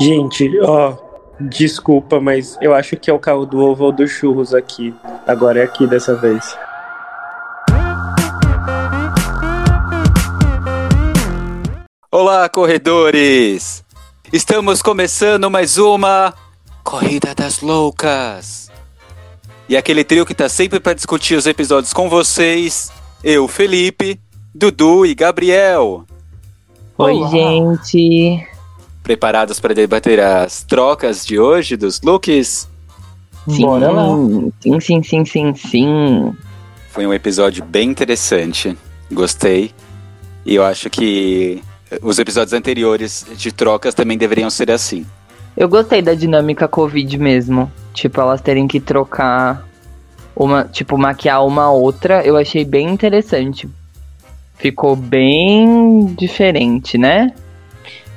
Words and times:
Gente, 0.00 0.60
ó, 0.60 0.94
desculpa, 1.40 2.20
mas 2.20 2.58
eu 2.60 2.74
acho 2.74 2.96
que 2.96 3.10
é 3.10 3.12
o 3.12 3.18
carro 3.18 3.46
do 3.46 3.58
ovo 3.58 3.84
ou 3.84 3.92
do 3.92 4.06
churros 4.06 4.54
aqui. 4.54 4.94
Agora 5.26 5.60
é 5.60 5.62
aqui 5.62 5.86
dessa 5.86 6.14
vez. 6.16 6.56
Olá, 12.10 12.48
corredores! 12.48 13.84
Estamos 14.32 14.82
começando 14.82 15.50
mais 15.50 15.78
uma 15.78 16.34
Corrida 16.82 17.34
das 17.34 17.60
Loucas. 17.60 18.70
E 19.68 19.76
aquele 19.76 20.04
trio 20.04 20.26
que 20.26 20.34
tá 20.34 20.48
sempre 20.48 20.78
para 20.78 20.92
discutir 20.92 21.36
os 21.36 21.46
episódios 21.46 21.92
com 21.92 22.08
vocês, 22.08 22.92
eu, 23.22 23.48
Felipe, 23.48 24.20
Dudu 24.54 25.06
e 25.06 25.14
Gabriel. 25.14 26.04
Oi, 26.96 27.12
Olá. 27.14 27.28
gente. 27.30 28.46
Preparados 29.02 29.60
para 29.60 29.74
debater 29.74 30.20
as 30.20 30.62
trocas 30.62 31.24
de 31.26 31.38
hoje 31.38 31.76
dos 31.76 32.00
looks? 32.00 32.68
Sim, 33.48 33.62
Bora 33.62 33.90
lá. 33.90 34.06
sim, 34.60 34.80
sim, 34.80 35.02
sim, 35.02 35.24
sim, 35.24 35.54
sim. 35.54 36.32
Foi 36.90 37.06
um 37.06 37.12
episódio 37.12 37.64
bem 37.64 37.90
interessante. 37.90 38.76
Gostei. 39.12 39.72
E 40.46 40.54
eu 40.54 40.64
acho 40.64 40.88
que 40.88 41.62
os 42.02 42.18
episódios 42.18 42.52
anteriores 42.52 43.26
de 43.36 43.52
trocas 43.52 43.92
também 43.94 44.16
deveriam 44.16 44.48
ser 44.48 44.70
assim. 44.70 45.04
Eu 45.56 45.68
gostei 45.68 46.00
da 46.00 46.14
dinâmica 46.14 46.66
Covid 46.66 47.18
mesmo. 47.18 47.70
Tipo, 47.92 48.20
elas 48.20 48.40
terem 48.40 48.66
que 48.66 48.80
trocar 48.80 49.66
uma, 50.34 50.64
tipo, 50.64 50.96
maquiar 50.96 51.44
uma 51.46 51.70
outra, 51.70 52.24
eu 52.24 52.36
achei 52.36 52.64
bem 52.64 52.88
interessante. 52.88 53.68
Ficou 54.56 54.96
bem 54.96 56.06
diferente, 56.18 56.96
né? 56.96 57.34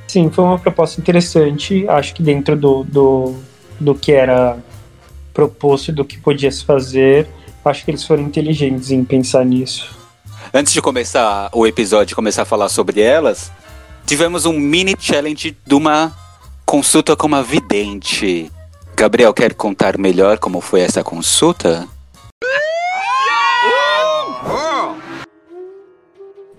Sim, 0.07 0.29
foi 0.29 0.43
uma 0.43 0.57
proposta 0.57 1.01
interessante. 1.01 1.87
Acho 1.89 2.13
que 2.15 2.23
dentro 2.23 2.55
do, 2.55 2.83
do, 2.83 3.35
do 3.79 3.93
que 3.93 4.11
era 4.11 4.57
proposto 5.33 5.89
e 5.89 5.91
do 5.91 6.05
que 6.05 6.17
podia 6.17 6.51
se 6.51 6.63
fazer, 6.63 7.27
acho 7.63 7.83
que 7.83 7.91
eles 7.91 8.03
foram 8.03 8.23
inteligentes 8.23 8.91
em 8.91 9.03
pensar 9.03 9.45
nisso. 9.45 9.95
Antes 10.53 10.71
de 10.71 10.81
começar 10.81 11.49
o 11.53 11.67
episódio 11.67 12.13
e 12.13 12.15
começar 12.15 12.43
a 12.43 12.45
falar 12.45 12.69
sobre 12.69 13.01
elas, 13.01 13.51
tivemos 14.05 14.45
um 14.45 14.53
mini 14.53 14.95
challenge 14.97 15.55
de 15.65 15.75
uma 15.75 16.15
consulta 16.65 17.15
com 17.15 17.27
uma 17.27 17.43
vidente. 17.43 18.51
Gabriel, 18.95 19.33
quer 19.33 19.53
contar 19.53 19.97
melhor 19.97 20.39
como 20.39 20.61
foi 20.61 20.81
essa 20.81 21.03
consulta? 21.03 21.87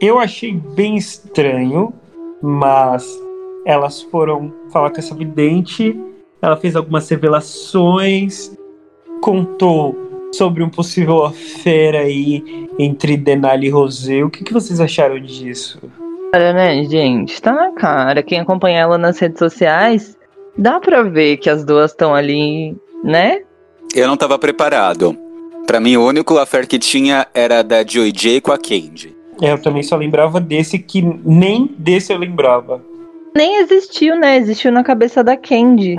Eu 0.00 0.18
achei 0.18 0.52
bem 0.52 0.96
estranho, 0.96 1.92
mas 2.40 3.04
elas 3.66 4.00
foram 4.02 4.52
falar 4.72 4.90
com 4.90 4.98
essa 4.98 5.14
vidente, 5.14 5.98
ela 6.40 6.56
fez 6.56 6.76
algumas 6.76 7.08
revelações, 7.08 8.56
contou 9.20 10.30
sobre 10.32 10.62
um 10.62 10.70
possível 10.70 11.24
affair 11.24 11.96
aí 11.96 12.68
entre 12.78 13.16
Denali 13.16 13.66
e 13.66 13.70
Rosé. 13.70 14.22
O 14.22 14.30
que, 14.30 14.44
que 14.44 14.52
vocês 14.52 14.80
acharam 14.80 15.18
disso? 15.18 15.80
Cara, 16.32 16.52
né, 16.52 16.84
gente? 16.84 17.40
Tá 17.42 17.52
na 17.52 17.72
cara. 17.72 18.22
Quem 18.22 18.38
acompanha 18.38 18.80
ela 18.80 18.98
nas 18.98 19.18
redes 19.18 19.38
sociais, 19.38 20.16
dá 20.56 20.78
pra 20.78 21.02
ver 21.02 21.38
que 21.38 21.50
as 21.50 21.64
duas 21.64 21.90
estão 21.90 22.14
ali, 22.14 22.76
né? 23.02 23.42
Eu 23.94 24.06
não 24.06 24.16
tava 24.16 24.38
preparado. 24.38 25.16
Pra 25.66 25.80
mim, 25.80 25.96
o 25.96 26.06
único 26.06 26.38
affair 26.38 26.68
que 26.68 26.78
tinha 26.78 27.26
era 27.34 27.62
da 27.62 27.84
Joy 27.84 28.12
J 28.12 28.40
com 28.40 28.52
a 28.52 28.58
Candy. 28.58 29.17
É, 29.42 29.52
eu 29.52 29.60
também 29.62 29.82
só 29.82 29.96
lembrava 29.96 30.40
desse 30.40 30.78
que 30.78 31.00
nem 31.24 31.74
desse 31.78 32.12
eu 32.12 32.18
lembrava. 32.18 32.80
Nem 33.36 33.58
existiu, 33.58 34.16
né? 34.16 34.36
Existiu 34.36 34.72
na 34.72 34.82
cabeça 34.82 35.22
da 35.22 35.36
Candy. 35.36 35.96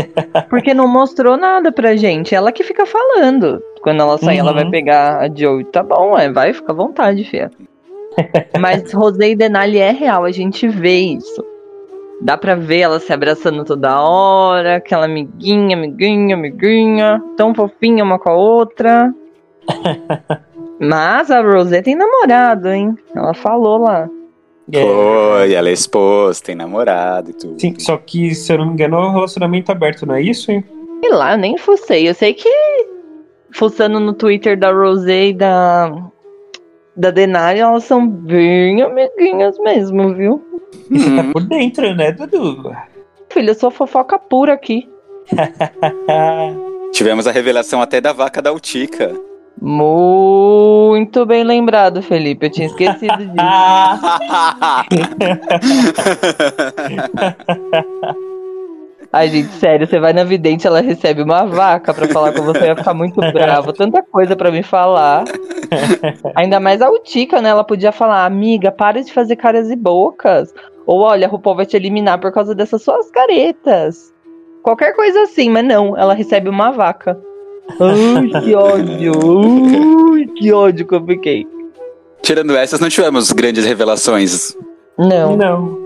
Porque 0.50 0.74
não 0.74 0.86
mostrou 0.86 1.36
nada 1.36 1.72
pra 1.72 1.96
gente. 1.96 2.34
Ela 2.34 2.52
que 2.52 2.62
fica 2.62 2.84
falando. 2.84 3.62
Quando 3.82 4.00
ela 4.00 4.18
sair, 4.18 4.38
ela 4.38 4.50
Uhum. 4.50 4.56
vai 4.56 4.70
pegar 4.70 5.18
a 5.20 5.28
Joey. 5.34 5.64
Tá 5.64 5.82
bom, 5.82 6.18
é, 6.18 6.30
vai, 6.30 6.52
fica 6.52 6.72
à 6.72 6.74
vontade, 6.74 7.24
fia. 7.24 7.50
Mas 8.60 8.92
Rosé 8.92 9.30
e 9.30 9.34
Denali 9.36 9.78
é 9.78 9.90
real, 9.90 10.24
a 10.24 10.30
gente 10.30 10.68
vê 10.68 10.98
isso. 10.98 11.42
Dá 12.20 12.36
pra 12.36 12.54
ver 12.54 12.80
ela 12.80 13.00
se 13.00 13.12
abraçando 13.12 13.64
toda 13.64 14.00
hora, 14.00 14.76
aquela 14.76 15.06
amiguinha, 15.06 15.76
amiguinha, 15.76 16.36
amiguinha, 16.36 17.22
tão 17.36 17.54
fofinha 17.54 18.04
uma 18.04 18.18
com 18.18 18.28
a 18.30 18.34
outra. 18.36 19.12
Mas 20.80 21.30
a 21.30 21.40
Rosé 21.40 21.80
tem 21.82 21.94
namorado, 21.94 22.68
hein? 22.68 22.96
Ela 23.14 23.34
falou 23.34 23.78
lá. 23.78 24.08
É, 24.72 24.80
Foi, 24.82 25.52
ela 25.52 25.68
é 25.68 25.72
esposa, 25.72 26.42
tem 26.42 26.54
namorado 26.54 27.30
e 27.30 27.34
tudo. 27.34 27.60
sim, 27.60 27.74
só 27.78 27.96
que, 27.96 28.34
se 28.34 28.52
eu 28.52 28.58
não 28.58 28.66
me 28.66 28.72
engano, 28.72 28.96
é 28.96 29.00
um 29.06 29.12
relacionamento 29.12 29.70
aberto, 29.72 30.06
não 30.06 30.14
é 30.14 30.22
isso, 30.22 30.50
hein? 30.50 30.64
Sei 31.02 31.12
lá, 31.12 31.32
eu 31.32 31.38
nem 31.38 31.58
fucei. 31.58 32.08
Eu 32.08 32.14
sei 32.14 32.32
que 32.32 32.48
fuçando 33.50 33.98
no 34.00 34.12
Twitter 34.14 34.58
da 34.58 34.72
Rosé 34.72 35.26
e 35.26 35.32
da, 35.34 35.92
da 36.96 37.10
Denari, 37.10 37.58
elas 37.58 37.84
são 37.84 38.06
bem 38.08 38.80
amiguinhas 38.82 39.58
mesmo, 39.58 40.14
viu? 40.14 40.42
E 40.90 40.98
você 40.98 41.16
tá 41.16 41.22
Uhum. 41.22 41.32
por 41.32 41.42
dentro, 41.42 41.94
né, 41.94 42.12
Dudu? 42.12 42.72
Filha, 43.30 43.50
eu 43.50 43.54
sou 43.54 43.70
fofoca 43.70 44.18
pura 44.18 44.52
aqui. 44.54 44.88
Tivemos 46.92 47.26
a 47.26 47.32
revelação 47.32 47.80
até 47.82 48.00
da 48.00 48.12
vaca 48.12 48.40
da 48.42 48.52
Utica. 48.52 49.12
Muito 49.64 51.24
bem 51.24 51.44
lembrado, 51.44 52.02
Felipe. 52.02 52.46
Eu 52.46 52.50
tinha 52.50 52.66
esquecido 52.66 53.16
disso. 53.16 53.36
Ai, 59.12 59.28
gente, 59.28 59.52
sério, 59.52 59.86
você 59.86 60.00
vai 60.00 60.12
na 60.12 60.24
vidente, 60.24 60.66
ela 60.66 60.80
recebe 60.80 61.22
uma 61.22 61.44
vaca 61.44 61.94
pra 61.94 62.08
falar 62.08 62.32
com 62.32 62.42
você, 62.42 62.58
vai 62.58 62.74
ficar 62.76 62.94
muito 62.94 63.20
brava. 63.20 63.72
Tanta 63.72 64.02
coisa 64.02 64.34
pra 64.34 64.50
me 64.50 64.64
falar. 64.64 65.22
Ainda 66.34 66.58
mais 66.58 66.82
a 66.82 66.90
Utica, 66.90 67.40
né? 67.40 67.50
Ela 67.50 67.62
podia 67.62 67.92
falar, 67.92 68.24
amiga, 68.24 68.72
para 68.72 69.00
de 69.00 69.12
fazer 69.12 69.36
caras 69.36 69.70
e 69.70 69.76
bocas. 69.76 70.52
Ou 70.86 71.02
olha, 71.02 71.28
a 71.28 71.30
RuPaul 71.30 71.54
vai 71.56 71.66
te 71.66 71.76
eliminar 71.76 72.18
por 72.18 72.32
causa 72.32 72.52
dessas 72.52 72.82
suas 72.82 73.12
caretas. 73.12 74.12
Qualquer 74.62 74.96
coisa 74.96 75.22
assim, 75.22 75.50
mas 75.50 75.64
não, 75.64 75.96
ela 75.96 76.14
recebe 76.14 76.48
uma 76.48 76.72
vaca. 76.72 77.16
Ai, 77.80 78.40
que 78.42 78.54
ódio. 78.54 79.12
Ui, 79.24 80.26
que 80.26 80.52
ódio 80.52 80.86
que 80.86 80.94
eu 80.94 81.04
fiquei. 81.04 81.46
Tirando 82.22 82.56
essas, 82.56 82.78
não 82.80 82.88
tivemos 82.88 83.32
grandes 83.32 83.64
revelações. 83.64 84.56
Não. 84.98 85.36
não. 85.36 85.82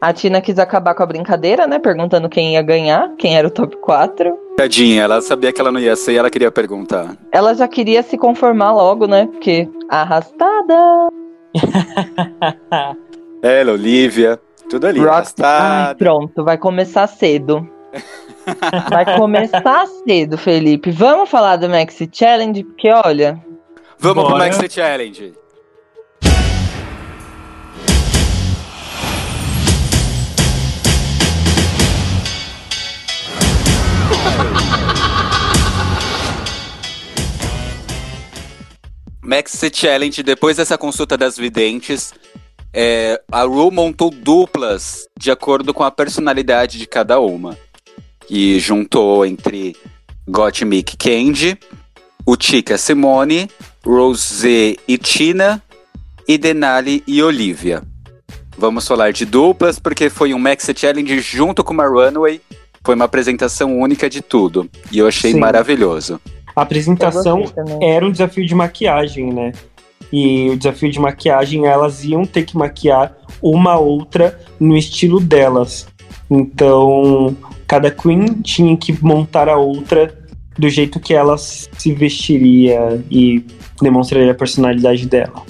A 0.00 0.12
Tina 0.14 0.40
quis 0.40 0.58
acabar 0.58 0.94
com 0.94 1.02
a 1.02 1.06
brincadeira, 1.06 1.66
né? 1.66 1.78
Perguntando 1.78 2.28
quem 2.28 2.54
ia 2.54 2.62
ganhar, 2.62 3.10
quem 3.18 3.36
era 3.36 3.46
o 3.46 3.50
top 3.50 3.76
4. 3.76 4.32
Tadinha, 4.56 5.02
ela 5.02 5.20
sabia 5.20 5.52
que 5.52 5.60
ela 5.60 5.70
não 5.70 5.78
ia 5.80 5.94
ser 5.94 6.12
e 6.12 6.16
ela 6.16 6.30
queria 6.30 6.50
perguntar. 6.50 7.16
Ela 7.30 7.52
já 7.54 7.68
queria 7.68 8.02
se 8.02 8.16
conformar 8.16 8.72
logo, 8.72 9.06
né? 9.06 9.26
Porque 9.26 9.68
arrastada. 9.90 11.08
Ela, 13.42 13.72
Olivia, 13.72 14.38
tudo 14.68 14.86
ali, 14.86 15.00
Rock- 15.00 15.32
Ai, 15.42 15.94
pronto, 15.94 16.44
vai 16.44 16.56
começar 16.58 17.06
cedo. 17.06 17.66
Vai 18.90 19.16
começar 19.16 19.86
cedo, 20.06 20.36
Felipe. 20.38 20.90
Vamos 20.90 21.28
falar 21.28 21.56
do 21.56 21.68
Maxi 21.68 22.08
Challenge, 22.12 22.64
porque 22.64 22.90
olha, 22.90 23.40
Vamos 23.98 24.24
pro 24.24 24.32
Bora. 24.32 24.46
Maxi 24.46 24.70
Challenge. 24.70 25.34
Maxi 39.22 39.70
Challenge, 39.72 40.22
depois 40.22 40.56
dessa 40.56 40.78
consulta 40.78 41.16
das 41.16 41.36
videntes, 41.36 42.12
é, 42.72 43.20
a 43.30 43.42
Ru 43.42 43.70
montou 43.70 44.10
duplas 44.10 45.06
de 45.18 45.30
acordo 45.30 45.74
com 45.74 45.84
a 45.84 45.90
personalidade 45.90 46.78
de 46.78 46.86
cada 46.86 47.20
uma. 47.20 47.56
E 48.30 48.60
juntou 48.60 49.26
entre 49.26 49.76
Gottmik 50.28 50.96
Candy, 50.96 51.58
Utica 52.26 52.78
Simone, 52.78 53.50
Rosé 53.84 54.76
e 54.86 54.96
Tina, 54.96 55.60
e 56.28 56.38
Denali 56.38 57.02
e 57.08 57.20
Olivia. 57.20 57.82
Vamos 58.56 58.86
falar 58.86 59.12
de 59.12 59.24
duplas, 59.24 59.80
porque 59.80 60.08
foi 60.08 60.32
um 60.32 60.38
Maxi 60.38 60.72
Challenge 60.76 61.20
junto 61.20 61.64
com 61.64 61.72
uma 61.72 61.88
Runway. 61.88 62.40
Foi 62.84 62.94
uma 62.94 63.06
apresentação 63.06 63.78
única 63.78 64.08
de 64.08 64.22
tudo. 64.22 64.70
E 64.92 64.98
eu 64.98 65.08
achei 65.08 65.32
Sim. 65.32 65.40
maravilhoso. 65.40 66.20
A 66.54 66.62
apresentação 66.62 67.44
era 67.82 68.06
um 68.06 68.12
desafio 68.12 68.46
de 68.46 68.54
maquiagem, 68.54 69.32
né? 69.32 69.52
E 70.12 70.50
o 70.50 70.56
desafio 70.56 70.90
de 70.90 71.00
maquiagem, 71.00 71.66
elas 71.66 72.04
iam 72.04 72.24
ter 72.24 72.44
que 72.44 72.56
maquiar 72.56 73.16
uma 73.42 73.78
outra 73.78 74.38
no 74.58 74.76
estilo 74.76 75.18
delas. 75.18 75.86
Então, 76.30 77.36
cada 77.66 77.90
queen 77.90 78.40
tinha 78.42 78.76
que 78.76 78.96
montar 79.04 79.48
a 79.48 79.56
outra 79.56 80.14
do 80.56 80.68
jeito 80.68 81.00
que 81.00 81.14
ela 81.14 81.36
se 81.38 81.92
vestiria 81.92 83.02
e 83.10 83.44
demonstraria 83.80 84.30
a 84.30 84.34
personalidade 84.34 85.06
dela. 85.06 85.42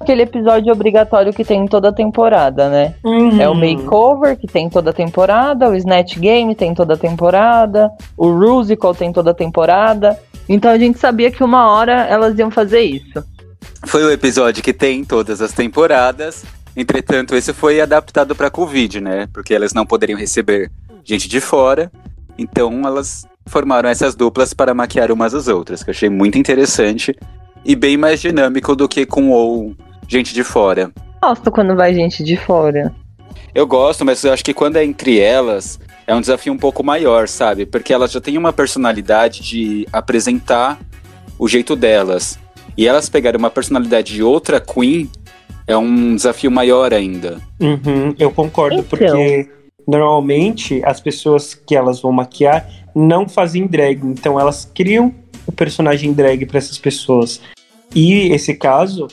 aquele 0.00 0.22
episódio 0.22 0.72
obrigatório 0.72 1.32
que 1.32 1.44
tem 1.44 1.62
em 1.62 1.66
toda 1.66 1.88
a 1.88 1.92
temporada, 1.92 2.68
né? 2.68 2.94
Uhum. 3.04 3.40
É 3.40 3.48
o 3.48 3.54
Makeover, 3.54 4.36
que 4.36 4.46
tem 4.46 4.70
toda 4.70 4.90
a 4.90 4.92
temporada, 4.92 5.68
o 5.68 5.74
Snatch 5.74 6.18
Game 6.18 6.54
tem 6.54 6.72
toda 6.74 6.94
a 6.94 6.96
temporada, 6.96 7.90
o 8.16 8.30
Rusical 8.30 8.94
tem 8.94 9.12
toda 9.12 9.32
a 9.32 9.34
temporada. 9.34 10.18
Então 10.48 10.70
a 10.70 10.78
gente 10.78 10.98
sabia 10.98 11.30
que 11.30 11.42
uma 11.42 11.70
hora 11.70 12.06
elas 12.06 12.38
iam 12.38 12.50
fazer 12.50 12.80
isso. 12.80 13.24
Foi 13.86 14.02
o 14.04 14.10
episódio 14.10 14.62
que 14.62 14.72
tem 14.72 15.04
todas 15.04 15.40
as 15.40 15.52
temporadas. 15.52 16.44
Entretanto, 16.78 17.34
esse 17.34 17.52
foi 17.52 17.80
adaptado 17.80 18.36
para 18.36 18.48
Covid, 18.48 19.00
né? 19.00 19.28
Porque 19.32 19.52
elas 19.52 19.74
não 19.74 19.84
poderiam 19.84 20.16
receber 20.16 20.70
gente 21.02 21.28
de 21.28 21.40
fora. 21.40 21.90
Então 22.38 22.86
elas 22.86 23.26
formaram 23.46 23.88
essas 23.88 24.14
duplas 24.14 24.54
para 24.54 24.72
maquiar 24.72 25.10
umas 25.10 25.34
às 25.34 25.48
outras, 25.48 25.82
que 25.82 25.90
eu 25.90 25.92
achei 25.92 26.08
muito 26.08 26.38
interessante 26.38 27.18
e 27.64 27.74
bem 27.74 27.96
mais 27.96 28.20
dinâmico 28.20 28.76
do 28.76 28.88
que 28.88 29.04
com 29.04 29.30
ou 29.30 29.74
gente 30.06 30.32
de 30.32 30.44
fora. 30.44 30.92
Gosto 31.20 31.50
quando 31.50 31.74
vai 31.74 31.92
gente 31.92 32.22
de 32.22 32.36
fora. 32.36 32.94
Eu 33.52 33.66
gosto, 33.66 34.04
mas 34.04 34.22
eu 34.22 34.32
acho 34.32 34.44
que 34.44 34.54
quando 34.54 34.76
é 34.76 34.84
entre 34.84 35.18
elas, 35.18 35.80
é 36.06 36.14
um 36.14 36.20
desafio 36.20 36.52
um 36.52 36.58
pouco 36.58 36.84
maior, 36.84 37.26
sabe? 37.26 37.66
Porque 37.66 37.92
elas 37.92 38.12
já 38.12 38.20
têm 38.20 38.38
uma 38.38 38.52
personalidade 38.52 39.42
de 39.42 39.84
apresentar 39.92 40.78
o 41.36 41.48
jeito 41.48 41.74
delas. 41.74 42.38
E 42.76 42.86
elas 42.86 43.08
pegarem 43.08 43.36
uma 43.36 43.50
personalidade 43.50 44.14
de 44.14 44.22
outra 44.22 44.60
Queen 44.60 45.10
é 45.68 45.76
um 45.76 46.16
desafio 46.16 46.50
maior 46.50 46.92
ainda. 46.92 47.38
Uhum, 47.60 48.14
eu 48.18 48.30
concordo, 48.30 48.78
Então. 48.80 48.88
porque 48.88 49.48
normalmente 49.86 50.82
as 50.84 51.00
pessoas 51.00 51.54
que 51.54 51.76
elas 51.76 52.00
vão 52.00 52.10
maquiar 52.10 52.68
não 52.94 53.28
fazem 53.28 53.66
drag, 53.66 54.00
então 54.04 54.40
elas 54.40 54.68
criam 54.74 55.14
o 55.46 55.52
personagem 55.52 56.12
drag 56.12 56.44
para 56.46 56.58
essas 56.58 56.78
pessoas. 56.78 57.40
E 57.94 58.32
esse 58.32 58.54
caso 58.54 59.06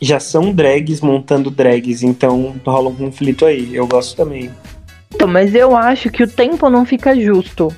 já 0.00 0.18
são 0.18 0.52
drags 0.52 1.00
montando 1.00 1.50
drags, 1.50 2.02
então 2.02 2.54
rola 2.66 2.88
um 2.88 2.94
conflito 2.94 3.44
aí. 3.44 3.74
Eu 3.74 3.86
gosto 3.86 4.16
também. 4.16 4.50
Então, 5.14 5.28
mas 5.28 5.54
eu 5.54 5.76
acho 5.76 6.10
que 6.10 6.22
o 6.22 6.28
tempo 6.28 6.68
não 6.68 6.84
fica 6.84 7.14
justo. 7.14 7.68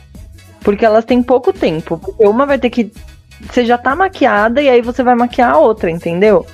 Porque 0.61 0.85
elas 0.85 1.05
têm 1.05 1.23
pouco 1.23 1.53
tempo. 1.53 1.99
Porque 1.99 2.27
uma 2.27 2.45
vai 2.45 2.59
ter 2.59 2.69
que. 2.69 2.93
Você 3.41 3.65
já 3.65 3.79
tá 3.79 3.97
maquiada 3.97 4.61
e 4.61 4.69
aí 4.69 4.83
você 4.83 5.03
vai 5.03 5.15
maquiar 5.15 5.53
a 5.55 5.59
outra, 5.59 5.91
entendeu? 5.91 6.45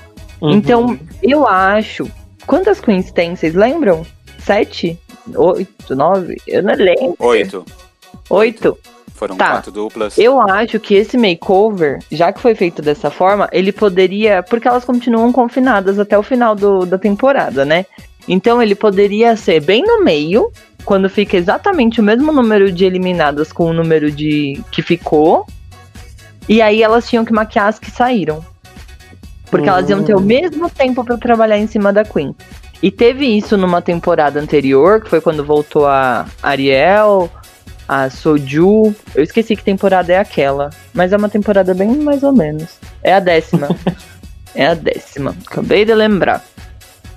Uhum. 0.41 0.53
Então, 0.53 0.99
eu 1.31 1.47
acho. 1.47 2.11
Quantas 2.47 2.81
queens 2.81 3.11
tem? 3.11 3.35
Vocês 3.35 3.55
lembram? 3.55 4.07
Sete? 4.39 4.99
Oito? 5.35 5.95
Nove? 5.97 6.37
Eu 6.47 6.63
não 6.63 6.75
lembro. 6.75 7.17
Oito. 7.19 7.65
Oito? 8.31 8.79
Foram 9.15 9.37
Tá. 9.37 9.53
quatro 9.53 9.73
duplas. 9.73 10.19
Eu 10.19 10.41
acho 10.41 10.79
que 10.79 10.95
esse 10.95 11.17
makeover, 11.17 11.99
já 12.13 12.31
que 12.33 12.41
foi 12.41 12.55
feito 12.55 12.83
dessa 12.83 13.11
forma, 13.11 13.49
ele 13.51 13.73
poderia. 13.73 14.43
Porque 14.43 14.69
elas 14.69 14.85
continuam 14.85 15.33
confinadas 15.33 15.99
até 15.99 16.19
o 16.19 16.23
final 16.23 16.55
do, 16.55 16.85
da 16.85 16.99
temporada, 16.99 17.65
né? 17.65 17.87
Então 18.29 18.63
ele 18.63 18.75
poderia 18.75 19.35
ser 19.37 19.61
bem 19.61 19.83
no 19.83 20.05
meio, 20.05 20.53
quando 20.85 21.09
fica 21.09 21.37
exatamente 21.37 22.01
o 22.01 22.05
mesmo 22.05 22.31
número 22.33 22.71
de 22.71 22.85
eliminadas 22.85 23.53
com 23.53 23.65
o 23.71 23.73
número 23.73 24.11
de 24.11 24.61
que 24.71 24.83
ficou. 24.83 25.47
E 26.49 26.61
aí 26.61 26.83
elas 26.83 27.09
tinham 27.09 27.25
que 27.25 27.33
maquiar 27.33 27.69
as 27.69 27.79
que 27.79 27.91
saíram. 27.91 28.45
Porque 29.51 29.69
elas 29.69 29.89
iam 29.89 30.03
ter 30.03 30.15
o 30.15 30.19
Hum. 30.19 30.23
mesmo 30.23 30.69
tempo 30.69 31.05
pra 31.05 31.17
trabalhar 31.17 31.59
em 31.59 31.67
cima 31.67 31.93
da 31.93 32.05
Queen. 32.05 32.35
E 32.83 32.91
teve 32.91 33.25
isso 33.27 33.57
numa 33.57 33.81
temporada 33.81 34.39
anterior, 34.41 35.01
que 35.01 35.09
foi 35.09 35.21
quando 35.21 35.45
voltou 35.45 35.87
a 35.87 36.27
Ariel, 36.43 37.31
a 37.89 38.11
Soju. 38.11 38.95
Eu 39.15 39.23
esqueci 39.23 39.57
que 39.57 39.65
temporada 39.65 40.13
é 40.13 40.19
aquela. 40.19 40.71
Mas 40.93 41.13
é 41.13 41.17
uma 41.17 41.29
temporada 41.29 41.73
bem 41.75 41.89
mais 41.97 42.23
ou 42.23 42.33
menos. 42.33 42.79
É 43.03 43.15
a 43.15 43.21
décima. 43.21 43.69
é 44.55 44.67
a 44.67 44.75
décima. 44.75 45.35
Acabei 45.47 45.85
de 45.85 45.95
lembrar. 45.95 46.45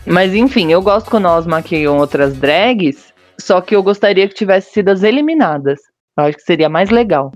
Mas 0.05 0.33
enfim, 0.33 0.71
eu 0.71 0.81
gosto 0.81 1.09
quando 1.09 1.27
elas 1.27 1.45
maquiam 1.45 1.97
outras 1.97 2.33
drags. 2.37 3.09
Só 3.39 3.59
que 3.61 3.75
eu 3.75 3.83
gostaria 3.83 4.27
que 4.27 4.35
tivesse 4.35 4.71
sido 4.73 4.89
as 4.89 5.03
eliminadas. 5.03 5.79
Eu 6.17 6.25
acho 6.25 6.37
que 6.37 6.43
seria 6.43 6.69
mais 6.69 6.89
legal. 6.89 7.31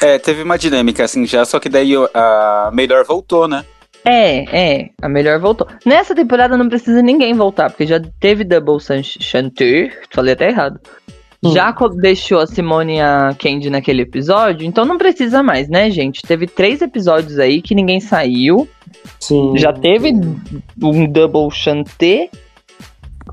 É, 0.00 0.18
teve 0.18 0.42
uma 0.42 0.56
dinâmica 0.58 1.04
assim 1.04 1.26
já, 1.26 1.44
só 1.44 1.60
que 1.60 1.68
daí 1.68 1.92
a 2.14 2.70
melhor 2.72 3.04
voltou, 3.04 3.46
né? 3.46 3.64
É, 4.04 4.80
é, 4.80 4.90
a 5.00 5.08
melhor 5.08 5.38
voltou. 5.38 5.66
Nessa 5.86 6.14
temporada 6.14 6.56
não 6.56 6.68
precisa 6.68 7.00
ninguém 7.02 7.34
voltar, 7.34 7.70
porque 7.70 7.86
já 7.86 8.00
teve 8.20 8.42
Double 8.44 8.80
Sun 8.80 9.02
Chanter, 9.02 10.00
falei 10.10 10.32
até 10.34 10.48
errado. 10.48 10.80
Hum. 11.44 11.52
Já 11.52 11.72
co- 11.72 11.88
deixou 11.88 12.40
a 12.40 12.46
Simone 12.46 12.96
e 12.96 13.00
a 13.00 13.34
Candy 13.38 13.68
naquele 13.70 14.02
episódio, 14.02 14.66
então 14.66 14.84
não 14.84 14.98
precisa 14.98 15.42
mais, 15.42 15.68
né, 15.68 15.90
gente? 15.90 16.22
Teve 16.22 16.46
três 16.46 16.80
episódios 16.82 17.38
aí 17.38 17.60
que 17.62 17.74
ninguém 17.74 18.00
saiu. 18.00 18.68
Sim. 19.20 19.52
Já 19.56 19.72
teve 19.72 20.12
um 20.82 21.06
Double 21.06 21.50
Chanter. 21.50 22.28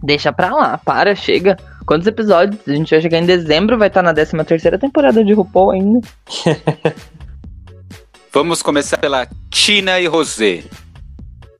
Deixa 0.03 0.31
pra 0.31 0.53
lá, 0.53 0.77
para, 0.77 1.13
chega. 1.15 1.57
Quantos 1.85 2.07
episódios? 2.07 2.59
A 2.67 2.73
gente 2.73 2.91
vai 2.91 3.01
chegar 3.01 3.17
em 3.17 3.25
dezembro, 3.25 3.77
vai 3.77 3.87
estar 3.87 4.03
na 4.03 4.13
13 4.13 4.37
terceira 4.45 4.77
temporada 4.77 5.23
de 5.23 5.33
RuPaul 5.33 5.71
ainda. 5.71 5.99
Vamos 8.31 8.61
começar 8.61 8.97
pela 8.97 9.27
Tina 9.49 9.99
e 9.99 10.05
Rosé. 10.05 10.63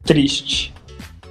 Triste. 0.05 0.71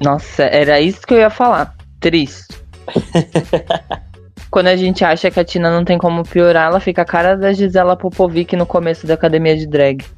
Nossa, 0.00 0.42
era 0.42 0.80
isso 0.80 1.06
que 1.06 1.14
eu 1.14 1.18
ia 1.18 1.30
falar. 1.30 1.76
Triste. 2.00 2.58
Quando 4.50 4.66
a 4.66 4.74
gente 4.74 5.04
acha 5.04 5.30
que 5.30 5.38
a 5.38 5.44
Tina 5.44 5.70
não 5.70 5.84
tem 5.84 5.96
como 5.96 6.24
piorar, 6.24 6.70
ela 6.70 6.80
fica 6.80 7.02
a 7.02 7.04
cara 7.04 7.36
da 7.36 7.52
Gisela 7.52 7.96
Popovic 7.96 8.56
no 8.56 8.66
começo 8.66 9.06
da 9.06 9.14
academia 9.14 9.56
de 9.56 9.66
drag. 9.66 10.04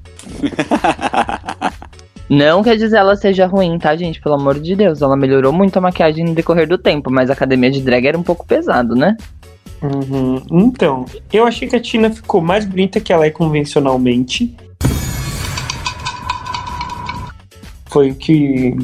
Não 2.30 2.62
que 2.62 2.70
a 2.70 2.78
Gisela 2.78 3.16
seja 3.16 3.44
ruim, 3.44 3.76
tá, 3.76 3.96
gente? 3.96 4.20
Pelo 4.20 4.36
amor 4.36 4.60
de 4.60 4.76
Deus. 4.76 5.02
Ela 5.02 5.16
melhorou 5.16 5.52
muito 5.52 5.76
a 5.76 5.80
maquiagem 5.80 6.24
no 6.24 6.32
decorrer 6.32 6.68
do 6.68 6.78
tempo, 6.78 7.10
mas 7.10 7.28
a 7.28 7.32
academia 7.32 7.72
de 7.72 7.80
drag 7.80 8.06
era 8.06 8.16
um 8.16 8.22
pouco 8.22 8.46
pesado, 8.46 8.94
né? 8.94 9.16
Uhum. 9.82 10.40
Então, 10.48 11.04
eu 11.32 11.44
achei 11.44 11.66
que 11.66 11.74
a 11.74 11.80
Tina 11.80 12.08
ficou 12.08 12.40
mais 12.40 12.64
bonita 12.64 13.00
que 13.00 13.12
ela 13.12 13.26
é 13.26 13.30
convencionalmente. 13.30 14.54
Foi 17.90 18.10
o 18.10 18.14
que. 18.14 18.76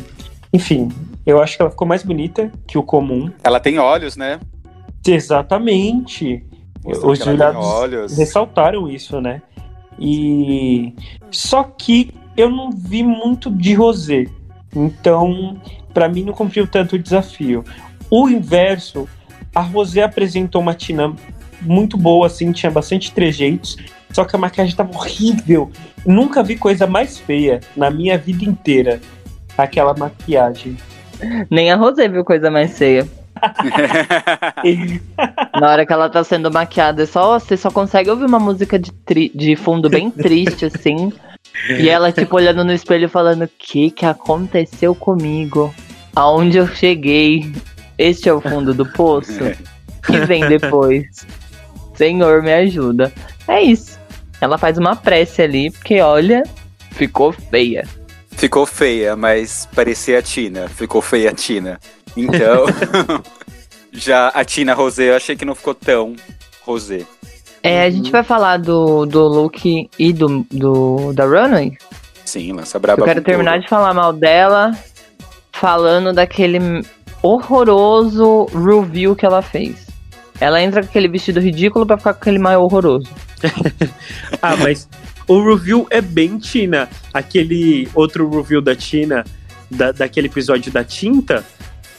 Enfim, 0.53 0.91
eu 1.25 1.41
acho 1.41 1.57
que 1.57 1.63
ela 1.63 1.71
ficou 1.71 1.87
mais 1.87 2.03
bonita 2.03 2.51
que 2.67 2.77
o 2.77 2.83
comum. 2.83 3.31
Ela 3.43 3.61
tem 3.61 3.79
olhos, 3.79 4.17
né? 4.17 4.41
Exatamente. 5.07 6.45
Mostrou 6.85 7.13
Os 7.13 7.19
jurados 7.19 7.65
olhos. 7.65 8.17
ressaltaram 8.17 8.89
isso, 8.89 9.21
né? 9.21 9.43
E 9.99 10.93
só 11.31 11.63
que 11.65 12.13
eu 12.37 12.51
não 12.51 12.71
vi 12.71 13.03
muito 13.03 13.51
de 13.51 13.75
Rosé. 13.75 14.27
Então, 14.75 15.61
pra 15.95 16.09
mim 16.09 16.23
não 16.23 16.33
cumpriu 16.33 16.67
tanto 16.67 16.97
o 16.97 16.99
desafio. 16.99 17.65
O 18.11 18.29
inverso, 18.29 19.09
a 19.55 19.63
Rosé 19.63 20.03
apresentou 20.03 20.61
uma 20.61 20.75
Tina 20.75 21.15
muito 21.63 21.97
boa 21.97 22.27
assim, 22.27 22.53
tinha 22.53 22.71
bastante 22.71 23.11
trejeitos, 23.13 23.77
só 24.13 24.25
que 24.25 24.35
a 24.37 24.39
maquiagem 24.39 24.75
tava 24.75 24.97
horrível. 24.97 25.71
Nunca 26.05 26.43
vi 26.43 26.57
coisa 26.57 26.87
mais 26.87 27.19
feia 27.19 27.61
na 27.77 27.91
minha 27.91 28.17
vida 28.17 28.45
inteira. 28.45 29.01
Aquela 29.59 29.95
maquiagem. 29.97 30.77
Nem 31.51 31.71
a 31.71 31.77
Rosé 31.77 32.09
viu 32.09 32.25
coisa 32.25 32.51
mais 32.51 32.77
feia. 32.77 33.07
Na 35.61 35.71
hora 35.71 35.87
que 35.87 35.93
ela 35.93 36.09
tá 36.09 36.23
sendo 36.25 36.51
maquiada, 36.51 37.03
é 37.03 37.07
só, 37.07 37.39
você 37.39 37.57
só 37.57 37.71
consegue 37.71 38.11
ouvir 38.11 38.25
uma 38.25 38.39
música 38.39 38.79
de, 38.79 38.93
tri- 38.93 39.33
de 39.35 39.57
fundo 39.57 39.89
bem 39.89 40.11
triste, 40.11 40.67
assim. 40.67 41.13
E 41.79 41.89
ela, 41.89 42.13
tipo, 42.13 42.37
olhando 42.37 42.65
no 42.65 42.73
espelho 42.73 43.09
falando: 43.09 43.45
O 43.45 43.49
que 43.59 43.91
que 43.91 44.05
aconteceu 44.07 44.95
comigo? 44.95 45.75
Aonde 46.15 46.59
eu 46.59 46.67
cheguei? 46.67 47.53
Este 47.99 48.29
é 48.29 48.33
o 48.33 48.41
fundo 48.41 48.75
do 48.75 48.87
poço? 48.87 49.41
que 50.07 50.19
vem 50.21 50.47
depois? 50.49 51.27
Senhor, 51.95 52.43
me 52.43 52.53
ajuda. 52.53 53.13
É 53.49 53.63
isso. 53.63 53.99
Ela 54.41 54.59
faz 54.59 54.77
uma 54.79 54.95
prece 54.95 55.43
ali, 55.43 55.71
porque 55.71 56.01
olha, 56.01 56.43
ficou 56.91 57.33
feia. 57.33 57.87
Ficou 58.33 58.67
feia, 58.67 59.17
mas 59.17 59.67
parecia 59.75 60.19
a 60.19 60.23
Tina. 60.23 60.69
Ficou 60.69 61.01
feia 61.01 61.31
a 61.31 61.35
Tina. 61.35 61.81
Então, 62.17 62.67
já 63.93 64.29
a 64.29 64.45
Tina 64.45 64.75
Rosé 64.75 65.11
eu 65.11 65.17
achei 65.17 65.37
que 65.37 65.45
não 65.45 65.55
ficou 65.55 65.75
tão 65.75 66.15
Rosé. 66.63 67.05
É, 67.63 67.83
a 67.83 67.91
gente 67.91 68.13
vai 68.13 68.23
falar 68.23 68.59
do, 68.59 69.07
do 69.07 69.27
look 69.27 69.89
e 69.99 70.13
do, 70.13 70.47
do 70.53 71.13
da 71.13 71.25
Runway. 71.25 71.77
Sim, 72.25 72.53
lança 72.53 72.79
braba. 72.79 73.01
Eu 73.01 73.05
quero 73.05 73.23
terminar 73.23 73.59
de 73.59 73.69
falar 73.69 73.93
mal 73.95 74.13
dela, 74.13 74.73
falando 75.53 76.13
daquele 76.13 76.59
horroroso 77.23 78.47
review 78.47 79.17
que 79.17 79.27
ela 79.27 79.43
fez. 79.43 79.87
Ela 80.41 80.63
entra 80.63 80.83
com 80.83 80.89
aquele 80.89 81.09
vestido 81.09 81.41
ridículo 81.41 81.87
pra 81.87 81.97
ficar 81.97 82.15
com 82.15 82.21
aquele 82.21 82.39
maior 82.39 82.63
horroroso. 82.63 83.09
Ah, 84.43 84.57
mas 84.57 84.89
o 85.27 85.43
review 85.43 85.87
é 85.91 86.01
bem 86.01 86.39
Tina. 86.39 86.89
Aquele 87.13 87.89
outro 87.95 88.29
review 88.31 88.61
da 88.61 88.75
Tina, 88.75 89.25
da, 89.71 89.93
daquele 89.93 90.27
episódio 90.29 90.71
da 90.73 90.85
tinta, 90.85 91.45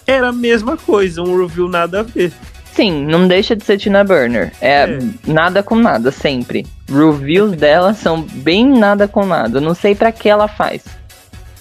era 0.06 0.30
a 0.30 0.34
mesma 0.34 0.78
coisa, 0.78 1.22
um 1.22 1.40
review 1.42 1.68
nada 1.68 2.00
a 2.02 2.04
ver. 2.04 2.32
Sim, 2.74 3.06
não 3.06 3.28
deixa 3.28 3.56
de 3.56 3.64
ser 3.66 3.78
Tina 3.80 4.04
Burner. 4.04 4.54
É, 4.62 4.84
É. 4.84 5.00
nada 5.26 5.64
com 5.64 5.76
nada, 5.76 6.12
sempre. 6.12 6.66
Reviews 6.88 7.54
dela 7.58 7.94
são 7.94 8.22
bem 8.22 8.68
nada 8.68 9.08
com 9.08 9.26
nada. 9.26 9.60
Não 9.60 9.74
sei 9.74 9.96
pra 9.96 10.12
que 10.12 10.30
ela 10.30 10.48
faz. 10.48 10.84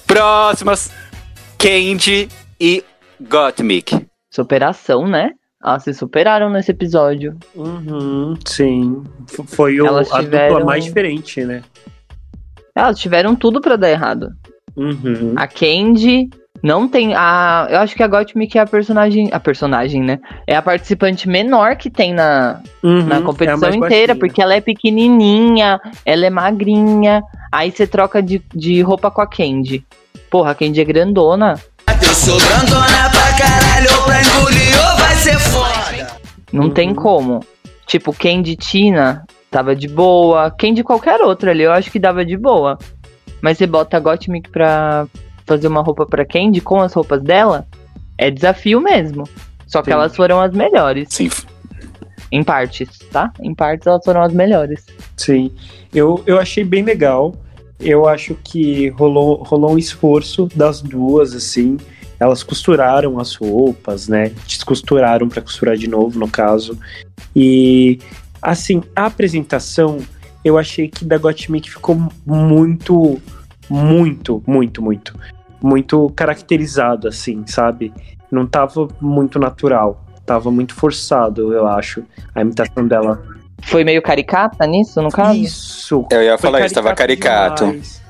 Próximas! 0.07 0.91
Candy 1.59 2.29
e 2.61 2.85
Gottmik. 3.21 4.07
Superação, 4.31 5.09
né? 5.09 5.31
Elas 5.67 5.83
se 5.83 5.93
superaram 5.93 6.49
nesse 6.49 6.71
episódio. 6.71 7.37
Uhum, 7.55 8.35
sim. 8.47 9.03
F- 9.29 9.43
Foi 9.47 9.81
o, 9.81 9.87
Elas 9.87 10.13
a 10.13 10.21
tiveram- 10.21 10.49
dupla 10.55 10.65
mais 10.67 10.85
diferente, 10.85 11.45
né? 11.45 11.63
Elas 12.75 12.99
tiveram 12.99 13.35
tudo 13.35 13.61
pra 13.61 13.75
dar 13.77 13.91
errado. 13.91 14.31
Uhum. 14.77 15.33
A 15.35 15.49
Candy 15.49 16.29
não 16.63 16.87
tem 16.87 17.15
a, 17.15 17.67
eu 17.71 17.79
acho 17.81 17.97
que 17.97 18.03
a 18.03 18.07
Gottmik 18.07 18.57
é 18.57 18.61
a 18.61 18.67
personagem, 18.67 19.29
a 19.33 19.41
personagem, 19.41 20.03
né? 20.03 20.19
É 20.47 20.55
a 20.55 20.63
participante 20.63 21.29
menor 21.29 21.77
que 21.77 21.91
tem 21.91 22.13
na, 22.15 22.61
Uhum, 22.83 23.05
na 23.07 23.17
é 23.17 23.21
competição 23.23 23.59
mais 23.61 23.75
inteira, 23.75 24.15
baixinha. 24.15 24.17
porque 24.21 24.41
ela 24.43 24.55
é 24.55 24.61
pequenininha, 24.61 25.81
ela 26.05 26.27
é 26.27 26.31
magrinha. 26.31 27.23
Aí 27.51 27.71
você 27.73 27.87
troca 27.87 28.23
de, 28.23 28.41
de 28.55 28.81
roupa 28.83 29.11
com 29.11 29.21
a 29.23 29.27
Candy. 29.27 29.85
Porra, 30.31 30.51
a 30.51 30.55
Candy 30.55 30.81
é 30.81 30.85
grandona. 30.85 31.55
Eu 32.03 32.15
sou 32.15 32.39
grandona 32.39 33.11
pra 33.11 33.39
caralho, 33.39 34.03
pra 34.05 34.21
engolir 34.23 34.96
ser 35.27 35.39
foda. 35.41 36.07
Não 36.53 36.65
Uhum. 36.65 36.71
tem 36.71 36.95
como. 36.95 37.41
Tipo, 37.87 38.13
Candy 38.13 38.55
Tina 38.57 39.25
tava 39.51 39.75
de 39.75 39.89
boa. 39.89 40.51
Candy 40.53 40.85
qualquer 40.85 41.21
outra 41.21 41.51
ali, 41.51 41.63
eu 41.65 41.73
acho 41.73 41.91
que 41.91 41.99
dava 41.99 42.25
de 42.25 42.37
boa. 42.37 42.79
Mas 43.41 43.59
você 43.59 43.67
bota 43.67 43.97
a 43.97 44.01
Gottmik 44.01 44.49
pra 44.51 45.07
fazer 45.45 45.67
uma 45.69 45.83
roupa 45.83 46.07
pra 46.07 46.25
Candy 46.25 46.61
com 46.61 46.81
as 46.81 46.93
roupas 46.93 47.23
dela, 47.23 47.67
é 48.19 48.31
desafio 48.31 48.81
mesmo. 48.81 49.25
Só 49.67 49.81
que 49.83 49.87
Sim. 49.87 49.95
elas 49.95 50.15
foram 50.17 50.41
as 50.41 50.53
melhores. 50.53 51.09
Sim. 51.11 51.29
Em 52.31 52.43
partes, 52.43 52.89
tá? 53.13 53.33
Em 53.41 53.55
partes 53.55 53.87
elas 53.87 54.05
foram 54.05 54.23
as 54.23 54.33
melhores. 54.33 54.87
Sim. 55.17 55.51
Eu, 55.95 56.23
eu 56.27 56.39
achei 56.39 56.65
bem 56.65 56.83
legal. 56.83 57.35
Eu 57.79 58.09
acho 58.09 58.35
que 58.43 58.89
rolou, 58.91 59.43
rolou 59.45 59.73
um 59.73 59.79
esforço 59.79 60.49
das 60.55 60.81
duas, 60.81 61.35
assim. 61.35 61.77
Elas 62.19 62.43
costuraram 62.43 63.19
as 63.19 63.35
roupas, 63.35 64.09
né? 64.09 64.33
Descosturaram 64.47 65.29
para 65.29 65.43
costurar 65.43 65.77
de 65.77 65.89
novo, 65.89 66.19
no 66.19 66.29
caso. 66.29 66.79
E, 67.35 67.99
assim, 68.41 68.83
a 68.95 69.07
apresentação, 69.07 69.99
eu 70.45 70.57
achei 70.57 70.89
que 70.89 71.05
da 71.05 71.19
Gottmik 71.19 71.71
ficou 71.71 71.97
muito, 72.25 73.21
muito, 73.69 74.43
muito, 74.47 74.83
muito, 74.83 75.19
muito 75.63 76.11
caracterizado, 76.17 77.07
assim, 77.07 77.45
sabe? 77.47 77.93
Não 78.31 78.47
tava 78.47 78.89
muito 79.01 79.39
natural. 79.39 80.03
Tava 80.25 80.51
muito 80.51 80.75
forçado, 80.75 81.53
eu 81.53 81.69
acho, 81.69 82.03
a 82.35 82.41
imitação 82.41 82.89
dela. 82.89 83.23
Foi 83.63 83.85
meio 83.85 84.03
caricata 84.03 84.67
nisso, 84.67 85.01
no 85.01 85.09
caso? 85.09 85.39
Isso. 85.39 86.05
Eu 86.11 86.23
ia 86.23 86.37
falar 86.37 86.67
isso, 86.67 86.75
tava 86.75 86.93
caricato. 86.95 87.67
demais. 87.67 88.03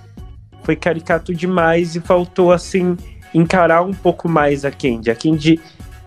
Foi 0.63 0.75
caricato 0.75 1.35
demais 1.35 1.95
e 1.95 2.01
faltou, 2.01 2.53
assim, 2.53 2.97
encarar 3.37 3.83
um 3.83 3.93
pouco 3.93 4.29
mais 4.29 4.65
a 4.65 4.71
Candy. 4.71 5.11
A 5.11 5.15
Candy, 5.15 5.61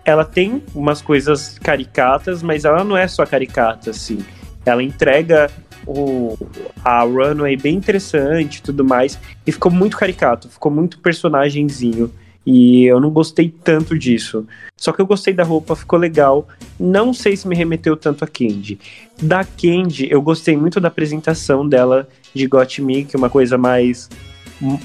ela 0.04 0.24
tem 0.24 0.62
umas 0.74 1.00
coisas 1.00 1.58
caricatas, 1.58 2.42
mas 2.42 2.64
ela 2.64 2.82
não 2.82 2.96
é 2.96 3.06
só 3.06 3.24
caricata, 3.24 3.90
assim. 3.90 4.18
Ela 4.66 4.82
entrega 4.82 5.48
o, 5.86 6.36
a 6.84 7.02
runway 7.02 7.56
bem 7.56 7.76
interessante 7.76 8.56
e 8.56 8.62
tudo 8.62 8.84
mais. 8.84 9.18
E 9.46 9.52
ficou 9.52 9.70
muito 9.70 9.96
caricato, 9.96 10.48
ficou 10.48 10.72
muito 10.72 10.98
personagemzinho. 10.98 12.12
E 12.44 12.84
eu 12.84 12.98
não 12.98 13.10
gostei 13.10 13.48
tanto 13.48 13.96
disso. 13.96 14.46
Só 14.76 14.92
que 14.92 15.00
eu 15.00 15.06
gostei 15.06 15.32
da 15.32 15.44
roupa, 15.44 15.76
ficou 15.76 15.98
legal. 15.98 16.48
Não 16.78 17.14
sei 17.14 17.36
se 17.36 17.46
me 17.46 17.54
remeteu 17.54 17.96
tanto 17.96 18.24
a 18.24 18.26
Candy. 18.26 18.80
Da 19.22 19.44
Candy, 19.44 20.08
eu 20.10 20.20
gostei 20.20 20.56
muito 20.56 20.80
da 20.80 20.88
apresentação 20.88 21.68
dela 21.68 22.08
de 22.34 22.46
Got 22.48 22.82
Me, 22.82 23.04
que 23.04 23.14
é 23.14 23.18
uma 23.18 23.30
coisa 23.30 23.56
mais 23.56 24.08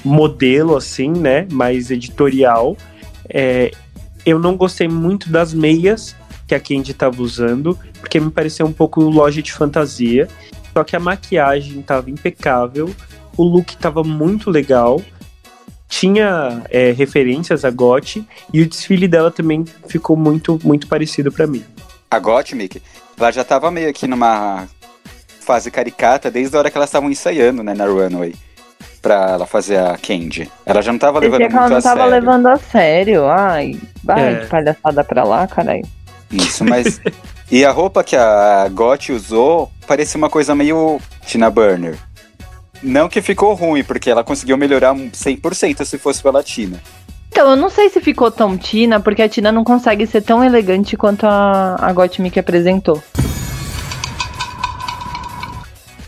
modelo, 0.04 0.76
assim, 0.76 1.10
né? 1.10 1.46
Mais 1.50 1.90
editorial. 1.90 2.76
É, 3.28 3.70
eu 4.24 4.38
não 4.38 4.56
gostei 4.56 4.88
muito 4.88 5.30
das 5.30 5.52
meias 5.52 6.16
que 6.46 6.54
a 6.54 6.60
Candy 6.60 6.94
tava 6.94 7.22
usando, 7.22 7.78
porque 8.00 8.20
me 8.20 8.30
pareceu 8.30 8.66
um 8.66 8.72
pouco 8.72 9.00
loja 9.00 9.42
de 9.42 9.52
fantasia. 9.52 10.28
Só 10.72 10.84
que 10.84 10.94
a 10.94 11.00
maquiagem 11.00 11.80
tava 11.82 12.10
impecável, 12.10 12.94
o 13.36 13.42
look 13.42 13.76
tava 13.78 14.04
muito 14.04 14.50
legal, 14.50 15.00
tinha 15.88 16.62
é, 16.68 16.92
referências 16.92 17.64
a 17.64 17.70
Got, 17.70 18.22
e 18.52 18.60
o 18.60 18.68
desfile 18.68 19.08
dela 19.08 19.30
também 19.30 19.64
ficou 19.88 20.16
muito, 20.16 20.60
muito 20.62 20.86
parecido 20.86 21.32
pra 21.32 21.46
mim. 21.46 21.64
A 22.10 22.18
Gottmik, 22.18 22.82
ela 23.18 23.30
já 23.30 23.42
tava 23.42 23.70
meio 23.70 23.88
aqui 23.88 24.06
numa 24.06 24.68
fase 25.40 25.70
caricata 25.70 26.30
desde 26.30 26.54
a 26.54 26.58
hora 26.58 26.70
que 26.70 26.76
elas 26.76 26.88
estavam 26.88 27.10
ensaiando, 27.10 27.62
né, 27.62 27.72
na 27.72 27.86
runway. 27.86 28.34
Pra 29.06 29.30
ela 29.30 29.46
fazer 29.46 29.76
a 29.78 29.96
Candy. 29.96 30.50
Ela 30.66 30.82
já 30.82 30.90
não 30.90 30.98
tava 30.98 31.20
levando 31.20 31.38
Parecia 31.42 31.48
que 31.48 31.54
muito 31.60 31.64
ela 31.64 31.70
não 31.70 31.78
a 31.78 31.94
tava 31.94 32.10
sério. 32.10 32.20
levando 32.26 32.46
a 32.48 32.56
sério. 32.56 33.28
Ai, 33.28 33.80
vai 34.02 34.32
É. 34.32 34.34
de 34.40 34.46
palhaçada 34.46 35.04
pra 35.04 35.22
lá, 35.22 35.46
caralho. 35.46 35.86
Isso, 36.32 36.64
mas. 36.64 37.00
e 37.48 37.64
a 37.64 37.70
roupa 37.70 38.02
que 38.02 38.16
a 38.16 38.68
Got 38.68 39.12
usou 39.12 39.70
parecia 39.86 40.18
uma 40.18 40.28
coisa 40.28 40.56
meio 40.56 41.00
Tina 41.24 41.48
Burner. 41.48 41.94
Não 42.82 43.08
que 43.08 43.22
ficou 43.22 43.54
ruim, 43.54 43.84
porque 43.84 44.10
ela 44.10 44.24
conseguiu 44.24 44.56
melhorar 44.58 44.92
100% 44.92 45.84
se 45.84 45.98
fosse 45.98 46.20
pela 46.20 46.42
Tina. 46.42 46.80
Então, 47.30 47.50
eu 47.50 47.56
não 47.56 47.70
sei 47.70 47.88
se 47.88 48.00
ficou 48.00 48.28
tão 48.32 48.58
Tina, 48.58 48.98
porque 48.98 49.22
a 49.22 49.28
Tina 49.28 49.52
não 49.52 49.62
consegue 49.62 50.04
ser 50.04 50.20
tão 50.22 50.42
elegante 50.42 50.96
quanto 50.96 51.26
a, 51.28 51.76
a 51.80 51.92
Gottmik 51.92 52.40
apresentou. 52.40 53.00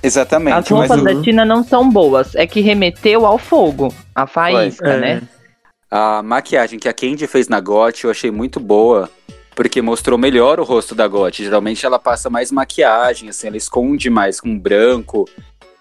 Exatamente, 0.03 0.55
As 0.55 0.71
mas 0.71 0.89
roupas 0.91 1.01
o- 1.01 1.05
da 1.05 1.23
Tina 1.23 1.45
não 1.45 1.65
são 1.65 1.89
boas. 1.91 2.35
É 2.35 2.47
que 2.47 2.61
remeteu 2.61 3.27
ao 3.27 3.39
fogo, 3.39 3.93
a 4.15 4.27
faísca, 4.27 4.89
É. 4.89 5.01
né? 5.01 5.23
a 5.91 6.23
maquiagem 6.23 6.79
que 6.79 6.87
a 6.87 6.93
Candy 6.93 7.27
fez 7.27 7.49
na 7.49 7.61
Got 7.61 8.05
eu 8.05 8.11
achei 8.11 8.31
muito 8.31 8.61
boa, 8.61 9.09
porque 9.57 9.81
mostrou 9.81 10.19
melhor 10.19 10.61
o 10.61 10.65
rosto 10.65 10.95
da 10.95 11.09
Got. 11.09 11.43
Geralmente 11.43 11.85
ela 11.87 11.99
passa 11.99 12.29
mais 12.29 12.53
maquiagem, 12.53 13.31
assim, 13.31 13.47
ela 13.47 13.57
esconde 13.57 14.11
mais 14.11 14.39
com 14.39 14.57
branco 14.59 15.27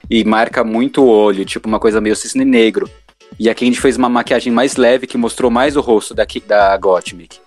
e 0.09 0.23
marca 0.23 0.63
muito 0.63 1.03
o 1.03 1.07
olho, 1.09 1.43
tipo 1.43 1.67
uma 1.67 1.77
coisa 1.79 1.99
meio 1.99 2.15
cisne 2.15 2.45
negro. 2.45 2.89
E 3.37 3.49
a 3.49 3.53
Candy 3.53 3.77
fez 3.79 3.97
uma 3.97 4.07
maquiagem 4.07 4.51
mais 4.53 4.77
leve 4.77 5.05
que 5.05 5.17
mostrou 5.17 5.51
mais 5.51 5.75
o 5.75 5.81
rosto 5.81 6.13
da, 6.13 6.25
da 6.47 6.77
Gottmik. 6.77 7.39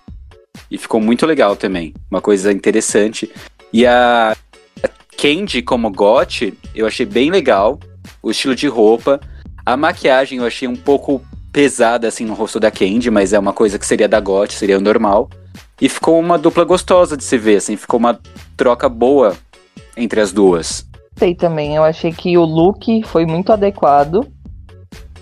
E 0.69 0.77
ficou 0.77 1.01
muito 1.01 1.25
legal 1.25 1.55
também, 1.55 1.93
uma 2.11 2.21
coisa 2.21 2.51
interessante. 2.53 3.27
E 3.73 3.87
a 3.87 4.37
a 4.83 4.89
Candy 5.17 5.63
como 5.63 5.91
Got, 5.91 6.53
eu 6.75 6.87
achei 6.87 7.05
bem 7.05 7.29
legal, 7.29 7.79
o 8.21 8.31
estilo 8.31 8.55
de 8.55 8.67
roupa. 8.67 9.19
A 9.65 9.77
maquiagem 9.77 10.39
eu 10.39 10.45
achei 10.45 10.67
um 10.67 10.75
pouco 10.75 11.21
pesada 11.51 12.07
assim 12.07 12.25
no 12.25 12.33
rosto 12.33 12.59
da 12.59 12.71
Candy, 12.71 13.11
mas 13.11 13.33
é 13.33 13.39
uma 13.39 13.53
coisa 13.53 13.77
que 13.77 13.85
seria 13.85 14.07
da 14.07 14.19
Got, 14.19 14.53
seria 14.53 14.77
o 14.77 14.81
normal. 14.81 15.29
E 15.79 15.89
ficou 15.89 16.19
uma 16.19 16.37
dupla 16.37 16.63
gostosa 16.63 17.17
de 17.17 17.23
se 17.23 17.37
ver, 17.37 17.57
assim, 17.57 17.75
ficou 17.75 17.99
uma 17.99 18.19
troca 18.55 18.87
boa 18.87 19.35
entre 19.97 20.21
as 20.21 20.31
duas. 20.31 20.87
Sei 21.17 21.35
também, 21.35 21.75
eu 21.75 21.83
achei 21.83 22.11
que 22.11 22.37
o 22.37 22.45
look 22.45 23.03
foi 23.05 23.25
muito 23.25 23.51
adequado. 23.51 24.27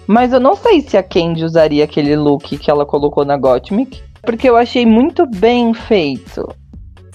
Mas 0.05 0.33
eu 0.33 0.39
não 0.39 0.55
sei 0.55 0.81
se 0.81 0.97
a 0.97 1.03
Candy 1.03 1.43
usaria 1.43 1.83
aquele 1.83 2.15
look 2.15 2.57
que 2.57 2.71
ela 2.71 2.85
colocou 2.85 3.23
na 3.23 3.37
Gottmik. 3.37 4.01
Porque 4.21 4.49
eu 4.49 4.57
achei 4.57 4.85
muito 4.85 5.25
bem 5.25 5.73
feito 5.73 6.47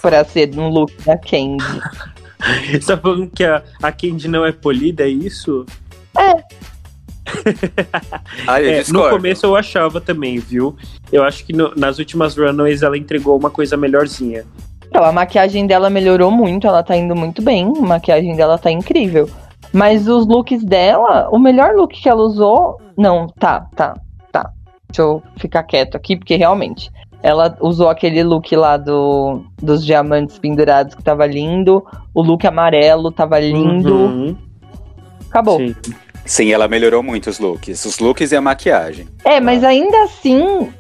pra 0.01 0.25
ser 0.25 0.51
um 0.59 0.69
look 0.69 0.93
da 1.05 1.17
Candy. 1.17 1.65
Você 2.71 2.81
tá 2.81 2.97
falando 2.97 3.31
que 3.31 3.45
a, 3.45 3.63
a 3.83 3.91
Candy 3.93 4.29
não 4.29 4.45
é 4.45 4.53
polida, 4.53 5.05
é 5.05 5.09
isso? 5.09 5.65
Ah, 8.47 8.61
eu 8.63 8.71
É, 8.71 8.85
no 8.93 9.09
começo 9.11 9.47
eu 9.47 9.57
achava 9.57 10.01
também, 10.01 10.39
viu? 10.39 10.77
Eu 11.11 11.25
acho 11.25 11.45
que 11.45 11.53
no- 11.53 11.75
nas 11.75 11.99
últimas 11.99 12.37
runways 12.37 12.83
ela 12.83 12.97
entregou 12.99 13.37
uma 13.37 13.51
coisa 13.51 13.77
melhorzinha. 13.77 14.45
Então, 14.87 15.03
a 15.03 15.11
maquiagem 15.13 15.67
dela 15.67 15.91
melhorou 15.91 16.31
muito, 16.31 16.67
ela 16.67 16.83
tá 16.83 16.97
indo 16.97 17.17
muito 17.17 17.43
bem, 17.43 17.67
a 17.77 17.81
maquiagem 17.81 18.37
dela 18.37 18.59
tá 18.59 18.71
incrível. 18.71 19.29
Mas 19.73 20.07
os 20.07 20.27
looks 20.27 20.63
dela, 20.63 21.29
o 21.33 21.39
melhor 21.39 21.75
look 21.75 22.01
que 22.01 22.09
ela 22.09 22.23
usou. 22.23 22.81
Não, 22.97 23.27
tá, 23.27 23.67
tá, 23.75 23.95
tá. 24.31 24.51
Deixa 24.89 25.03
eu 25.03 25.21
ficar 25.37 25.65
quieto 25.65 25.97
aqui, 25.97 26.17
porque 26.17 26.37
realmente. 26.37 26.91
Ela 27.27 27.57
usou 27.63 27.89
aquele 27.89 28.23
look 28.23 28.55
lá 28.55 28.77
do, 28.77 29.43
dos 29.57 29.83
diamantes 29.83 30.39
pendurados 30.39 30.95
que 30.95 31.03
tava 31.03 31.27
lindo. 31.27 31.83
O 32.13 32.21
look 32.21 32.47
amarelo 32.47 33.11
tava 33.11 33.41
lindo. 33.41 33.95
Uhum, 33.95 34.37
Acabou. 35.31 35.57
sim. 35.57 35.75
Sim, 36.27 36.53
ela 36.53 36.69
melhorou 36.69 37.03
muito 37.03 37.31
os 37.31 37.39
looks. 37.39 37.83
Os 37.87 37.99
looks 37.99 38.31
e 38.31 38.37
a 38.37 38.43
maquiagem. 38.43 39.09
É, 39.25 39.41
mas 39.41 39.65
ainda 39.65 40.03
assim. 40.05 40.71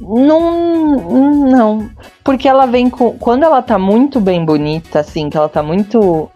Não. 0.00 1.46
Não. 1.48 1.88
Porque 2.24 2.48
ela 2.48 2.66
vem 2.66 2.90
com. 2.90 3.16
Quando 3.16 3.44
ela 3.44 3.62
tá 3.62 3.78
muito 3.78 4.20
bem 4.20 4.44
bonita, 4.44 4.98
assim, 5.00 5.30
que 5.30 5.36
ela 5.36 5.48
tá 5.48 5.62
muito 5.62 6.28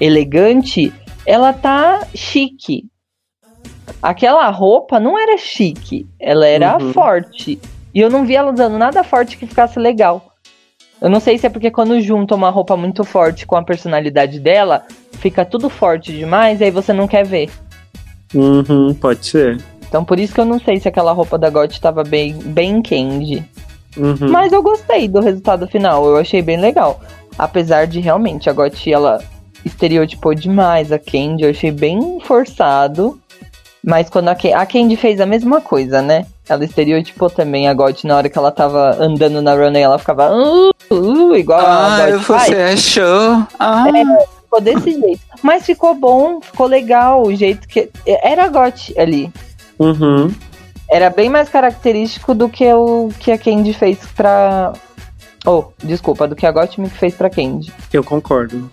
elegante, 0.00 0.90
ela 1.26 1.52
tá 1.52 2.06
chique. 2.14 2.84
Aquela 4.02 4.48
roupa 4.50 4.98
não 4.98 5.18
era 5.18 5.36
chique, 5.36 6.06
ela 6.18 6.46
era 6.46 6.78
Uhum. 6.82 6.92
forte. 6.94 7.58
E 7.94 8.00
eu 8.00 8.10
não 8.10 8.26
vi 8.26 8.34
ela 8.36 8.52
usando 8.52 8.76
nada 8.76 9.04
forte 9.04 9.36
que 9.36 9.46
ficasse 9.46 9.78
legal. 9.78 10.32
Eu 11.00 11.10
não 11.10 11.20
sei 11.20 11.38
se 11.38 11.46
é 11.46 11.50
porque 11.50 11.70
quando 11.70 12.00
junta 12.00 12.34
uma 12.34 12.50
roupa 12.50 12.76
muito 12.76 13.04
forte 13.04 13.46
com 13.46 13.56
a 13.56 13.62
personalidade 13.62 14.40
dela, 14.40 14.84
fica 15.12 15.44
tudo 15.44 15.68
forte 15.68 16.12
demais 16.12 16.60
e 16.60 16.64
aí 16.64 16.70
você 16.70 16.92
não 16.92 17.06
quer 17.06 17.24
ver. 17.26 17.50
Uhum, 18.34 18.94
pode 18.94 19.26
ser. 19.26 19.58
Então 19.88 20.04
por 20.04 20.18
isso 20.18 20.34
que 20.34 20.40
eu 20.40 20.44
não 20.44 20.58
sei 20.58 20.80
se 20.80 20.88
aquela 20.88 21.12
roupa 21.12 21.38
da 21.38 21.50
GOT 21.50 21.80
tava 21.80 22.02
bem, 22.02 22.32
bem 22.34 22.82
Candy. 22.82 23.44
Uhum. 23.96 24.28
Mas 24.30 24.52
eu 24.52 24.62
gostei 24.62 25.06
do 25.06 25.20
resultado 25.20 25.68
final, 25.68 26.04
eu 26.06 26.16
achei 26.16 26.42
bem 26.42 26.56
legal. 26.58 27.00
Apesar 27.38 27.86
de 27.86 28.00
realmente 28.00 28.50
a 28.50 28.52
GOT, 28.52 28.92
ela 28.92 29.22
estereotipou 29.64 30.34
demais 30.34 30.90
a 30.90 30.98
Candy, 30.98 31.44
eu 31.44 31.50
achei 31.50 31.70
bem 31.70 32.18
forçado. 32.20 33.20
Mas 33.84 34.08
quando 34.08 34.28
a, 34.28 34.34
Ca- 34.34 34.56
a 34.58 34.66
Candy 34.66 34.96
fez 34.96 35.20
a 35.20 35.26
mesma 35.26 35.60
coisa, 35.60 36.00
né? 36.02 36.26
Ela 36.48 36.64
estereotipou 36.64 37.30
também 37.30 37.68
a 37.68 37.74
GOT 37.74 38.06
na 38.06 38.16
hora 38.16 38.28
que 38.28 38.36
ela 38.36 38.50
tava 38.50 38.96
andando 39.02 39.40
na 39.40 39.54
runway, 39.54 39.82
ela 39.82 39.98
ficava 39.98 40.30
uh, 40.30 40.70
uh, 40.90 41.34
igual 41.36 41.58
a 41.60 41.86
Ah, 41.96 42.10
GOT 42.10 42.24
faz. 42.24 42.46
você 42.48 42.56
achou? 42.62 43.46
Ah, 43.58 43.84
Ficou 44.42 44.60
desse 44.60 44.92
jeito. 45.00 45.20
Mas 45.42 45.64
ficou 45.64 45.94
bom, 45.94 46.40
ficou 46.40 46.66
legal 46.66 47.22
o 47.22 47.34
jeito 47.34 47.66
que. 47.66 47.90
Era 48.06 48.44
a 48.44 48.48
GOT 48.48 48.94
ali. 48.98 49.32
Uhum. 49.78 50.30
Era 50.90 51.08
bem 51.10 51.28
mais 51.30 51.48
característico 51.48 52.34
do 52.34 52.48
que 52.48 52.70
o 52.72 53.08
que 53.18 53.32
a 53.32 53.38
Candy 53.38 53.72
fez 53.72 53.98
pra. 54.14 54.72
Oh, 55.46 55.64
desculpa, 55.82 56.28
do 56.28 56.36
que 56.36 56.46
a 56.46 56.52
Gottmik 56.52 56.94
fez 56.96 57.14
pra 57.14 57.28
Candy. 57.30 57.72
Eu 57.92 58.04
concordo. 58.04 58.70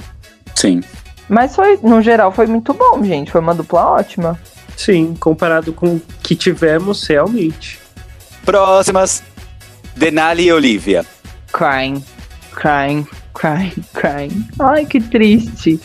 sim. 0.56 0.82
Mas 1.30 1.56
foi, 1.56 1.80
no 1.82 2.01
geral, 2.01 2.32
foi 2.34 2.46
muito 2.48 2.74
bom, 2.74 3.01
gente. 3.04 3.32
Foi 3.32 3.40
uma 3.40 3.56
dupla 3.56 3.86
ótima. 3.92 4.38
Sim, 4.75 5.16
comparado 5.20 5.74
com 5.74 5.96
o 5.96 6.01
que 6.24 6.36
tivemos 6.36 7.06
realmente. 7.06 7.80
Próximas. 8.46 9.24
Denali 9.96 10.46
e 10.46 10.51
Olivia. 10.51 11.06
Crying, 11.51 12.04
crying, 12.51 13.06
crying, 13.34 13.74
crying. 13.94 14.48
Ai, 14.60 14.86
que 14.86 15.00
triste. 15.00 15.80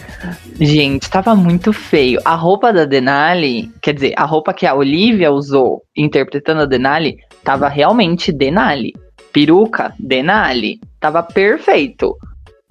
Gente, 0.61 1.11
tava 1.11 1.35
muito 1.35 1.73
feio. 1.73 2.21
A 2.25 2.35
roupa 2.35 2.73
da 2.73 2.85
Denali, 2.85 3.71
quer 3.83 3.95
dizer, 3.95 4.14
a 4.16 4.25
roupa 4.25 4.55
que 4.55 4.66
a 4.66 4.75
Olivia 4.75 5.33
usou 5.33 5.83
interpretando 5.97 6.62
a 6.62 6.66
Denali, 6.66 7.19
tava 7.43 7.69
realmente 7.69 8.33
Denali. 8.33 8.95
Peruca, 9.33 9.93
Denali. 9.99 10.81
Tava 10.99 11.23
perfeito. 11.23 12.16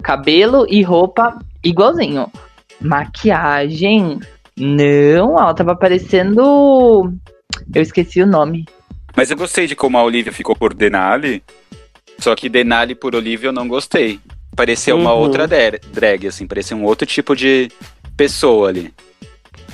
Cabelo 0.02 0.66
e 0.68 0.82
roupa 0.82 1.38
igualzinho. 1.62 2.30
Maquiagem, 2.80 4.20
não, 4.58 5.38
ela 5.38 5.54
tava 5.54 5.76
parecendo. 5.76 7.12
Eu 7.74 7.82
esqueci 7.82 8.22
o 8.22 8.26
nome. 8.26 8.64
Mas 9.16 9.30
eu 9.30 9.36
gostei 9.36 9.66
de 9.66 9.74
como 9.76 9.96
a 9.98 10.02
Olivia 10.02 10.32
ficou 10.32 10.54
por 10.56 10.74
Denali. 10.74 11.42
Só 12.18 12.34
que 12.34 12.48
Denali 12.48 12.94
por 12.94 13.14
Olivia 13.14 13.48
eu 13.48 13.52
não 13.52 13.68
gostei. 13.68 14.18
Parecia 14.54 14.94
uma 14.96 15.12
Uhum. 15.12 15.20
outra 15.20 15.46
dra- 15.46 15.78
drag, 15.92 16.26
assim. 16.26 16.46
Parecia 16.46 16.76
um 16.76 16.84
outro 16.84 17.06
tipo 17.06 17.34
de 17.36 17.68
pessoa 18.16 18.68
ali. 18.68 18.92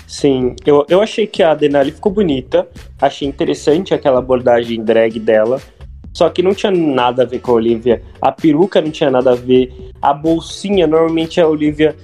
Sim, 0.06 0.54
eu, 0.66 0.84
eu 0.88 1.00
achei 1.00 1.26
que 1.26 1.42
a 1.42 1.54
Denali 1.54 1.92
ficou 1.92 2.12
bonita. 2.12 2.68
Achei 3.00 3.26
interessante 3.26 3.94
aquela 3.94 4.18
abordagem 4.18 4.82
drag 4.82 5.18
dela. 5.18 5.60
Só 6.12 6.28
que 6.28 6.42
não 6.42 6.54
tinha 6.54 6.70
nada 6.70 7.22
a 7.22 7.26
ver 7.26 7.40
com 7.40 7.52
a 7.52 7.54
Olivia. 7.54 8.02
A 8.20 8.30
peruca 8.30 8.80
não 8.80 8.90
tinha 8.90 9.10
nada 9.10 9.32
a 9.32 9.34
ver. 9.34 9.72
A 10.00 10.12
bolsinha, 10.12 10.86
normalmente 10.86 11.40
a 11.40 11.48
Olivia. 11.48 11.96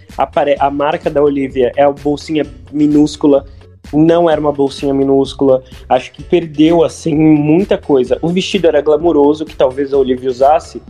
A 0.59 0.71
marca 0.71 1.11
da 1.11 1.23
Olivia 1.23 1.73
é 1.77 1.83
a 1.83 1.93
bolsinha 1.93 2.47
minúscula. 2.73 3.45
Não 3.93 4.29
era 4.29 4.41
uma 4.41 4.53
bolsinha 4.53 4.95
minúscula. 4.95 5.63
Acho 5.89 6.13
que 6.13 6.23
perdeu, 6.23 6.83
assim, 6.83 7.15
muita 7.15 7.77
coisa. 7.77 8.19
O 8.23 8.29
vestido 8.29 8.67
era 8.67 8.81
glamuroso, 8.81 9.45
que 9.45 9.55
talvez 9.55 9.93
a 9.93 9.99
Olivia 9.99 10.31
usasse. 10.31 10.81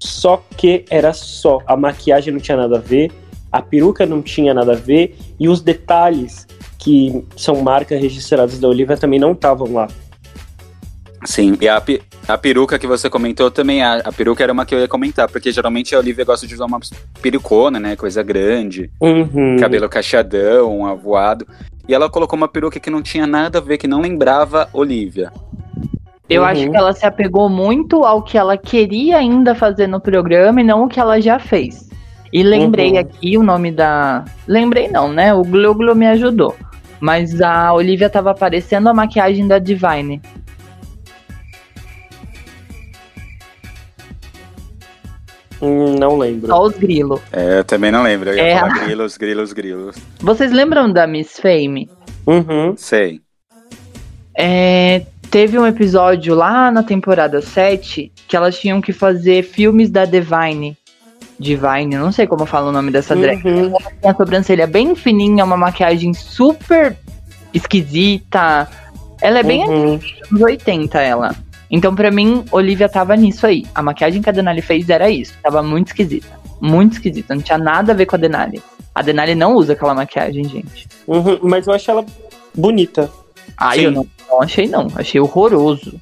Só 0.00 0.42
que 0.56 0.84
era 0.88 1.12
só. 1.12 1.58
A 1.66 1.76
maquiagem 1.76 2.32
não 2.32 2.40
tinha 2.40 2.56
nada 2.56 2.76
a 2.76 2.80
ver. 2.80 3.10
A 3.50 3.60
peruca 3.60 4.06
não 4.06 4.22
tinha 4.22 4.54
nada 4.54 4.72
a 4.72 4.76
ver. 4.76 5.16
E 5.38 5.48
os 5.48 5.60
detalhes 5.60 6.46
que 6.78 7.24
são 7.36 7.60
marcas 7.60 8.00
registradas 8.00 8.60
da 8.60 8.68
Olivia 8.68 8.96
também 8.96 9.18
não 9.18 9.32
estavam 9.32 9.72
lá. 9.72 9.88
Sim, 11.24 11.56
e 11.60 11.68
a, 11.68 11.82
a 12.28 12.38
peruca 12.38 12.78
que 12.78 12.86
você 12.86 13.10
comentou 13.10 13.50
também, 13.50 13.82
a, 13.82 13.96
a 13.96 14.12
peruca 14.12 14.42
era 14.42 14.52
uma 14.52 14.64
que 14.64 14.74
eu 14.74 14.78
ia 14.78 14.88
comentar, 14.88 15.28
porque 15.28 15.50
geralmente 15.50 15.94
a 15.94 15.98
Olivia 15.98 16.24
gosta 16.24 16.46
de 16.46 16.54
usar 16.54 16.66
uma 16.66 16.78
perucona, 17.20 17.80
né? 17.80 17.96
Coisa 17.96 18.22
grande, 18.22 18.90
Uhum. 19.00 19.56
cabelo 19.58 19.88
cacheadão, 19.88 20.86
avoado. 20.86 21.46
E 21.88 21.94
ela 21.94 22.08
colocou 22.08 22.36
uma 22.36 22.46
peruca 22.48 22.78
que 22.78 22.90
não 22.90 23.02
tinha 23.02 23.26
nada 23.26 23.58
a 23.58 23.60
ver, 23.60 23.78
que 23.78 23.88
não 23.88 24.00
lembrava 24.00 24.68
Olivia. 24.72 25.32
Eu 26.30 26.42
Uhum. 26.42 26.48
acho 26.48 26.70
que 26.70 26.76
ela 26.76 26.92
se 26.92 27.04
apegou 27.06 27.48
muito 27.48 28.04
ao 28.04 28.22
que 28.22 28.36
ela 28.38 28.56
queria 28.56 29.16
ainda 29.16 29.54
fazer 29.54 29.86
no 29.86 30.00
programa 30.00 30.60
e 30.60 30.64
não 30.64 30.84
o 30.84 30.88
que 30.88 31.00
ela 31.00 31.20
já 31.20 31.38
fez. 31.38 31.88
E 32.32 32.42
lembrei 32.42 32.92
Uhum. 32.92 32.98
aqui 32.98 33.38
o 33.38 33.42
nome 33.42 33.72
da. 33.72 34.24
Lembrei 34.46 34.86
não, 34.88 35.10
né? 35.10 35.32
O 35.32 35.42
Glu 35.42 35.74
Glu 35.74 35.94
me 35.94 36.06
ajudou. 36.06 36.54
Mas 37.00 37.40
a 37.40 37.72
Olivia 37.72 38.10
tava 38.10 38.30
aparecendo 38.32 38.88
a 38.88 38.94
maquiagem 38.94 39.48
da 39.48 39.58
Divine. 39.58 40.20
Hum, 45.60 45.96
não 45.98 46.16
lembro. 46.16 46.46
Só 46.48 46.62
os 46.62 46.74
grilos. 46.76 47.20
É, 47.32 47.58
eu 47.58 47.64
também 47.64 47.90
não 47.90 48.02
lembro. 48.02 48.30
Eu 48.30 48.36
ia 48.36 48.42
É. 48.42 48.58
falar 48.60 48.84
grilos, 48.84 49.16
grilos, 49.16 49.52
grilos. 49.52 49.96
Vocês 50.20 50.52
lembram 50.52 50.92
da 50.92 51.06
Miss 51.06 51.38
Fame? 51.40 51.90
Uhum. 52.26 52.74
Sei. 52.76 53.20
É, 54.36 55.02
teve 55.30 55.58
um 55.58 55.66
episódio 55.66 56.34
lá 56.34 56.70
na 56.70 56.82
temporada 56.82 57.40
7 57.42 58.12
que 58.28 58.36
elas 58.36 58.58
tinham 58.58 58.80
que 58.80 58.92
fazer 58.92 59.42
filmes 59.42 59.90
da 59.90 60.04
Divine. 60.04 60.76
Divine, 61.40 61.96
não 61.96 62.10
sei 62.12 62.26
como 62.26 62.46
fala 62.46 62.68
o 62.68 62.72
nome 62.72 62.90
dessa 62.90 63.14
drag. 63.16 63.44
Uhum. 63.46 63.72
Tem 64.00 64.10
a 64.10 64.14
sobrancelha 64.14 64.66
bem 64.66 64.94
fininha, 64.94 65.44
uma 65.44 65.56
maquiagem 65.56 66.12
super 66.14 66.96
esquisita. 67.54 68.68
Ela 69.20 69.40
é 69.40 69.42
bem 69.42 69.64
Uhum. 69.68 69.92
anos 70.30 70.42
80, 70.42 71.00
ela. 71.00 71.34
Então, 71.70 71.94
pra 71.94 72.10
mim, 72.10 72.44
Olivia 72.50 72.88
tava 72.88 73.14
nisso 73.16 73.46
aí. 73.46 73.64
A 73.74 73.82
maquiagem 73.82 74.22
que 74.22 74.28
a 74.28 74.32
Denali 74.32 74.62
fez 74.62 74.88
era 74.88 75.10
isso. 75.10 75.34
Tava 75.42 75.62
muito 75.62 75.88
esquisita. 75.88 76.28
Muito 76.60 76.94
esquisita. 76.94 77.34
Não 77.34 77.42
tinha 77.42 77.58
nada 77.58 77.92
a 77.92 77.94
ver 77.94 78.06
com 78.06 78.16
a 78.16 78.18
Denali. 78.18 78.62
A 78.94 79.02
Denali 79.02 79.34
não 79.34 79.54
usa 79.54 79.74
aquela 79.74 79.94
maquiagem, 79.94 80.44
gente. 80.44 80.88
Uhum. 81.06 81.38
Mas 81.42 81.66
eu 81.66 81.74
acho 81.74 81.90
ela 81.90 82.04
bonita. 82.54 83.10
Ah, 83.56 83.74
Sim. 83.74 83.82
eu 83.82 83.90
não, 83.92 84.06
não 84.28 84.42
achei, 84.42 84.66
não. 84.66 84.88
Achei 84.96 85.20
horroroso. 85.20 86.00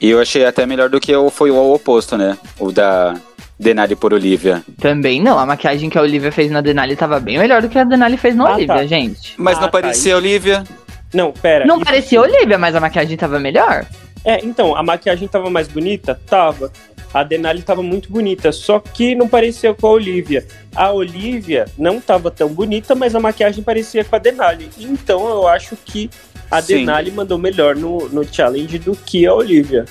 E 0.00 0.08
eu 0.10 0.20
achei 0.20 0.44
até 0.44 0.64
melhor 0.66 0.88
do 0.88 1.00
que 1.00 1.14
o, 1.14 1.30
foi 1.30 1.50
o 1.50 1.72
oposto, 1.74 2.16
né? 2.16 2.38
O 2.58 2.72
da 2.72 3.14
Denali 3.58 3.94
por 3.94 4.12
Olivia. 4.14 4.62
Também 4.80 5.20
não. 5.22 5.38
A 5.38 5.44
maquiagem 5.46 5.90
que 5.90 5.98
a 5.98 6.02
Olivia 6.02 6.32
fez 6.32 6.50
na 6.50 6.60
Denali 6.60 6.96
tava 6.96 7.20
bem 7.20 7.38
melhor 7.38 7.60
do 7.62 7.68
que 7.68 7.78
a 7.78 7.84
Denali 7.84 8.16
fez 8.16 8.34
na 8.34 8.48
Ah, 8.48 8.54
Olivia, 8.54 8.74
tá. 8.76 8.86
gente. 8.86 9.34
Mas 9.36 9.58
Ah, 9.58 9.62
não 9.62 9.66
tá, 9.68 9.72
parecia 9.72 10.16
Olivia. 10.16 10.64
Não, 11.12 11.32
pera. 11.32 11.64
Não 11.64 11.76
isso- 11.76 11.84
parecia 11.84 12.20
Olivia, 12.20 12.58
mas 12.58 12.74
a 12.74 12.80
maquiagem 12.80 13.16
tava 13.16 13.38
melhor. 13.38 13.86
É, 14.24 14.44
então, 14.44 14.76
a 14.76 14.82
maquiagem 14.82 15.26
tava 15.28 15.50
mais 15.50 15.68
bonita? 15.68 16.18
Tava. 16.26 16.70
A 17.12 17.22
Denali 17.22 17.60
tava 17.60 17.82
muito 17.82 18.10
bonita, 18.10 18.50
só 18.52 18.78
que 18.78 19.14
não 19.14 19.28
parecia 19.28 19.74
com 19.74 19.86
a 19.86 19.90
Olivia. 19.90 20.46
A 20.74 20.90
Olivia 20.90 21.66
não 21.76 22.00
tava 22.00 22.30
tão 22.30 22.48
bonita, 22.48 22.94
mas 22.94 23.14
a 23.14 23.20
maquiagem 23.20 23.62
parecia 23.62 24.02
com 24.02 24.16
a 24.16 24.18
Denali. 24.18 24.70
Então 24.78 25.28
eu 25.28 25.46
acho 25.46 25.76
que 25.76 26.08
a 26.50 26.62
Sim. 26.62 26.76
Denali 26.78 27.10
mandou 27.10 27.36
melhor 27.38 27.76
no, 27.76 28.08
no 28.08 28.24
challenge 28.24 28.78
do 28.78 28.96
que 28.96 29.26
a 29.26 29.34
Olivia. 29.34 29.84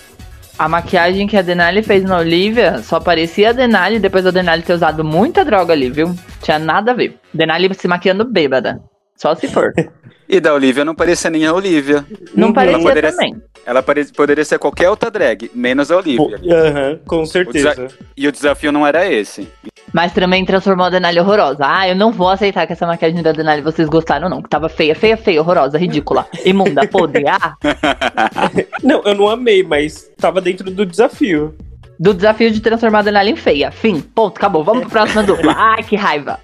A 0.58 0.68
maquiagem 0.68 1.28
que 1.28 1.38
a 1.38 1.42
Denali 1.44 1.84
fez 1.84 2.04
na 2.04 2.18
Olivia 2.18 2.80
só 2.82 3.00
parecia 3.00 3.50
a 3.50 3.54
Denali 3.54 4.00
depois 4.00 4.24
da 4.24 4.32
Denali 4.32 4.64
ter 4.64 4.74
usado 4.74 5.04
muita 5.04 5.46
droga 5.46 5.74
ali, 5.74 5.90
viu? 5.92 6.16
Tinha 6.42 6.58
nada 6.58 6.92
a 6.92 6.96
ver. 6.96 7.18
Denali 7.34 7.72
se 7.76 7.88
maquiando 7.88 8.26
bêbada. 8.26 8.82
Só 9.16 9.36
se 9.36 9.48
for. 9.48 9.74
E 10.34 10.39
da 10.39 10.54
Olivia 10.54 10.86
não 10.86 10.96
parecia 10.96 11.30
nem 11.30 11.46
a 11.46 11.54
Olivia. 11.54 12.06
Não 12.34 12.48
Uhum. 12.48 12.54
parecia 12.54 12.78
Ela 12.78 12.88
poderia 12.88 13.12
também. 13.12 13.36
Ela 13.65 13.84
pare- 13.84 14.06
poderia 14.15 14.46
ser 14.46 14.58
qualquer 14.58 14.89
outra 14.89 15.12
drag, 15.12 15.52
menos 15.54 15.91
a 15.91 15.98
Olivia. 15.98 16.39
Aham, 16.50 17.00
com 17.06 17.26
certeza. 17.26 17.88
E 18.15 18.28
o 18.28 18.32
desafio 18.32 18.72
não 18.72 18.88
era 18.88 19.06
esse. 19.12 19.46
Mas 19.94 20.13
também 20.13 20.46
transformou 20.46 20.86
a 20.86 20.89
Denali 20.89 21.20
horrorosa. 21.20 21.65
Ah, 21.67 21.86
eu 21.89 21.96
não 21.96 22.13
vou 22.13 22.30
aceitar 22.30 22.65
que 22.65 22.72
essa 22.72 22.88
maquiagem 22.88 23.22
da 23.22 23.34
Denali 23.34 23.62
vocês 23.62 23.89
gostaram, 23.89 24.30
não. 24.30 24.41
Que 24.41 24.48
tava 24.50 24.70
feia, 24.70 24.96
feia, 24.96 25.17
feia, 25.17 25.41
horrorosa, 25.41 25.78
ridícula, 25.78 26.26
imunda, 26.46 26.88
podre. 26.88 27.26
Ah, 27.28 27.56
Não, 28.82 29.04
eu 29.04 29.13
não 29.13 29.28
amei, 29.28 29.63
mas 29.63 30.10
tava 30.17 30.39
dentro 30.39 30.72
do 30.72 30.86
desafio. 30.86 31.54
do 32.00 32.13
desafio 32.13 32.50
de 32.52 32.62
transformar 32.62 33.00
a 33.00 33.04
Denali 33.04 33.32
em 33.32 33.36
feia. 33.36 33.70
Fim, 33.70 34.00
ponto, 34.00 34.38
acabou. 34.38 34.63
Vamos 34.63 34.84
pro 34.84 34.91
próxima 34.91 35.24
dupla. 35.24 35.54
Ai, 35.60 35.84
que 35.84 35.98
raiva. 35.98 36.39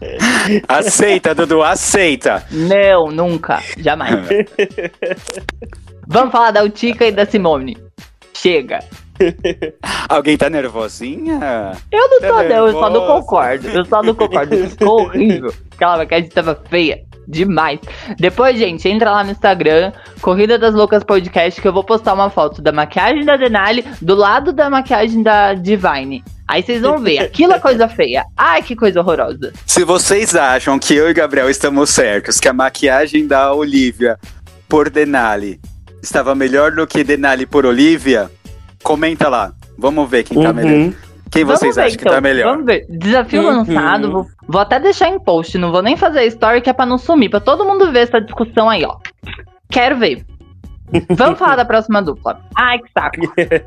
aceita, 0.68 1.34
Dudu, 1.34 1.62
aceita. 1.62 2.44
Não, 2.50 3.10
nunca. 3.10 3.62
Jamais. 3.78 4.26
Vamos 6.06 6.32
falar 6.32 6.50
da 6.50 6.64
Utica 6.64 7.06
e 7.06 7.12
da 7.12 7.26
Simone. 7.26 7.76
Chega. 8.34 8.80
Alguém 10.08 10.36
tá 10.36 10.48
nervosinha? 10.48 11.72
Eu 11.92 12.08
não 12.08 12.20
tô, 12.20 12.26
Tá 12.26 12.42
não, 12.44 12.66
eu 12.66 12.72
só 12.72 12.90
não 12.90 13.06
concordo. 13.06 13.68
Eu 13.68 13.84
só 13.84 14.02
não 14.02 14.14
concordo. 14.14 14.56
Ficou 14.68 15.02
horrível. 15.02 15.52
Aquela 15.76 15.98
maquiagem 15.98 16.30
tava 16.30 16.58
feia. 16.68 17.04
Demais. 17.30 17.78
Depois, 18.18 18.58
gente, 18.58 18.88
entra 18.88 19.12
lá 19.12 19.22
no 19.22 19.30
Instagram, 19.30 19.92
Corrida 20.20 20.58
das 20.58 20.74
Loucas 20.74 21.04
Podcast, 21.04 21.60
que 21.60 21.68
eu 21.68 21.72
vou 21.72 21.84
postar 21.84 22.14
uma 22.14 22.28
foto 22.28 22.60
da 22.60 22.72
maquiagem 22.72 23.24
da 23.24 23.36
Denali 23.36 23.84
do 24.02 24.16
lado 24.16 24.52
da 24.52 24.68
maquiagem 24.68 25.22
da 25.22 25.54
Divine. 25.54 26.24
Aí 26.48 26.64
vocês 26.64 26.82
vão 26.82 26.98
ver. 26.98 27.18
Aquilo 27.20 27.52
é 27.52 27.60
coisa 27.60 27.86
feia. 27.88 28.24
Ai, 28.36 28.60
que 28.62 28.74
coisa 28.74 28.98
horrorosa. 28.98 29.52
Se 29.64 29.84
vocês 29.84 30.34
acham 30.34 30.76
que 30.80 30.92
eu 30.92 31.08
e 31.08 31.14
Gabriel 31.14 31.48
estamos 31.48 31.90
certos, 31.90 32.40
que 32.40 32.48
a 32.48 32.52
maquiagem 32.52 33.28
da 33.28 33.54
Olivia 33.54 34.18
por 34.68 34.90
Denali 34.90 35.60
estava 36.02 36.34
melhor 36.34 36.72
do 36.72 36.84
que 36.88 37.04
Denali 37.04 37.46
por 37.46 37.64
Olivia, 37.64 38.28
comenta 38.82 39.28
lá. 39.28 39.52
Vamos 39.78 40.10
ver 40.10 40.24
quem 40.24 40.42
tá 40.42 40.52
melhor. 40.52 40.92
Quem 41.30 41.44
vocês 41.44 41.76
ver, 41.76 41.82
acham 41.82 41.96
que 41.96 42.02
então. 42.02 42.12
tá 42.14 42.20
melhor? 42.20 42.50
Vamos 42.52 42.66
ver. 42.66 42.86
Desafio 42.88 43.42
Uhum. 43.42 43.46
lançado. 43.58 44.10
Vou, 44.10 44.26
vou 44.48 44.60
até 44.60 44.80
deixar 44.80 45.08
em 45.08 45.18
post. 45.18 45.56
Não 45.58 45.70
vou 45.70 45.80
nem 45.82 45.96
fazer 45.96 46.24
story 46.26 46.60
que 46.60 46.68
é 46.70 46.72
pra 46.72 46.84
não 46.86 46.98
sumir. 46.98 47.28
Pra 47.30 47.38
todo 47.40 47.64
mundo 47.64 47.90
ver 47.92 48.00
essa 48.00 48.20
discussão 48.20 48.68
aí, 48.68 48.84
ó. 48.84 48.96
Quero 49.70 49.96
ver. 49.98 50.24
Vamos 51.10 51.38
falar 51.38 51.56
da 51.56 51.64
próxima 51.64 52.02
dupla. 52.02 52.40
Ai, 52.56 52.78
que 52.80 52.90
saco. 52.92 53.16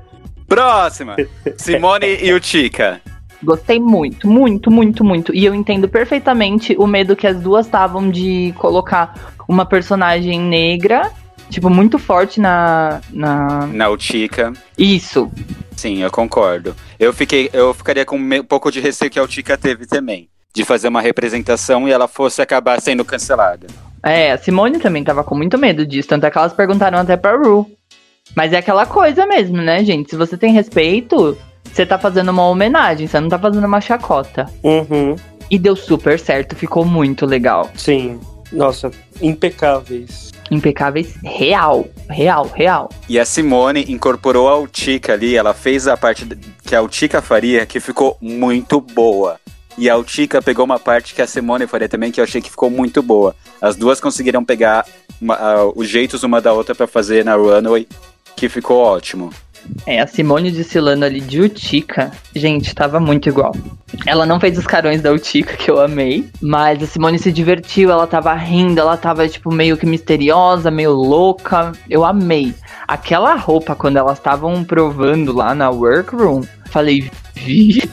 Próxima. 0.47 1.15
Simone 1.58 2.17
e 2.21 2.34
Utica. 2.34 2.99
Gostei 3.41 3.80
muito, 3.80 4.28
muito, 4.30 4.69
muito, 4.69 5.04
muito. 5.04 5.34
E 5.34 5.43
eu 5.45 5.54
entendo 5.56 5.88
perfeitamente 5.89 6.76
o 6.78 6.86
medo 6.86 7.15
que 7.15 7.26
as 7.28 7.39
duas 7.39 7.65
estavam 7.65 8.10
de 8.10 8.54
colocar 8.58 9.13
uma 9.47 9.65
personagem 9.65 10.39
negra, 10.39 11.12
tipo, 11.54 11.70
muito 11.70 11.98
forte 11.98 12.39
na. 12.39 13.02
na... 13.12 13.68
Na 13.68 13.89
Utica. 13.89 14.52
Isso. 14.78 15.32
Sim, 15.76 16.00
eu 16.00 16.12
concordo. 16.12 16.76
Eu, 17.00 17.13
fiquei, 17.13 17.50
eu 17.54 17.74
ficaria 17.74 18.06
com 18.06 18.18
um 18.18 18.44
pouco 18.44 18.72
de 18.72 18.80
receio 18.80 19.12
que 19.12 19.20
a 19.20 19.24
Utica 19.24 19.58
teve 19.58 19.86
também. 19.86 20.30
De 20.54 20.63
fazer 20.63 20.88
uma 20.88 21.02
representação 21.02 21.88
e 21.88 21.92
ela 21.92 22.08
fosse 22.08 22.42
acabar 22.42 22.80
sendo 22.82 23.04
cancelada. 23.04 23.68
É, 24.04 24.32
a 24.32 24.38
Simone 24.38 24.80
também 24.80 25.04
tava 25.04 25.24
com 25.24 25.36
muito 25.36 25.58
medo 25.58 25.86
disso. 25.86 26.10
Tanto 26.10 26.26
é 26.26 26.32
que 26.32 26.38
elas 26.38 26.54
perguntaram 26.54 27.00
até 27.00 27.16
pra 27.16 27.38
Ru. 27.38 27.70
Mas 28.36 28.54
é 28.54 28.58
aquela 28.58 28.86
coisa 28.86 29.26
mesmo, 29.26 29.58
né, 29.58 29.84
gente? 29.84 30.10
Se 30.10 30.16
você 30.16 30.38
tem 30.38 30.52
respeito, 30.52 31.38
você 31.63 31.86
tá 31.86 31.98
fazendo 31.98 32.30
uma 32.30 32.48
homenagem, 32.48 33.08
você 33.08 33.20
não 33.20 33.30
tá 33.30 33.39
fazendo 33.39 33.66
uma 33.66 33.82
chacota. 33.82 34.48
Uhum. 34.63 35.16
E 35.50 35.60
deu 35.60 35.76
super 35.76 36.20
certo, 36.20 36.56
ficou 36.56 36.86
muito 36.86 37.26
legal. 37.26 37.70
Sim. 37.76 38.20
Nossa, 38.54 38.92
impecáveis. 39.22 40.32
Impecáveis, 40.52 41.16
real, 41.24 41.88
real, 42.10 42.46
real. 42.54 42.89
E 43.10 43.20
a 43.20 43.26
Simone 43.26 43.86
incorporou 43.89 44.48
a 44.48 44.58
Utica 44.58 45.13
ali, 45.13 45.36
ela 45.36 45.54
fez 45.54 45.88
a 45.88 45.98
parte 45.98 46.26
que 46.63 46.76
a 46.76 46.82
Utica 46.82 47.22
faria, 47.22 47.66
que 47.66 47.80
ficou 47.80 48.18
muito 48.22 48.80
boa. 48.80 49.39
E 49.78 49.89
a 49.89 49.98
Utica 49.98 50.42
pegou 50.42 50.63
uma 50.63 50.78
parte 50.80 51.16
que 51.16 51.22
a 51.22 51.28
Simone 51.28 51.66
faria 51.66 51.89
também, 51.89 52.12
que 52.12 52.20
eu 52.20 52.24
achei 52.24 52.39
que 52.42 52.50
ficou 52.50 52.70
muito 52.70 53.02
boa. 53.02 53.36
As 53.60 53.76
duas 53.76 54.00
conseguiram 54.00 54.46
pegar 54.46 54.86
uma- 55.20 55.36
ah, 55.36 55.72
os 55.76 55.89
jeitos 55.89 56.22
uma 56.22 56.39
da 56.39 56.54
outra 56.54 56.76
pra 56.76 56.86
fazer 56.86 57.26
na 57.26 57.36
runway, 57.36 57.88
que 58.36 58.48
ficou 58.48 58.78
ótimo. 58.78 59.32
É, 59.86 59.99
a 59.99 60.08
Simone 60.08 60.52
desfilando 60.52 61.06
ali 61.06 61.21
de 61.21 61.41
Utica, 61.41 62.12
gente, 62.36 62.73
tava 62.73 62.99
muito 62.99 63.30
igual. 63.30 63.54
Ela 64.06 64.26
não 64.26 64.39
fez 64.39 64.58
os 64.58 64.65
carões 64.65 65.02
da 65.02 65.12
Utica, 65.12 65.56
que 65.56 65.69
eu 65.69 65.80
amei, 65.80 66.28
mas 66.41 66.82
a 66.82 66.88
Simone 66.88 67.19
se 67.19 67.32
divertiu, 67.32 67.91
ela 67.91 68.08
tava 68.08 68.34
rindo, 68.34 68.80
ela 68.80 68.97
tava, 68.97 69.28
tipo, 69.28 69.54
meio 69.54 69.78
que 69.78 69.86
misteriosa, 69.86 70.71
meio 70.71 70.91
louca. 70.91 71.71
Eu 71.89 72.04
amei. 72.04 72.54
Aquela 72.88 73.36
roupa, 73.36 73.76
quando 73.76 73.97
elas 73.97 74.17
estavam 74.17 74.63
provando 74.63 75.34
lá 75.34 75.54
na 75.54 75.69
workroom, 75.69 76.43
falei, 76.73 77.12
vi, 77.36 77.88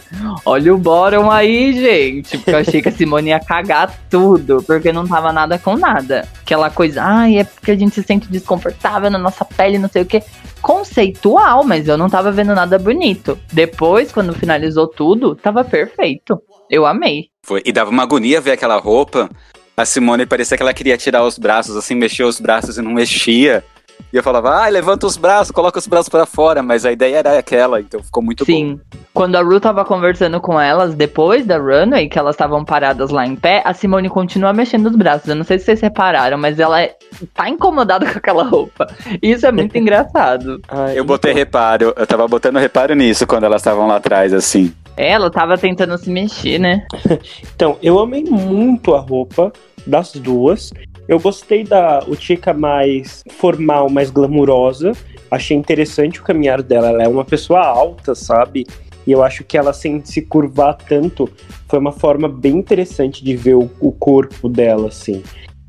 olha 0.44 0.74
o 0.74 0.78
bottom 0.78 1.30
aí, 1.30 1.72
gente. 1.74 2.38
Porque 2.38 2.50
eu 2.50 2.58
achei 2.58 2.80
que 2.80 2.88
a 2.88 2.92
Simone 2.92 3.28
ia 3.28 3.38
cagar 3.38 3.94
tudo, 4.08 4.62
porque 4.62 4.90
não 4.90 5.06
tava 5.06 5.32
nada 5.32 5.58
com 5.58 5.76
nada. 5.76 6.26
Aquela 6.40 6.70
coisa, 6.70 7.02
ai, 7.04 7.38
é 7.38 7.44
porque 7.44 7.72
a 7.72 7.76
gente 7.76 7.94
se 7.94 8.02
sente 8.02 8.26
desconfortável 8.28 9.10
na 9.10 9.18
nossa 9.18 9.44
pele, 9.44 9.78
não 9.78 9.88
sei 9.88 10.02
o 10.02 10.06
quê 10.06 10.22
conceitual, 10.60 11.64
mas 11.64 11.88
eu 11.88 11.96
não 11.96 12.08
tava 12.10 12.30
vendo 12.30 12.54
nada 12.54 12.78
bonito. 12.78 13.38
Depois, 13.52 14.12
quando 14.12 14.34
finalizou 14.34 14.86
tudo, 14.86 15.34
tava 15.34 15.64
perfeito. 15.64 16.40
Eu 16.68 16.86
amei. 16.86 17.28
Foi. 17.42 17.62
E 17.64 17.72
dava 17.72 17.90
uma 17.90 18.02
agonia 18.02 18.40
ver 18.40 18.52
aquela 18.52 18.78
roupa. 18.78 19.28
A 19.76 19.84
Simone 19.84 20.26
parecia 20.26 20.56
que 20.56 20.62
ela 20.62 20.74
queria 20.74 20.98
tirar 20.98 21.24
os 21.24 21.38
braços, 21.38 21.76
assim, 21.76 21.94
mexia 21.94 22.26
os 22.26 22.38
braços 22.38 22.76
e 22.76 22.82
não 22.82 22.92
mexia. 22.92 23.64
E 24.12 24.16
eu 24.16 24.22
falava, 24.22 24.50
ai, 24.56 24.70
levanta 24.70 25.06
os 25.06 25.16
braços, 25.16 25.50
coloca 25.50 25.78
os 25.78 25.86
braços 25.86 26.08
pra 26.08 26.26
fora. 26.26 26.62
Mas 26.62 26.84
a 26.84 26.92
ideia 26.92 27.16
era 27.18 27.38
aquela, 27.38 27.80
então 27.80 28.02
ficou 28.02 28.22
muito 28.22 28.44
bom. 28.44 28.52
Sim. 28.52 28.80
Quando 29.14 29.36
a 29.36 29.42
Ru 29.42 29.58
tava 29.60 29.84
conversando 29.84 30.40
com 30.40 30.60
elas 30.60 30.94
depois 30.94 31.44
da 31.46 31.58
runway, 31.58 32.08
que 32.08 32.18
elas 32.18 32.34
estavam 32.34 32.64
paradas 32.64 33.10
lá 33.10 33.26
em 33.26 33.36
pé, 33.36 33.62
a 33.64 33.74
Simone 33.74 34.08
continua 34.08 34.52
mexendo 34.52 34.86
os 34.86 34.96
braços. 34.96 35.28
Eu 35.28 35.34
não 35.36 35.44
sei 35.44 35.58
se 35.58 35.64
vocês 35.66 35.80
repararam, 35.80 36.38
mas 36.38 36.58
ela 36.58 36.80
é- 36.80 36.94
tá 37.34 37.48
incomodada 37.48 38.04
com 38.10 38.18
aquela 38.18 38.44
roupa. 38.44 38.86
Isso 39.22 39.46
é 39.46 39.52
muito 39.52 39.76
engraçado. 39.78 40.60
Ai, 40.68 40.98
Eu 40.98 41.04
botei 41.04 41.32
reparo, 41.32 41.92
eu 41.96 42.06
tava 42.06 42.26
botando 42.28 42.58
reparo 42.58 42.94
nisso 42.94 43.26
quando 43.26 43.44
elas 43.44 43.60
estavam 43.60 43.86
lá 43.86 43.96
atrás, 43.96 44.32
assim. 44.32 44.72
Ela 44.96 45.30
tava 45.30 45.56
tentando 45.56 45.96
se 45.96 46.10
mexer, 46.10 46.58
né? 46.58 46.84
Então, 47.54 47.76
eu 47.82 47.98
amei 47.98 48.24
muito 48.24 48.94
a 48.94 49.00
roupa 49.00 49.52
das 49.86 50.12
duas. 50.12 50.72
Eu 51.10 51.18
gostei 51.18 51.64
da 51.64 52.04
Utica 52.06 52.54
mais 52.54 53.24
formal, 53.32 53.90
mais 53.90 54.10
glamurosa. 54.12 54.92
Achei 55.28 55.56
interessante 55.56 56.20
o 56.20 56.22
caminhar 56.22 56.62
dela. 56.62 56.90
Ela 56.90 57.02
é 57.02 57.08
uma 57.08 57.24
pessoa 57.24 57.66
alta, 57.66 58.14
sabe? 58.14 58.64
E 59.04 59.10
eu 59.10 59.20
acho 59.24 59.42
que 59.42 59.58
ela, 59.58 59.72
sem 59.72 60.00
se 60.04 60.22
curvar 60.22 60.74
tanto, 60.76 61.28
foi 61.66 61.80
uma 61.80 61.90
forma 61.90 62.28
bem 62.28 62.56
interessante 62.58 63.24
de 63.24 63.34
ver 63.34 63.56
o, 63.56 63.68
o 63.80 63.90
corpo 63.90 64.48
dela, 64.48 64.86
assim. 64.86 65.20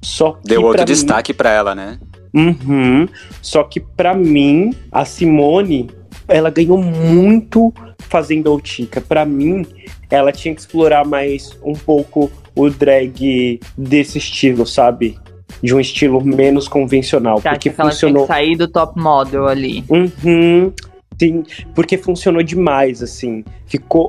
Só 0.04 0.34
que 0.34 0.48
Deu 0.50 0.62
outro 0.62 0.78
pra 0.78 0.86
mim- 0.86 0.94
destaque 0.94 1.34
pra 1.34 1.50
ela, 1.50 1.74
né? 1.74 2.00
Uhum. 2.32 3.08
Só 3.42 3.64
que 3.64 3.80
pra 3.80 4.14
mim, 4.14 4.76
a 4.92 5.06
Simone, 5.06 5.90
ela 6.28 6.52
ganhou 6.52 6.78
muito 6.78 7.74
fazendo 7.98 8.48
a 8.48 8.54
Utica. 8.54 9.02
Pra 9.02 9.26
mim, 9.26 9.66
ela 10.08 10.32
tinha 10.32 10.54
que 10.54 10.62
explorar 10.62 11.04
mais 11.04 11.58
um 11.64 11.74
pouco 11.74 12.32
o 12.56 12.70
drag 12.70 13.60
desse 13.76 14.20
estilo, 14.20 14.68
sabe? 14.68 15.18
De 15.62 15.76
um 15.76 15.80
estilo 15.80 16.24
menos 16.24 16.68
convencional. 16.68 17.38
Acha 17.38 17.50
porque 17.52 17.70
que 17.70 17.82
ela 17.82 17.92
funcionou. 17.92 18.24
que 18.24 18.28
sair 18.28 18.56
do 18.56 18.68
top 18.68 19.00
model 19.00 19.48
ali. 19.48 19.84
Uhum. 19.90 20.72
Sim, 21.20 21.44
porque 21.76 21.98
funcionou 21.98 22.42
demais, 22.42 23.04
assim. 23.04 23.44
Ficou 23.68 24.08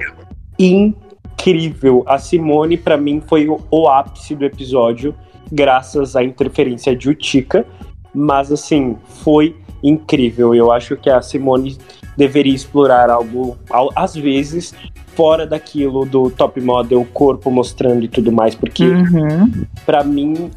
incrível. 0.58 2.02
A 2.06 2.18
Simone, 2.18 2.76
pra 2.76 2.96
mim, 2.96 3.20
foi 3.26 3.48
o, 3.48 3.60
o 3.70 3.88
ápice 3.88 4.34
do 4.34 4.44
episódio, 4.44 5.14
graças 5.50 6.16
à 6.16 6.22
interferência 6.24 6.94
de 6.96 7.08
Utica. 7.10 7.66
Mas, 8.14 8.52
assim, 8.52 8.96
foi 9.22 9.56
incrível. 9.82 10.54
Eu 10.54 10.70
acho 10.70 10.96
que 10.96 11.10
a 11.10 11.20
Simone 11.22 11.76
deveria 12.16 12.54
explorar 12.54 13.10
algo, 13.10 13.56
às 13.96 14.14
vezes, 14.14 14.74
fora 15.14 15.46
daquilo 15.46 16.04
do 16.04 16.30
top 16.30 16.60
model, 16.60 17.06
corpo 17.12 17.50
mostrando 17.50 18.04
e 18.04 18.08
tudo 18.08 18.30
mais. 18.30 18.54
Porque, 18.54 18.84
Uhum. 18.84 19.64
pra 19.86 20.04
mim, 20.04 20.50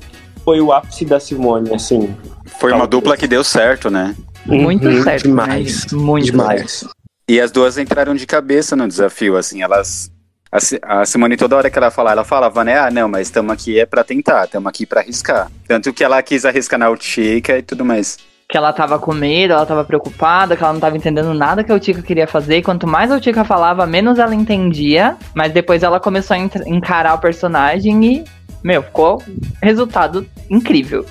foi 0.46 0.62
o 0.62 0.72
ápice 0.72 1.04
da 1.04 1.20
Simone, 1.20 1.74
assim. 1.74 2.16
Foi 2.60 2.72
uma 2.72 2.88
dupla 2.88 3.18
que 3.18 3.28
deu 3.28 3.44
certo, 3.44 3.90
né? 3.90 4.16
Muito 4.46 4.88
Uhum, 4.88 5.04
certo. 5.04 5.28
né, 5.28 5.44
Demais. 5.44 5.72
gente? 5.82 5.96
Muito 5.96 6.26
demais. 6.26 6.86
E 7.28 7.42
as 7.42 7.52
duas 7.52 7.78
entraram 7.80 8.14
de 8.14 8.28
cabeça 8.28 8.76
no 8.76 8.88
desafio, 8.88 9.36
assim, 9.36 9.64
elas. 9.64 10.12
A, 10.52 10.60
Si- 10.60 10.80
a 10.84 11.04
Simone, 11.06 11.36
toda 11.36 11.56
hora 11.58 11.70
que 11.70 11.78
ela 11.78 11.90
fala, 11.92 12.12
ela 12.12 12.24
falava, 12.24 12.64
né? 12.64 12.78
Ah, 12.78 12.92
não, 12.92 13.10
mas 13.10 13.28
estamos 13.28 13.52
aqui 13.52 13.80
é 13.80 13.86
pra 13.86 14.04
tentar, 14.04 14.46
estamos 14.46 14.68
aqui 14.70 14.86
pra 14.86 15.02
arriscar. 15.02 15.52
Tanto 15.68 15.92
que 15.92 16.04
ela 16.04 16.22
quis 16.22 16.46
arriscar 16.46 16.80
na 16.80 16.90
Utica 16.90 17.58
e 17.58 17.62
tudo 17.64 17.84
mais. 17.84 18.18
que 18.48 18.56
ela 18.56 18.72
tava 18.72 19.00
com 19.00 19.12
medo, 19.12 19.54
ela 19.54 19.66
tava 19.66 19.84
preocupada, 19.84 20.56
que 20.56 20.64
ela 20.64 20.72
não 20.72 20.80
tava 20.80 20.96
entendendo 20.96 21.34
nada 21.34 21.64
que 21.64 21.72
a 21.72 21.76
Utica 21.76 22.04
queria 22.04 22.28
fazer. 22.28 22.58
E 22.58 22.62
quanto 22.62 22.86
mais 22.86 23.12
a 23.12 23.18
Utica 23.18 23.44
falava, 23.44 23.88
menos 23.88 24.20
ela 24.20 24.36
entendia. 24.36 25.18
Mas 25.34 25.52
depois 25.52 25.82
ela 25.82 26.00
começou 26.00 26.36
a 26.38 26.40
encarar 26.40 27.16
o 27.16 27.18
personagem 27.18 28.06
e, 28.06 28.24
meu, 28.66 28.82
ficou 28.82 29.22
resultado 29.62 30.26
incrível. 30.50 31.06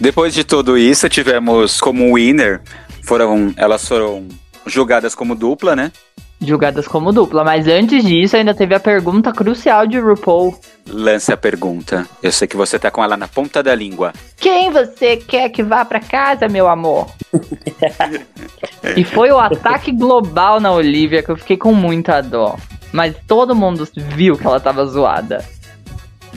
Depois 0.00 0.32
de 0.32 0.42
tudo 0.44 0.78
isso, 0.78 1.10
tivemos 1.10 1.78
como 1.78 2.14
winner, 2.14 2.62
foram, 3.04 3.52
elas 3.54 3.86
foram 3.86 4.26
julgadas 4.66 5.14
como 5.14 5.34
dupla, 5.34 5.76
né? 5.76 5.92
Julgadas 6.40 6.88
como 6.88 7.12
dupla. 7.12 7.44
Mas 7.44 7.68
antes 7.68 8.02
disso, 8.02 8.34
ainda 8.34 8.54
teve 8.54 8.74
a 8.74 8.80
pergunta 8.80 9.30
crucial 9.30 9.86
de 9.86 9.98
RuPaul. 9.98 10.58
Lance 10.88 11.30
a 11.30 11.36
pergunta. 11.36 12.08
Eu 12.22 12.32
sei 12.32 12.48
que 12.48 12.56
você 12.56 12.78
tá 12.78 12.90
com 12.90 13.04
ela 13.04 13.16
na 13.16 13.28
ponta 13.28 13.62
da 13.62 13.74
língua. 13.74 14.14
Quem 14.38 14.70
você 14.70 15.18
quer 15.18 15.50
que 15.50 15.62
vá 15.62 15.84
pra 15.84 16.00
casa, 16.00 16.48
meu 16.48 16.66
amor? 16.66 17.10
e 18.96 19.04
foi 19.04 19.30
o 19.30 19.38
ataque 19.38 19.92
global 19.92 20.60
na 20.60 20.72
Olivia 20.72 21.22
que 21.22 21.30
eu 21.30 21.36
fiquei 21.36 21.58
com 21.58 21.74
muita 21.74 22.22
dó. 22.22 22.56
Mas 22.90 23.14
todo 23.26 23.54
mundo 23.54 23.86
viu 23.94 24.38
que 24.38 24.46
ela 24.46 24.60
tava 24.60 24.86
zoada. 24.86 25.44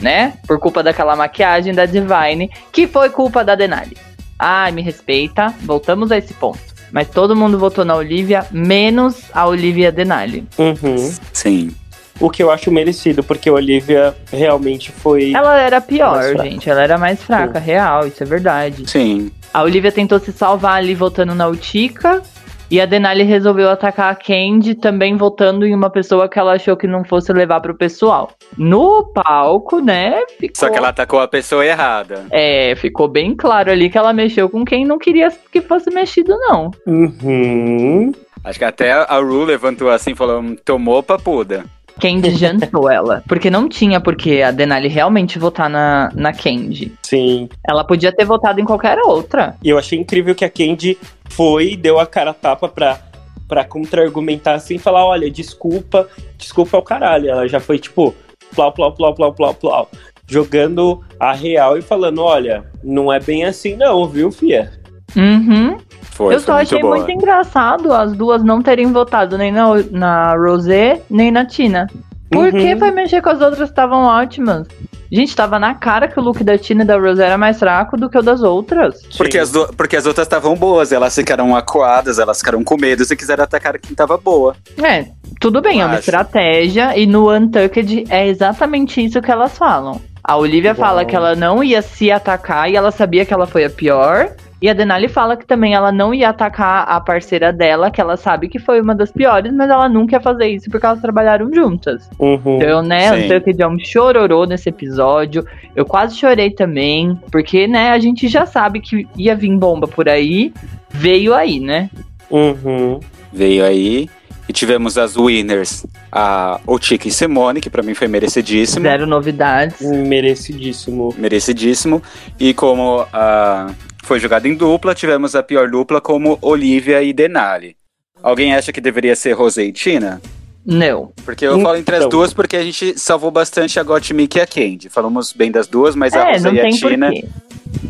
Né? 0.00 0.34
Por 0.46 0.58
culpa 0.58 0.82
daquela 0.82 1.14
maquiagem 1.14 1.74
da 1.74 1.84
Divine, 1.86 2.50
que 2.72 2.86
foi 2.86 3.10
culpa 3.10 3.44
da 3.44 3.54
Denali. 3.54 3.96
Ai, 4.38 4.72
me 4.72 4.80
respeita. 4.80 5.54
Voltamos 5.60 6.10
a 6.10 6.16
esse 6.16 6.32
ponto. 6.32 6.58
Mas 6.90 7.08
todo 7.08 7.36
mundo 7.36 7.58
votou 7.58 7.84
na 7.84 7.94
Olivia, 7.94 8.46
menos 8.50 9.24
a 9.32 9.46
Olivia 9.46 9.92
Denali. 9.92 10.46
Uhum. 10.58 11.12
Sim. 11.32 11.70
O 12.18 12.28
que 12.28 12.42
eu 12.42 12.50
acho 12.50 12.70
merecido, 12.70 13.22
porque 13.22 13.48
a 13.48 13.52
Olivia 13.52 14.14
realmente 14.30 14.92
foi. 14.92 15.32
Ela 15.34 15.58
era 15.58 15.80
pior, 15.80 16.22
gente. 16.42 16.68
Ela 16.68 16.82
era 16.82 16.98
mais 16.98 17.22
fraca, 17.22 17.58
real, 17.58 18.06
isso 18.06 18.22
é 18.22 18.26
verdade. 18.26 18.90
Sim. 18.90 19.30
A 19.54 19.62
Olivia 19.62 19.90
tentou 19.90 20.18
se 20.18 20.30
salvar 20.30 20.76
ali 20.76 20.94
votando 20.94 21.34
na 21.34 21.48
Utica. 21.48 22.22
E 22.70 22.80
a 22.80 22.86
Denali 22.86 23.24
resolveu 23.24 23.68
atacar 23.68 24.12
a 24.12 24.14
Candy, 24.14 24.76
também 24.76 25.16
votando 25.16 25.66
em 25.66 25.74
uma 25.74 25.90
pessoa 25.90 26.28
que 26.28 26.38
ela 26.38 26.52
achou 26.52 26.76
que 26.76 26.86
não 26.86 27.04
fosse 27.04 27.32
levar 27.32 27.60
pro 27.60 27.74
pessoal. 27.74 28.30
No 28.56 29.04
palco, 29.12 29.80
né? 29.80 30.24
Ficou, 30.38 30.54
Só 30.54 30.70
que 30.70 30.78
ela 30.78 30.90
atacou 30.90 31.20
a 31.20 31.26
pessoa 31.26 31.66
errada. 31.66 32.26
É, 32.30 32.76
ficou 32.76 33.08
bem 33.08 33.34
claro 33.34 33.72
ali 33.72 33.90
que 33.90 33.98
ela 33.98 34.12
mexeu 34.12 34.48
com 34.48 34.64
quem 34.64 34.84
não 34.84 34.98
queria 34.98 35.32
que 35.50 35.60
fosse 35.60 35.90
mexido, 35.90 36.36
não. 36.38 36.70
Uhum. 36.86 38.12
Acho 38.44 38.58
que 38.58 38.64
até 38.64 38.92
a 38.92 39.18
Ru 39.18 39.44
levantou 39.44 39.90
assim 39.90 40.12
e 40.12 40.16
falou: 40.16 40.40
"Hum, 40.40 40.56
tomou 40.64 41.02
papuda. 41.02 41.64
Candy 42.00 42.30
jantou 42.30 42.90
ela. 42.90 43.22
Porque 43.28 43.50
não 43.50 43.68
tinha 43.68 44.00
porque 44.00 44.42
a 44.42 44.50
Denali 44.50 44.88
realmente 44.88 45.38
votar 45.38 45.68
na, 45.68 46.10
na 46.14 46.32
Candy. 46.32 46.92
Sim. 47.02 47.48
Ela 47.68 47.84
podia 47.84 48.10
ter 48.10 48.24
votado 48.24 48.60
em 48.60 48.64
qualquer 48.64 48.98
outra. 48.98 49.56
E 49.62 49.68
eu 49.68 49.78
achei 49.78 49.98
incrível 49.98 50.34
que 50.34 50.44
a 50.44 50.50
Candy 50.50 50.98
foi 51.28 51.72
e 51.72 51.76
deu 51.76 51.98
a 51.98 52.06
cara 52.06 52.30
a 52.30 52.34
tapa 52.34 52.68
pra, 52.68 52.98
pra 53.46 53.64
contra-argumentar 53.64 54.54
assim 54.54 54.78
falar: 54.78 55.04
olha, 55.04 55.30
desculpa, 55.30 56.08
desculpa 56.38 56.76
ao 56.76 56.82
caralho. 56.82 57.28
Ela 57.28 57.46
já 57.46 57.60
foi 57.60 57.78
tipo, 57.78 58.14
plau, 58.54 58.72
plau, 58.72 58.92
plau, 58.92 59.14
plau, 59.14 59.32
plau, 59.32 59.54
plau. 59.54 59.90
Jogando 60.26 61.04
a 61.18 61.32
real 61.32 61.76
e 61.76 61.82
falando: 61.82 62.22
olha, 62.22 62.64
não 62.82 63.12
é 63.12 63.20
bem 63.20 63.44
assim, 63.44 63.76
não, 63.76 64.08
viu, 64.08 64.32
Fia? 64.32 64.72
Uhum. 65.16 65.76
Foi, 66.20 66.34
Eu 66.34 66.38
foi 66.40 66.46
só 66.46 66.52
muito 66.54 66.66
achei 66.66 66.80
boa. 66.82 66.96
muito 66.96 67.10
engraçado 67.10 67.92
as 67.94 68.12
duas 68.12 68.42
não 68.44 68.60
terem 68.60 68.92
votado 68.92 69.38
nem 69.38 69.50
na, 69.50 69.68
na 69.90 70.34
Rosé, 70.34 71.00
nem 71.08 71.30
na 71.30 71.46
Tina. 71.46 71.86
Por 72.30 72.44
Uhum. 72.46 72.50
que 72.52 72.76
foi 72.76 72.90
mexer 72.90 73.22
com 73.22 73.30
as 73.30 73.40
outras 73.40 73.58
que 73.58 73.72
estavam 73.72 74.02
ótimas? 74.04 74.66
Gente, 75.10 75.34
tava 75.34 75.58
na 75.58 75.74
cara 75.74 76.06
que 76.06 76.20
o 76.20 76.22
look 76.22 76.44
da 76.44 76.56
Tina 76.56 76.82
e 76.84 76.86
da 76.86 76.96
Rosé 76.96 77.24
era 77.26 77.36
mais 77.38 77.58
fraco 77.58 77.96
do 77.96 78.08
que 78.08 78.16
o 78.16 78.22
das 78.22 78.42
outras. 78.42 79.00
Porque 79.16 79.36
as, 79.38 79.50
do- 79.50 79.66
porque 79.76 79.96
as 79.96 80.06
outras 80.06 80.26
estavam 80.26 80.54
boas, 80.54 80.92
elas 80.92 81.12
ficaram 81.14 81.56
acuadas, 81.56 82.18
elas 82.20 82.38
ficaram 82.38 82.62
com 82.62 82.76
medo 82.76 83.02
e 83.02 83.16
quiseram 83.16 83.42
atacar 83.42 83.76
quem 83.80 83.96
tava 83.96 84.16
boa. 84.16 84.54
É, 84.80 85.06
tudo 85.40 85.60
bem, 85.60 85.80
é 85.80 85.84
uma 85.84 85.94
Acho. 85.94 86.00
estratégia 86.00 86.96
e 86.96 87.06
no 87.06 87.34
Untucked 87.34 88.04
é 88.08 88.28
exatamente 88.28 89.04
isso 89.04 89.20
que 89.20 89.32
elas 89.32 89.56
falam. 89.58 90.00
A 90.22 90.36
Olivia 90.36 90.70
Uau. 90.72 90.76
fala 90.78 91.04
que 91.04 91.16
ela 91.16 91.34
não 91.34 91.64
ia 91.64 91.82
se 91.82 92.12
atacar 92.12 92.70
e 92.70 92.76
ela 92.76 92.92
sabia 92.92 93.24
que 93.24 93.34
ela 93.34 93.46
foi 93.46 93.64
a 93.64 93.70
pior. 93.70 94.30
E 94.62 94.68
a 94.68 94.74
Denali 94.74 95.08
fala 95.08 95.36
que 95.36 95.46
também 95.46 95.74
ela 95.74 95.90
não 95.90 96.12
ia 96.12 96.28
atacar 96.28 96.84
a 96.86 97.00
parceira 97.00 97.50
dela, 97.50 97.90
que 97.90 98.00
ela 98.00 98.16
sabe 98.16 98.46
que 98.46 98.58
foi 98.58 98.80
uma 98.80 98.94
das 98.94 99.10
piores, 99.10 99.50
mas 99.52 99.70
ela 99.70 99.88
nunca 99.88 100.16
ia 100.16 100.20
fazer 100.20 100.48
isso 100.48 100.68
porque 100.70 100.84
elas 100.84 101.00
trabalharam 101.00 101.52
juntas. 101.52 102.10
Uhum. 102.18 102.56
Então, 102.56 102.82
né, 102.82 103.08
Sim. 103.08 103.24
Untucked 103.24 103.62
é 103.62 103.66
um 103.66 103.78
chororô 103.78 104.44
nesse 104.44 104.68
episódio. 104.68 105.46
Eu 105.74 105.86
quase 105.86 106.16
chorei 106.16 106.50
também, 106.50 107.18
porque, 107.32 107.66
né, 107.66 107.90
a 107.90 107.98
gente 107.98 108.28
já 108.28 108.44
sabe 108.44 108.80
que 108.80 109.08
ia 109.16 109.34
vir 109.34 109.56
bomba 109.56 109.88
por 109.88 110.08
aí. 110.08 110.52
Veio 110.90 111.32
aí, 111.32 111.58
né? 111.58 111.88
Uhum. 112.30 113.00
Veio 113.32 113.64
aí. 113.64 114.10
E 114.48 114.52
tivemos 114.52 114.98
as 114.98 115.16
winners, 115.16 115.86
a 116.10 116.60
Otika 116.66 117.06
e 117.06 117.10
Simone, 117.12 117.60
que 117.60 117.70
pra 117.70 117.84
mim 117.84 117.94
foi 117.94 118.08
merecidíssimo. 118.08 118.84
Zero 118.84 119.06
novidades. 119.06 119.80
Merecidíssimo. 119.80 121.14
Merecidíssimo. 121.16 122.02
E 122.38 122.52
como 122.52 123.06
ah, 123.12 123.70
foi 124.02 124.18
jogado 124.18 124.46
em 124.46 124.54
dupla, 124.54 124.94
tivemos 124.94 125.34
a 125.34 125.42
pior 125.42 125.70
dupla 125.70 126.00
como 126.00 126.38
Olivia 126.42 127.02
e 127.02 127.12
Denali. 127.12 127.76
Alguém 128.22 128.54
acha 128.54 128.72
que 128.72 128.80
deveria 128.80 129.16
ser 129.16 129.32
Rosé 129.32 129.64
e 129.64 129.72
Tina? 129.72 130.20
Não. 130.64 131.10
Porque 131.24 131.46
eu 131.46 131.58
falo 131.60 131.76
entre 131.76 131.94
as 131.96 132.00
Então. 132.02 132.10
duas 132.10 132.34
porque 132.34 132.54
a 132.56 132.62
gente 132.62 132.98
salvou 132.98 133.30
bastante 133.30 133.80
a 133.80 133.82
Gottmik 133.82 134.36
e 134.36 134.40
a 134.42 134.46
Candy. 134.46 134.88
Falamos 134.90 135.32
bem 135.32 135.50
das 135.50 135.66
duas, 135.66 135.94
mas 135.94 136.12
a 136.12 136.28
É, 136.28 136.32
Rosé 136.34 136.48
não 136.48 136.54
e 136.54 136.60
a 136.60 136.68
Tina. 136.70 137.06
porquê. 137.10 137.28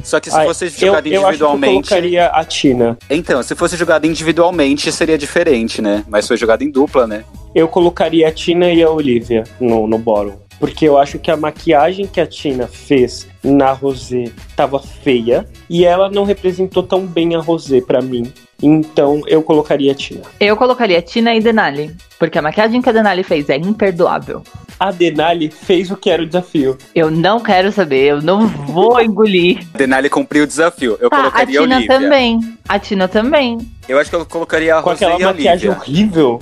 Só 0.04 0.20
que 0.20 0.30
se 0.30 0.36
Ai, 0.36 0.46
fosse 0.46 0.66
eu, 0.66 0.70
jogado 0.70 1.06
eu 1.06 1.10
que 1.10 1.16
eu 1.16 1.22
individualmente. 1.22 1.88
colocaria 1.88 2.26
a 2.26 2.44
Tina. 2.44 2.96
Então, 3.08 3.42
se 3.42 3.54
fosse 3.56 3.76
jogado 3.76 4.04
individualmente, 4.06 4.92
seria 4.92 5.18
diferente, 5.18 5.82
né? 5.82 6.04
Mas 6.08 6.28
foi 6.28 6.36
jogado 6.36 6.62
em 6.62 6.70
dupla, 6.70 7.06
né? 7.08 7.24
Eu 7.54 7.66
colocaria 7.66 8.28
a 8.28 8.32
Tina 8.32 8.70
e 8.70 8.82
a 8.82 8.88
Olivia 8.90 9.42
no, 9.60 9.88
no 9.88 9.98
bottom. 9.98 10.38
Porque 10.60 10.86
eu 10.86 10.98
acho 10.98 11.18
que 11.18 11.30
a 11.30 11.36
maquiagem 11.36 12.06
que 12.06 12.20
a 12.20 12.26
Tina 12.26 12.66
fez 12.68 13.26
na 13.42 13.72
Rosé 13.72 14.30
tava 14.54 14.78
feia. 14.78 15.46
E 15.70 15.84
ela 15.86 16.10
não 16.10 16.24
representou 16.24 16.82
tão 16.82 17.06
bem 17.06 17.34
a 17.34 17.40
Rosé 17.40 17.80
pra 17.80 18.02
mim. 18.02 18.30
Então 18.62 19.22
eu 19.26 19.42
colocaria 19.42 19.90
a 19.90 19.94
Tina. 19.94 20.20
Eu 20.38 20.54
colocaria 20.56 21.00
Tina 21.00 21.34
e 21.34 21.40
Denali. 21.40 21.96
Porque 22.18 22.38
a 22.38 22.42
maquiagem 22.42 22.82
que 22.82 22.88
a 22.90 22.92
Denali 22.92 23.22
fez 23.22 23.48
é 23.48 23.56
imperdoável. 23.56 24.42
A 24.78 24.90
Denali 24.90 25.50
fez 25.50 25.90
o 25.90 25.96
que 25.96 26.10
era 26.10 26.22
o 26.22 26.26
desafio. 26.26 26.76
Eu 26.94 27.10
não 27.10 27.40
quero 27.40 27.72
saber, 27.72 28.04
eu 28.10 28.20
não 28.20 28.46
vou 28.46 29.00
engolir. 29.00 29.66
A 29.74 29.76
Denali 29.78 30.10
cumpriu 30.10 30.44
o 30.44 30.46
desafio. 30.46 30.98
Eu 31.00 31.08
Tá, 31.08 31.16
a 31.16 31.20
colocaria 31.20 31.58
a 31.60 31.62
Tina 31.62 31.76
Olivia. 31.76 31.98
também. 31.98 32.58
A 32.68 32.78
Tina 32.78 33.08
também. 33.08 33.58
Eu 33.88 33.98
acho 33.98 34.10
que 34.10 34.16
eu 34.16 34.26
colocaria 34.26 34.76
a 34.76 34.82
Com 34.82 34.90
Rosé 34.90 35.06
aquela 35.06 35.20
e 35.20 35.24
a 35.24 35.26
maquiagem 35.28 35.70
horrível. 35.70 36.38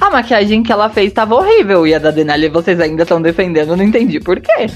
A 0.00 0.10
maquiagem 0.10 0.62
que 0.62 0.72
ela 0.72 0.88
fez 0.90 1.12
tava 1.12 1.34
horrível. 1.36 1.86
E 1.86 1.94
a 1.94 1.98
da 1.98 2.10
Denali 2.10 2.48
vocês 2.48 2.80
ainda 2.80 3.02
estão 3.04 3.22
defendendo, 3.22 3.70
eu 3.70 3.76
não 3.76 3.84
entendi 3.84 4.18
por 4.18 4.40
quê. 4.40 4.66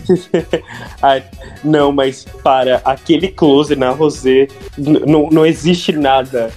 Ai, 1.03 1.23
não, 1.65 1.91
mas 1.93 2.25
para, 2.45 2.81
aquele 2.85 3.29
close 3.29 3.75
na 3.75 3.91
Rosé, 3.91 4.47
não- 4.79 5.29
não 5.31 5.45
existe 5.45 5.93
nada. 5.93 6.51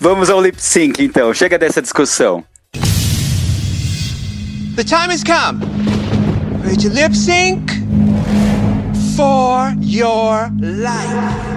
Vamos 0.00 0.28
ao 0.28 0.40
lip 0.42 0.60
sync, 0.60 1.02
então. 1.02 1.32
Chega 1.32 1.58
dessa 1.58 1.80
discussão. 1.80 2.44
The 4.76 4.84
time 4.84 5.12
has 5.12 5.22
come. 5.24 5.64
Ready 6.64 6.88
to 6.88 6.94
lip 6.94 7.14
sync 7.16 7.72
for 9.16 9.72
your 9.80 10.50
life. 10.60 11.56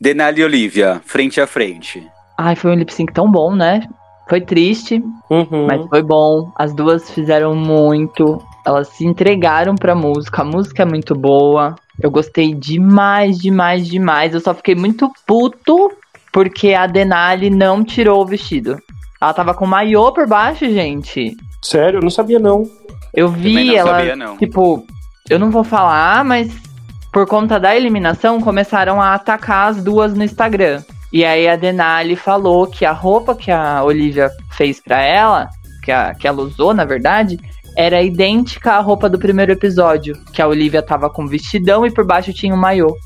Denali 0.00 0.40
e 0.40 0.44
Olivia, 0.44 1.00
frente 1.04 1.40
a 1.40 1.46
frente. 1.46 2.06
Ai, 2.36 2.56
foi 2.56 2.70
um 2.72 2.74
lip 2.74 2.92
sync 2.92 3.12
tão 3.12 3.30
bom, 3.30 3.54
né? 3.54 3.82
Foi 4.28 4.40
triste, 4.40 5.02
Uhum. 5.30 5.66
mas 5.66 5.86
foi 5.88 6.02
bom. 6.02 6.50
As 6.56 6.74
duas 6.74 7.10
fizeram 7.10 7.54
muito. 7.54 8.42
Elas 8.64 8.88
se 8.88 9.04
entregaram 9.04 9.74
pra 9.74 9.94
música. 9.94 10.42
A 10.42 10.44
música 10.44 10.82
é 10.82 10.86
muito 10.86 11.14
boa. 11.14 11.74
Eu 12.00 12.10
gostei 12.10 12.54
demais, 12.54 13.38
demais, 13.38 13.86
demais. 13.86 14.32
Eu 14.32 14.40
só 14.40 14.54
fiquei 14.54 14.74
muito 14.74 15.10
puto 15.26 15.90
porque 16.32 16.72
a 16.72 16.86
Denali 16.86 17.50
não 17.50 17.84
tirou 17.84 18.22
o 18.22 18.26
vestido. 18.26 18.78
Ela 19.20 19.34
tava 19.34 19.54
com 19.54 19.66
maiô 19.66 20.10
por 20.12 20.26
baixo, 20.26 20.64
gente. 20.70 21.36
Sério, 21.60 21.98
eu 21.98 22.02
não 22.02 22.10
sabia 22.10 22.38
não. 22.38 22.64
Eu 23.12 23.28
vi 23.28 23.66
não 23.66 23.74
ela, 23.76 23.90
sabia, 23.98 24.16
não. 24.16 24.36
tipo, 24.38 24.84
eu 25.28 25.38
não 25.38 25.50
vou 25.50 25.62
falar, 25.62 26.24
mas 26.24 26.50
por 27.12 27.26
conta 27.26 27.60
da 27.60 27.76
eliminação 27.76 28.40
começaram 28.40 29.00
a 29.02 29.12
atacar 29.14 29.68
as 29.68 29.84
duas 29.84 30.14
no 30.14 30.24
Instagram. 30.24 30.82
E 31.12 31.24
aí 31.24 31.46
a 31.46 31.56
Denali 31.56 32.16
falou 32.16 32.66
que 32.66 32.84
a 32.84 32.92
roupa 32.92 33.34
que 33.34 33.50
a 33.50 33.82
Olivia 33.84 34.30
fez 34.52 34.80
pra 34.80 35.02
ela, 35.02 35.48
que, 35.82 35.92
a, 35.92 36.14
que 36.14 36.26
ela 36.26 36.42
usou, 36.42 36.72
na 36.72 36.84
verdade, 36.84 37.38
era 37.76 38.02
idêntica 38.02 38.72
à 38.72 38.80
roupa 38.80 39.08
do 39.08 39.18
primeiro 39.18 39.52
episódio, 39.52 40.16
que 40.32 40.40
a 40.40 40.48
Olivia 40.48 40.82
tava 40.82 41.10
com 41.10 41.26
vestidão 41.26 41.84
e 41.84 41.90
por 41.90 42.06
baixo 42.06 42.32
tinha 42.32 42.54
um 42.54 42.58
maiô. 42.58 42.96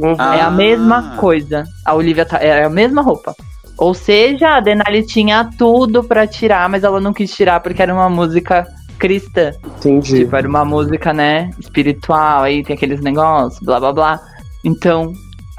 Uhum. 0.00 0.16
Ah. 0.18 0.36
É 0.36 0.40
a 0.40 0.50
mesma 0.50 1.16
coisa. 1.16 1.64
A 1.84 1.94
Olivia 1.94 2.24
tá, 2.24 2.38
é 2.38 2.64
a 2.64 2.70
mesma 2.70 3.02
roupa. 3.02 3.34
Ou 3.78 3.94
seja, 3.94 4.56
a 4.56 4.60
Denali 4.60 5.04
tinha 5.04 5.48
tudo 5.56 6.04
pra 6.04 6.26
tirar, 6.26 6.68
mas 6.68 6.84
ela 6.84 7.00
não 7.00 7.12
quis 7.12 7.34
tirar 7.34 7.60
porque 7.60 7.82
era 7.82 7.92
uma 7.92 8.08
música 8.08 8.66
cristã. 8.98 9.52
Entendi. 9.78 10.20
Tipo, 10.20 10.36
era 10.36 10.48
uma 10.48 10.64
música, 10.64 11.12
né, 11.12 11.50
espiritual, 11.58 12.42
aí 12.44 12.62
tem 12.62 12.74
aqueles 12.74 13.00
negócios, 13.00 13.60
blá 13.60 13.80
blá 13.80 13.92
blá. 13.92 14.20
Então, 14.64 15.12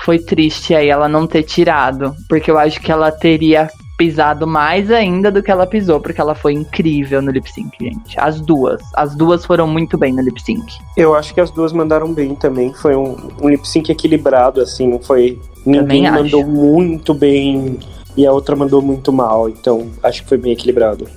foi 0.04 0.20
triste 0.20 0.76
aí 0.76 0.89
ela 0.89 1.08
não 1.08 1.26
ter 1.26 1.44
tirado, 1.44 2.13
porque 2.28 2.52
eu 2.52 2.58
acho 2.58 2.80
que 2.82 2.92
ela 2.92 3.12
teria 3.12 3.70
pisado 3.98 4.46
mais 4.46 4.92
ainda 4.92 5.32
do 5.32 5.42
que 5.42 5.52
ela 5.52 5.66
pisou, 5.66 6.00
porque 6.00 6.20
ela 6.20 6.36
foi 6.36 6.54
incrível 6.54 7.22
no 7.22 7.32
lip 7.32 7.50
sync, 7.52 7.72
gente. 7.80 8.20
As 8.20 8.42
duas, 8.42 8.82
as 8.96 9.16
duas 9.16 9.46
foram 9.46 9.68
muito 9.68 9.98
bem 9.98 10.13
no 10.13 10.22
lip 10.22 10.42
sync. 10.42 10.66
Eu 10.98 11.16
acho 11.16 11.34
que 11.34 11.39
as 11.39 11.52
duas 11.52 11.72
mandaram 11.72 12.13
bem 12.13 12.36
também. 12.36 12.74
Foi 12.74 12.96
um, 12.96 13.16
um 13.42 13.50
lip 13.50 13.68
sync 13.68 13.92
equilibrado, 13.92 14.62
assim, 14.62 14.88
não 14.88 15.00
foi. 15.00 15.39
Ninguém 15.66 16.08
acho. 16.08 16.24
mandou 16.24 16.46
muito 16.46 17.13
bem 17.13 17.80
e 18.18 18.26
a 18.26 18.32
outra 18.32 18.56
mandou 18.56 18.82
muito 18.82 19.13
mal. 19.13 19.48
Então, 19.48 19.89
acho 20.02 20.24
que 20.24 20.30
foi 20.30 20.38
bem 20.38 20.52
equilibrado. 20.52 21.08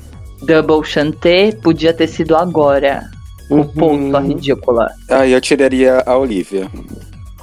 Double 0.42 0.84
Chanté 0.84 1.50
podia 1.50 1.92
ter 1.92 2.06
sido 2.06 2.36
agora. 2.36 3.10
O 3.48 3.64
ponto, 3.64 4.16
a 4.16 4.20
ridícula. 4.20 4.88
Ah, 5.08 5.26
eu 5.26 5.40
tiraria 5.40 6.02
a 6.04 6.16
Olivia. 6.16 6.68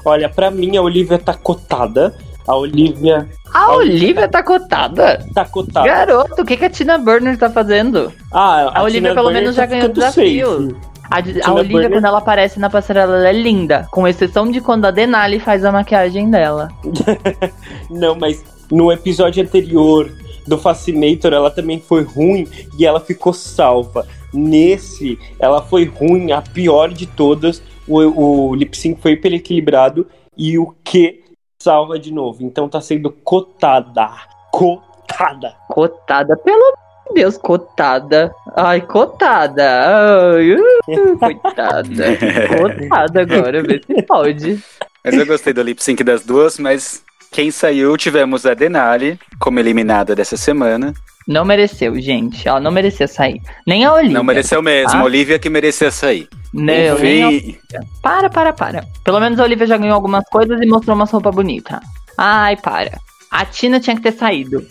Olha, 0.06 0.28
pra 0.30 0.52
mim 0.52 0.76
a 0.78 0.82
Olivia 0.82 1.18
tá 1.18 1.34
cotada. 1.34 2.14
A 2.46 2.56
Olivia 2.58 3.30
A 3.54 3.74
Olivia 3.76 4.28
tá 4.28 4.44
cotada. 4.44 5.26
tá 5.34 5.46
cotada. 5.46 5.88
Garoto, 5.88 6.42
o 6.42 6.46
que, 6.46 6.58
que 6.58 6.66
a 6.66 6.70
Tina 6.70 6.98
Burner 6.98 7.38
tá 7.38 7.50
fazendo? 7.50 8.12
Ah, 8.32 8.80
A 8.80 8.84
Olivia 8.84 9.02
Tina 9.12 9.14
pelo 9.16 9.28
Burner 9.28 9.42
menos 9.44 9.56
tá 9.56 9.62
já 9.62 9.66
ganhou 9.66 9.82
ficando 9.90 9.94
desafio. 9.96 10.48
safe. 10.72 10.94
A, 11.10 11.18
a 11.50 11.54
Olivia, 11.54 11.72
Burner- 11.72 11.92
quando 11.92 12.06
ela 12.06 12.18
aparece 12.18 12.60
na 12.60 12.70
passarela, 12.70 13.16
ela 13.18 13.30
é 13.30 13.34
linda. 13.34 13.88
Com 13.92 14.06
exceção 14.08 14.50
de 14.52 14.60
quando 14.60 14.86
a 14.86 14.92
Denali 14.92 15.40
faz 15.40 15.64
a 15.64 15.72
maquiagem 15.72 16.30
dela. 16.30 16.68
Não, 17.90 18.16
mas 18.16 18.44
no 18.72 18.92
episódio 18.92 19.42
anterior 19.44 20.12
do 20.48 20.58
Fascinator 20.58 21.32
ela 21.32 21.50
também 21.50 21.80
foi 21.80 22.04
ruim 22.04 22.48
e 22.78 22.86
ela 22.86 23.00
ficou 23.00 23.32
salva. 23.34 24.06
Nesse, 24.34 25.18
ela 25.40 25.62
foi 25.62 25.86
ruim, 25.86 26.32
a 26.32 26.42
pior 26.42 26.90
de 26.90 27.06
todas. 27.06 27.62
O, 27.88 28.50
o 28.52 28.56
lip 28.56 28.78
sync 28.78 29.02
foi 29.02 29.12
hiper 29.12 29.34
equilibrado 29.34 30.08
e 30.38 30.58
o 30.58 30.74
que 30.84 31.24
salva 31.62 31.98
de 31.98 32.12
novo. 32.12 32.44
Então 32.44 32.68
tá 32.68 32.82
sendo 32.82 33.12
cotada. 33.12 34.10
Cotada. 34.52 35.56
Cotada, 35.70 36.36
pelo 36.38 36.58
amor 36.58 36.78
de 37.10 37.14
Deus, 37.16 37.38
cotada. 37.38 38.34
Ai, 38.56 38.82
cotada. 38.82 40.34
Ai, 40.36 40.52
uh, 40.54 41.18
coitada. 41.20 42.18
cotada 42.48 43.22
agora, 43.22 43.64
vê 43.64 43.82
se 43.86 44.02
pode. 44.04 44.64
Mas 45.04 45.14
eu 45.16 45.26
gostei 45.26 45.54
do 45.54 45.62
lip 45.62 45.84
sync 45.84 46.04
das 46.04 46.24
duas, 46.24 46.58
mas 46.58 47.04
quem 47.32 47.50
saiu 47.52 47.98
tivemos 47.98 48.46
a 48.46 48.54
Denali 48.54 49.20
como 49.40 49.60
eliminada 49.60 50.16
dessa 50.16 50.38
semana. 50.38 50.94
Não 51.28 51.46
mereceu, 51.46 52.00
gente. 52.02 52.48
Ela 52.48 52.60
não 52.60 52.72
merecia 52.72 53.08
sair. 53.08 53.42
Nem 53.66 53.86
a 53.86 53.94
Olivia. 53.94 54.14
Não 54.14 54.24
mereceu 54.24 54.62
mesmo, 54.62 55.00
Ah. 55.00 55.04
Olivia 55.04 55.40
que 55.40 55.50
merecia 55.50 55.90
sair. 55.92 56.28
Não, 56.54 56.64
nem 56.64 56.90
a 56.90 56.94
Olivia. 56.96 57.28
Enfim, 57.38 57.58
Para, 58.02 58.30
para, 58.30 58.52
para. 58.54 58.86
Pelo 59.04 59.20
menos 59.20 59.40
a 59.40 59.44
Olivia 59.44 59.66
já 59.68 59.78
ganhou 59.78 59.96
algumas 59.96 60.24
coisas 60.30 60.60
e 60.62 60.66
mostrou 60.66 60.96
uma 60.96 61.06
roupa 61.06 61.32
bonita. 61.32 61.80
Ai, 62.18 62.58
para. 62.58 63.00
A 63.32 63.46
Tina 63.46 63.80
tinha 63.80 63.96
que 63.96 64.02
ter 64.02 64.12
saído. 64.12 64.66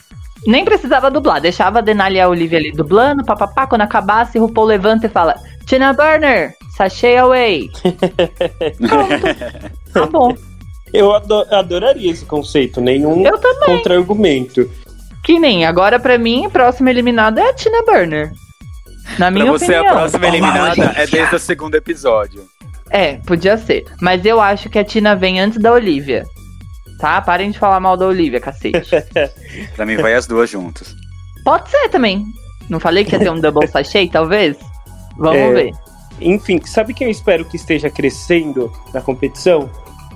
Nem 0.46 0.64
precisava 0.64 1.10
dublar, 1.10 1.40
deixava 1.40 1.78
a 1.78 1.82
Denali 1.82 2.16
e 2.16 2.20
a 2.20 2.28
Olivia 2.28 2.58
ali 2.58 2.72
dublando, 2.72 3.24
papapá, 3.24 3.64
quando 3.66 3.82
acabasse, 3.82 4.38
o 4.38 4.42
RuPaul 4.46 4.66
levanta 4.66 5.06
e 5.06 5.08
fala 5.08 5.36
Tina 5.66 5.92
Burner, 5.92 6.52
sachê 6.76 7.16
away. 7.16 7.70
Pronto. 8.78 9.62
Tá 9.92 10.06
bom. 10.06 10.34
Eu 10.92 11.14
ado- 11.14 11.46
adoraria 11.54 12.10
esse 12.10 12.24
conceito. 12.24 12.80
Nenhum 12.80 13.24
Eu 13.24 13.38
também. 13.38 13.76
contra-argumento. 13.76 14.68
Que 15.22 15.38
nem, 15.38 15.64
agora 15.64 15.98
pra 16.00 16.18
mim, 16.18 16.46
a 16.46 16.50
próxima 16.50 16.90
eliminada 16.90 17.40
é 17.40 17.50
a 17.50 17.54
Tina 17.54 17.82
Burner. 17.85 18.32
Na 19.18 19.26
pra 19.26 19.30
minha 19.30 19.46
você 19.52 19.64
opinião. 19.66 19.87
a 19.88 19.90
próxima 19.98 20.26
eliminada 20.26 20.85
é 20.96 21.06
desde 21.06 21.37
o 21.37 21.38
segundo 21.38 21.74
episódio. 21.74 22.44
É, 22.90 23.14
podia 23.26 23.56
ser. 23.56 23.85
Mas 24.00 24.24
eu 24.24 24.40
acho 24.40 24.68
que 24.68 24.78
a 24.78 24.85
Tina 24.85 25.14
vem 25.14 25.40
antes 25.40 25.58
da 25.58 25.72
Olivia. 25.72 26.24
Tá? 26.98 27.20
Parem 27.20 27.50
de 27.50 27.58
falar 27.58 27.80
mal 27.80 27.96
da 27.96 28.06
Olivia, 28.06 28.40
cacete. 28.40 28.90
Pra 29.74 29.87
mim 29.87 29.96
vai 29.96 30.14
as 30.14 30.26
duas 30.26 30.50
juntas. 30.50 30.94
Pode 31.44 31.68
ser 31.70 31.88
também. 31.88 32.24
Não 32.68 32.78
falei 32.78 33.04
que 33.04 33.12
ia 33.14 33.18
ter 33.18 33.30
um 33.30 33.40
double 33.40 33.66
sachê, 33.66 34.06
talvez? 34.06 34.56
Vamos 35.16 35.37
É. 35.38 35.52
ver. 35.52 35.70
Enfim, 36.20 36.61
sabe 36.64 36.94
quem 36.94 37.06
eu 37.06 37.11
espero 37.11 37.44
que 37.44 37.56
esteja 37.56 37.90
crescendo 37.90 38.72
na 38.94 39.00
competição? 39.00 39.68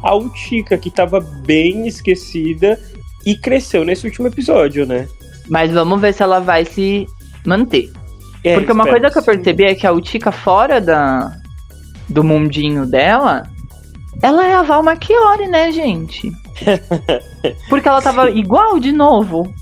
A 0.02 0.14
Utica, 0.14 0.78
que 0.78 0.90
tava 0.90 1.20
bem 1.20 1.88
esquecida 1.88 2.78
e 3.26 3.36
cresceu 3.36 3.84
nesse 3.84 4.06
último 4.06 4.28
episódio, 4.28 4.86
né? 4.86 5.08
Mas 5.48 5.72
vamos 5.72 6.00
ver 6.00 6.14
se 6.14 6.22
ela 6.22 6.38
vai 6.38 6.64
se 6.64 7.06
manter. 7.44 7.90
É, 8.44 8.54
Porque 8.54 8.70
uma 8.70 8.86
coisa 8.86 9.10
que 9.10 9.18
eu 9.18 9.22
sim. 9.22 9.32
percebi 9.32 9.64
é 9.64 9.74
que 9.74 9.86
a 9.86 9.92
Utica 9.92 10.30
fora 10.30 10.80
da, 10.80 11.36
do 12.08 12.22
mundinho 12.22 12.86
dela, 12.86 13.42
ela 14.22 14.46
é 14.46 14.54
a 14.54 14.62
Val 14.62 14.84
Machiori, 14.84 15.48
né, 15.48 15.72
gente? 15.72 16.30
Porque 17.68 17.88
ela 17.88 18.00
tava 18.00 18.30
igual 18.30 18.78
de 18.78 18.92
novo. 18.92 19.52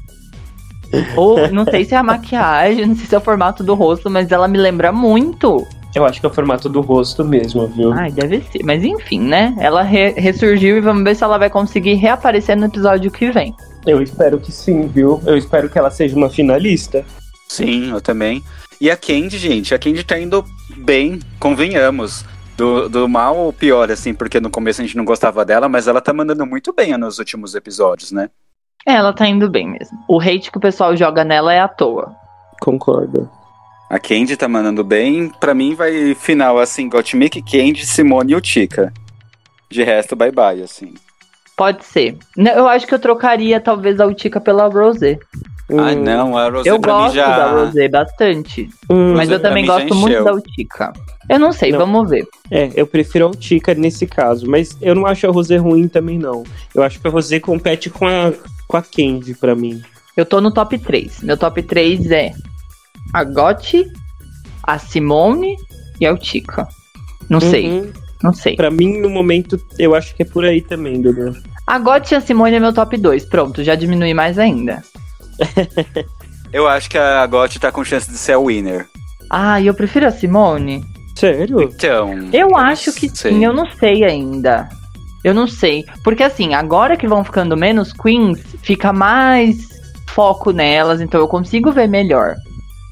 Ou 1.16 1.50
não 1.50 1.64
sei 1.64 1.84
se 1.86 1.94
é 1.94 1.96
a 1.98 2.02
maquiagem, 2.04 2.86
não 2.86 2.94
sei 2.94 3.06
se 3.06 3.14
é 3.14 3.18
o 3.18 3.22
formato 3.22 3.64
do 3.64 3.74
rosto, 3.74 4.10
mas 4.10 4.30
ela 4.30 4.46
me 4.46 4.58
lembra 4.58 4.92
muito. 4.92 5.66
Eu 5.94 6.04
acho 6.04 6.18
que 6.20 6.26
é 6.26 6.28
o 6.28 6.32
formato 6.32 6.68
do 6.68 6.80
rosto 6.80 7.24
mesmo, 7.24 7.66
viu? 7.68 7.92
Ai, 7.92 8.10
deve 8.10 8.40
ser. 8.50 8.64
Mas 8.64 8.82
enfim, 8.82 9.20
né? 9.20 9.54
Ela 9.60 9.82
re- 9.82 10.12
ressurgiu 10.16 10.76
e 10.76 10.80
vamos 10.80 11.04
ver 11.04 11.14
se 11.14 11.22
ela 11.22 11.38
vai 11.38 11.48
conseguir 11.48 11.94
reaparecer 11.94 12.56
no 12.56 12.66
episódio 12.66 13.10
que 13.10 13.30
vem. 13.30 13.54
Eu 13.86 14.02
espero 14.02 14.38
que 14.40 14.50
sim, 14.50 14.88
viu? 14.88 15.22
Eu 15.24 15.36
espero 15.36 15.68
que 15.68 15.78
ela 15.78 15.90
seja 15.90 16.16
uma 16.16 16.28
finalista. 16.28 17.04
Sim, 17.48 17.90
eu 17.92 18.00
também. 18.00 18.42
E 18.80 18.90
a 18.90 18.96
Candy, 18.96 19.38
gente, 19.38 19.72
a 19.74 19.78
Candy 19.78 20.02
tá 20.02 20.18
indo 20.18 20.44
bem, 20.78 21.20
convenhamos. 21.38 22.24
Do, 22.56 22.88
do 22.88 23.08
mal 23.08 23.36
ou 23.36 23.52
pior, 23.52 23.90
assim, 23.90 24.14
porque 24.14 24.38
no 24.38 24.48
começo 24.48 24.80
a 24.80 24.84
gente 24.84 24.96
não 24.96 25.04
gostava 25.04 25.44
dela, 25.44 25.68
mas 25.68 25.88
ela 25.88 26.00
tá 26.00 26.12
mandando 26.12 26.46
muito 26.46 26.72
bem 26.72 26.96
nos 26.96 27.18
últimos 27.18 27.56
episódios, 27.56 28.12
né? 28.12 28.30
É, 28.86 28.92
ela 28.94 29.12
tá 29.12 29.26
indo 29.26 29.50
bem 29.50 29.68
mesmo. 29.68 29.98
O 30.08 30.20
hate 30.20 30.52
que 30.52 30.58
o 30.58 30.60
pessoal 30.60 30.96
joga 30.96 31.24
nela 31.24 31.52
é 31.52 31.58
à 31.58 31.66
toa. 31.66 32.14
Concordo. 32.60 33.28
A 33.94 33.98
Candy 34.00 34.36
tá 34.36 34.48
mandando 34.48 34.82
bem. 34.82 35.30
Pra 35.38 35.54
mim 35.54 35.76
vai 35.76 36.16
final 36.16 36.58
assim, 36.58 36.88
Gottmik, 36.88 37.40
Candy, 37.42 37.86
Simone 37.86 38.32
e 38.32 38.34
Utica. 38.34 38.92
De 39.70 39.84
resto, 39.84 40.16
bye 40.16 40.32
bye, 40.32 40.60
assim. 40.62 40.94
Pode 41.56 41.84
ser. 41.84 42.16
Eu 42.36 42.66
acho 42.66 42.88
que 42.88 42.92
eu 42.94 42.98
trocaria 42.98 43.60
talvez 43.60 44.00
a 44.00 44.06
Utica 44.06 44.40
pela 44.40 44.66
Rosé. 44.66 45.16
Ai, 45.78 45.94
Hum, 45.94 46.02
não, 46.02 46.36
a 46.36 46.50
Rosé 46.50 46.68
Eu 46.68 46.80
pra 46.80 46.92
mim 46.92 46.98
gosto 47.04 47.14
já... 47.14 47.38
da 47.38 47.50
Rosé 47.52 47.88
bastante. 47.88 48.68
hum, 48.90 49.14
Mas 49.16 49.30
eu 49.30 49.40
também 49.40 49.62
mim 49.62 49.68
gosto 49.68 49.94
muito 49.94 50.24
da 50.24 50.34
Utica. 50.34 50.92
Eu 51.30 51.38
não 51.38 51.52
sei, 51.52 51.70
Não. 51.70 51.78
vamos 51.78 52.10
ver. 52.10 52.26
É, 52.50 52.70
eu 52.74 52.86
prefiro 52.88 53.26
a 53.26 53.30
Utica 53.30 53.72
nesse 53.74 54.06
caso, 54.08 54.50
mas 54.50 54.76
eu 54.82 54.96
não 54.96 55.06
acho 55.06 55.24
a 55.26 55.30
Rosé 55.30 55.56
ruim 55.56 55.86
também, 55.86 56.18
não. 56.18 56.42
Eu 56.74 56.82
acho 56.82 57.00
que 57.00 57.06
a 57.06 57.10
Rosé 57.10 57.38
compete 57.38 57.88
com 57.90 58.06
a, 58.08 58.32
com 58.66 58.76
a 58.76 58.82
Candy 58.82 59.34
pra 59.34 59.54
mim. 59.54 59.80
Eu 60.16 60.26
tô 60.26 60.40
no 60.40 60.52
top 60.52 60.76
3. 60.78 61.20
Meu 61.22 61.36
top 61.36 61.62
3 61.62 62.10
é 62.10 62.32
a 63.12 63.24
Gotti, 63.24 63.84
a 64.62 64.78
Simone 64.78 65.56
e 66.00 66.06
a 66.06 66.12
Utica. 66.12 66.66
Não 67.28 67.40
sei, 67.40 67.68
Uhum. 67.68 67.92
não 68.22 68.32
sei. 68.32 68.56
Pra 68.56 68.70
mim, 68.70 68.98
no 69.00 69.08
momento, 69.10 69.60
eu 69.78 69.94
acho 69.94 70.14
que 70.14 70.22
é 70.22 70.26
por 70.26 70.44
aí 70.44 70.60
também, 70.60 71.00
Dudu. 71.00 71.36
A 71.66 71.78
Gotti 71.78 72.14
e 72.14 72.16
a 72.16 72.20
Simone 72.20 72.56
é 72.56 72.60
meu 72.60 72.72
top 72.72 72.96
2. 72.96 73.24
Pronto, 73.26 73.62
já 73.64 73.74
diminui 73.74 74.12
mais 74.14 74.38
ainda. 74.38 74.82
Eu 76.52 76.68
acho 76.68 76.88
que 76.88 76.96
a 76.96 77.26
Gotti 77.26 77.58
tá 77.58 77.72
com 77.72 77.82
chance 77.84 78.08
de 78.08 78.16
ser 78.16 78.34
a 78.34 78.38
winner. 78.38 78.86
Ah, 79.28 79.60
e 79.60 79.66
eu 79.66 79.74
prefiro 79.74 80.06
a 80.06 80.12
Simone? 80.12 80.84
Sério? 81.16 81.60
Então... 81.60 82.28
Eu 82.32 82.56
acho 82.56 82.92
que 82.92 83.08
sei. 83.08 83.32
sim, 83.32 83.44
eu 83.44 83.52
não 83.52 83.68
sei 83.72 84.04
ainda. 84.04 84.68
Eu 85.24 85.34
não 85.34 85.48
sei. 85.48 85.84
Porque 86.04 86.22
assim, 86.22 86.54
agora 86.54 86.96
que 86.96 87.08
vão 87.08 87.24
ficando 87.24 87.56
menos 87.56 87.92
queens, 87.92 88.38
fica 88.62 88.92
mais 88.92 89.68
foco 90.06 90.52
nelas, 90.52 91.00
então 91.00 91.20
eu 91.20 91.26
consigo 91.26 91.72
ver 91.72 91.88
melhor. 91.88 92.36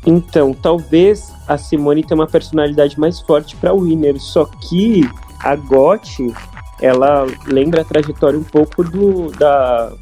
Então, 0.07 0.53
talvez 0.53 1.33
a 1.47 1.57
Simone 1.57 2.03
tenha 2.03 2.19
uma 2.19 2.27
personalidade 2.27 2.99
mais 2.99 3.21
forte 3.21 3.55
pra 3.57 3.73
Winner, 3.73 4.19
só 4.21 4.45
que 4.45 5.09
a 5.41 5.55
Gotti, 5.55 6.33
ela 6.81 7.27
lembra 7.47 7.83
a 7.83 7.85
trajetória 7.85 8.39
um 8.39 8.45
pouco 8.45 8.83
do 8.83 9.31
da 9.33 9.93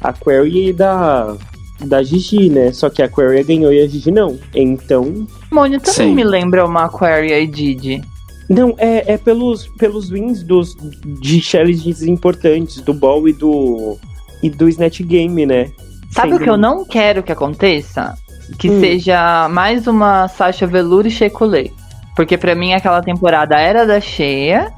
Aquaria 0.00 0.70
e 0.70 0.72
da 0.72 1.36
da 1.84 2.02
Gigi, 2.02 2.48
né? 2.48 2.72
Só 2.72 2.88
que 2.88 3.02
a 3.02 3.06
Aquaria 3.06 3.42
ganhou 3.42 3.72
e 3.72 3.80
a 3.82 3.86
Gigi 3.86 4.10
não. 4.10 4.38
Então, 4.54 5.26
Simone 5.48 5.80
também 5.80 6.08
Sim. 6.08 6.14
me 6.14 6.24
lembra 6.24 6.64
uma 6.64 6.84
Aquaria 6.84 7.38
e 7.40 7.46
Didi. 7.46 8.02
não, 8.48 8.74
é, 8.78 9.12
é 9.14 9.18
pelos, 9.18 9.66
pelos 9.66 10.10
wins 10.10 10.42
dos, 10.42 10.76
de 11.20 11.40
challenges 11.40 12.02
importantes, 12.02 12.80
do 12.80 12.94
Ball 12.94 13.28
e 13.28 13.32
do 13.32 13.98
e 14.42 14.50
do 14.50 14.68
Snatch 14.68 15.02
Game, 15.02 15.46
né? 15.46 15.70
Sabe 16.10 16.34
o 16.34 16.38
que 16.38 16.50
eu 16.50 16.56
não 16.56 16.84
quero 16.84 17.22
que 17.22 17.32
aconteça? 17.32 18.14
Que 18.58 18.70
Hum. 18.70 18.80
seja 18.80 19.48
mais 19.48 19.86
uma 19.86 20.28
Sasha 20.28 20.66
Velour 20.66 21.06
e 21.06 21.10
Checolê. 21.10 21.70
Porque 22.14 22.36
pra 22.36 22.54
mim 22.54 22.74
aquela 22.74 23.02
temporada 23.02 23.58
era 23.58 23.86
da 23.86 24.00
Cheia. 24.00 24.72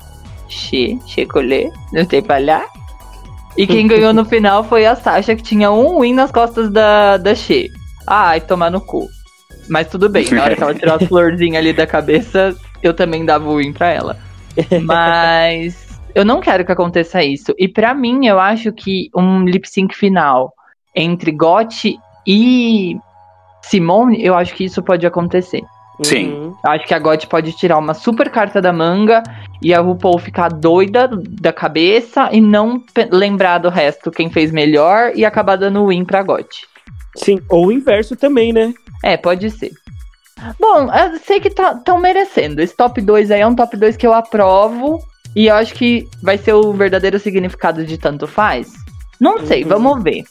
Che, 0.49 0.99
Checolê, 1.07 1.71
não 1.93 2.05
tem 2.05 2.23
palhar. 2.23 2.67
E 3.57 3.67
quem 3.67 3.87
ganhou 3.87 4.13
no 4.13 4.25
final 4.27 4.63
foi 4.65 4.87
a 4.87 4.95
Sasha, 4.95 5.35
que 5.35 5.43
tinha 5.43 5.71
um 5.71 6.01
win 6.01 6.15
nas 6.15 6.31
costas 6.31 6.71
da, 6.71 7.17
da 7.17 7.35
Che. 7.35 7.71
Ai, 8.07 8.41
tomar 8.41 8.71
no 8.71 8.81
cu. 8.81 9.09
Mas 9.69 9.89
tudo 9.89 10.09
bem, 10.09 10.29
na 10.31 10.43
hora 10.45 10.55
que 10.57 10.63
ela 10.63 10.75
tirou 10.75 10.95
as 10.95 11.05
florzinhas 11.09 11.57
ali 11.59 11.73
da 11.73 11.87
cabeça, 11.87 12.55
eu 12.83 12.93
também 12.93 13.25
dava 13.25 13.49
o 13.49 13.57
win 13.57 13.73
pra 13.73 13.89
ela. 13.89 14.19
Mas 14.83 15.99
eu 16.15 16.25
não 16.25 16.41
quero 16.41 16.65
que 16.65 16.73
aconteça 16.73 17.23
isso. 17.23 17.55
E 17.59 17.67
pra 17.67 17.95
mim, 17.95 18.27
eu 18.27 18.39
acho 18.39 18.73
que 18.73 19.09
um 19.15 19.45
lip 19.45 19.69
sync 19.69 19.95
final 19.95 20.53
entre 20.95 21.33
Gotti 21.33 21.97
e 22.27 22.97
Simone, 23.69 24.23
eu 24.25 24.35
acho 24.35 24.55
que 24.55 24.65
isso 24.65 24.83
pode 24.83 25.07
acontecer. 25.07 25.63
Sim. 26.03 26.33
Uhum. 26.33 26.55
Eu 26.65 26.71
acho 26.73 26.87
que 26.87 26.95
a 26.95 26.99
Gotti 26.99 27.27
pode 27.29 27.53
tirar 27.53 27.79
uma 27.79 27.95
super 27.95 28.29
carta 28.29 28.61
da 28.61 28.73
manga 28.73 29.23
e 29.63 29.73
a 29.73 29.81
RuPaul 29.81 30.19
ficar 30.19 30.49
doida 30.49 31.09
da 31.09 31.53
cabeça 31.53 32.29
e 32.33 32.41
não 32.41 32.83
lembrar 33.13 33.59
do 33.59 33.69
resto 33.69 34.11
quem 34.11 34.29
fez 34.29 34.51
melhor 34.51 35.13
e 35.15 35.25
acabar 35.25 35.57
dando 35.57 35.87
win 35.87 36.05
pra 36.05 36.23
Gotti. 36.23 36.67
Sim, 37.17 37.41
ou 37.49 37.67
o 37.67 37.73
inverso 37.73 38.17
também, 38.17 38.53
né? 38.53 38.75
É, 39.05 39.17
pode 39.17 39.49
ser. 39.51 39.71
Bom, 40.59 40.93
eu 40.93 41.19
sei 41.21 41.39
que 41.39 41.49
estão 41.49 41.99
merecendo. 41.99 42.61
Esse 42.61 42.77
top 42.77 43.01
2 43.01 43.31
aí 43.31 43.41
é 43.41 43.47
um 43.47 43.55
top 43.55 43.77
2 43.77 43.97
que 43.97 44.07
eu 44.07 44.13
aprovo. 44.13 44.99
E 45.37 45.47
eu 45.47 45.55
acho 45.55 45.75
que 45.75 46.09
vai 46.23 46.39
ser 46.39 46.53
o 46.55 46.73
verdadeiro 46.73 47.19
significado 47.19 47.85
de 47.85 47.99
tanto 47.99 48.27
faz. 48.27 48.73
Não 49.21 49.45
sei, 49.47 49.63
Uhum. 49.63 49.69
vamos 49.69 50.03
ver. 50.03 50.25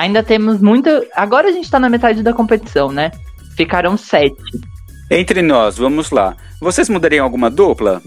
Ainda 0.00 0.22
temos 0.22 0.62
muito. 0.62 0.88
Agora 1.14 1.48
a 1.48 1.52
gente 1.52 1.70
tá 1.70 1.78
na 1.78 1.90
metade 1.90 2.22
da 2.22 2.32
competição, 2.32 2.90
né? 2.90 3.10
Ficaram 3.54 3.98
sete. 3.98 4.34
Entre 5.10 5.42
nós, 5.42 5.76
vamos 5.76 6.10
lá. 6.10 6.34
Vocês 6.58 6.88
mudariam 6.88 7.22
alguma 7.22 7.50
dupla? 7.50 8.00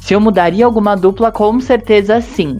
Se 0.00 0.12
eu 0.12 0.20
mudaria 0.20 0.66
alguma 0.66 0.96
dupla, 0.96 1.30
com 1.30 1.60
certeza 1.60 2.20
sim. 2.20 2.56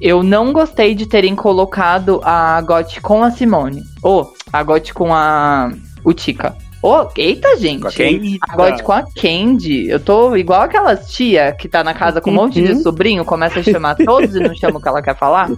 Eu 0.00 0.24
não 0.24 0.52
gostei 0.52 0.96
de 0.96 1.06
terem 1.06 1.36
colocado 1.36 2.20
a 2.24 2.60
Got 2.60 3.00
com 3.02 3.22
a 3.22 3.30
Simone. 3.30 3.84
Ou 4.02 4.34
a 4.52 4.64
Got 4.64 4.92
com 4.92 5.14
a 5.14 5.70
Utica. 6.04 6.56
Ô, 6.82 7.06
eita, 7.16 7.56
gente. 7.56 7.82
Com 7.82 7.88
a 7.88 7.92
Candy? 7.92 8.38
Agora 8.48 8.82
com 8.82 8.92
a 8.92 9.04
Candy. 9.14 9.88
Eu 9.88 10.00
tô 10.00 10.34
igual 10.34 10.62
aquelas 10.62 11.08
tia 11.08 11.52
que 11.52 11.68
tá 11.68 11.84
na 11.84 11.94
casa 11.94 12.20
com 12.20 12.30
um 12.32 12.34
monte 12.34 12.60
de 12.60 12.72
Uhum. 12.72 12.82
sobrinho, 12.82 13.24
começa 13.24 13.60
a 13.60 13.62
chamar 13.62 13.94
todos 13.94 14.34
e 14.34 14.40
não 14.40 14.52
chama 14.56 14.78
o 14.80 14.82
que 14.82 14.88
ela 14.88 15.00
quer 15.00 15.16
falar. 15.16 15.50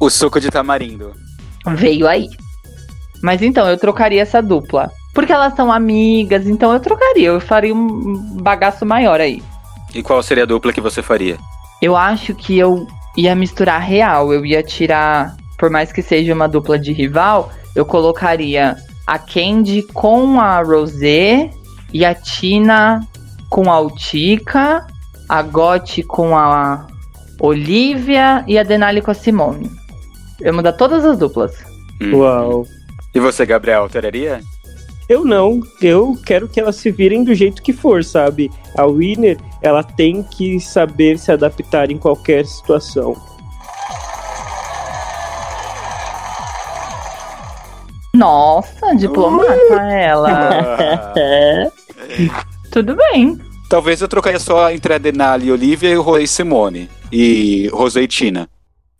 O 0.00 0.08
suco 0.08 0.40
de 0.40 0.48
tamarindo. 0.50 1.12
Veio 1.74 2.06
aí. 2.06 2.28
Mas 3.22 3.42
então, 3.42 3.68
eu 3.68 3.76
trocaria 3.76 4.22
essa 4.22 4.42
dupla. 4.42 4.90
Porque 5.14 5.32
elas 5.32 5.54
são 5.54 5.72
amigas, 5.72 6.46
então 6.46 6.72
eu 6.72 6.80
trocaria. 6.80 7.28
Eu 7.28 7.40
faria 7.40 7.74
um 7.74 8.36
bagaço 8.40 8.84
maior 8.84 9.20
aí. 9.20 9.42
E 9.94 10.02
qual 10.02 10.22
seria 10.22 10.44
a 10.44 10.46
dupla 10.46 10.72
que 10.72 10.80
você 10.80 11.02
faria? 11.02 11.38
Eu 11.80 11.96
acho 11.96 12.34
que 12.34 12.58
eu 12.58 12.86
ia 13.16 13.34
misturar 13.34 13.80
real. 13.80 14.32
Eu 14.32 14.44
ia 14.44 14.62
tirar, 14.62 15.34
por 15.58 15.70
mais 15.70 15.90
que 15.90 16.02
seja 16.02 16.34
uma 16.34 16.46
dupla 16.46 16.78
de 16.78 16.92
rival, 16.92 17.50
eu 17.74 17.86
colocaria 17.86 18.76
a 19.06 19.18
Candy 19.18 19.82
com 19.82 20.40
a 20.40 20.60
Rosé 20.62 21.50
e 21.92 22.04
a 22.04 22.14
Tina 22.14 23.06
com 23.48 23.70
a 23.70 23.80
Utica, 23.80 24.86
a 25.28 25.42
Gotti 25.42 26.02
com 26.02 26.36
a 26.36 26.86
Olivia 27.40 28.44
e 28.46 28.58
a 28.58 28.62
Denali 28.62 29.00
com 29.00 29.10
a 29.10 29.14
Simone. 29.14 29.70
Eu 30.40 30.46
ia 30.46 30.52
mudar 30.52 30.72
todas 30.72 31.04
as 31.04 31.18
duplas. 31.18 31.52
Hum. 32.00 32.16
Uau. 32.16 32.66
E 33.14 33.20
você, 33.20 33.46
Gabriel, 33.46 33.82
alteraria? 33.82 34.40
Eu 35.08 35.24
não, 35.24 35.60
eu 35.80 36.18
quero 36.26 36.48
que 36.48 36.58
elas 36.58 36.76
se 36.76 36.90
virem 36.90 37.22
do 37.22 37.32
jeito 37.32 37.62
que 37.62 37.72
for, 37.72 38.02
sabe? 38.02 38.50
A 38.76 38.84
Winner, 38.86 39.38
ela 39.62 39.82
tem 39.82 40.22
que 40.22 40.58
saber 40.58 41.18
se 41.18 41.30
adaptar 41.30 41.90
em 41.90 41.96
qualquer 41.96 42.44
situação. 42.44 43.16
Nossa, 48.12 48.94
diplomata 48.96 49.74
ela. 49.92 50.30
Ah, 50.30 51.12
É. 51.16 51.70
Tudo 52.70 52.94
bem. 52.94 53.38
Talvez 53.68 54.00
eu 54.00 54.08
trocaria 54.08 54.38
só 54.38 54.70
entre 54.70 54.94
a 54.94 54.98
Denali 54.98 55.46
e 55.46 55.52
Olivia 55.52 55.90
e 55.90 55.96
o 55.96 56.18
e 56.18 56.26
Simone. 56.26 56.88
E 57.10 57.68
Rosé 57.72 58.02
e 58.02 58.08
Tina. 58.08 58.48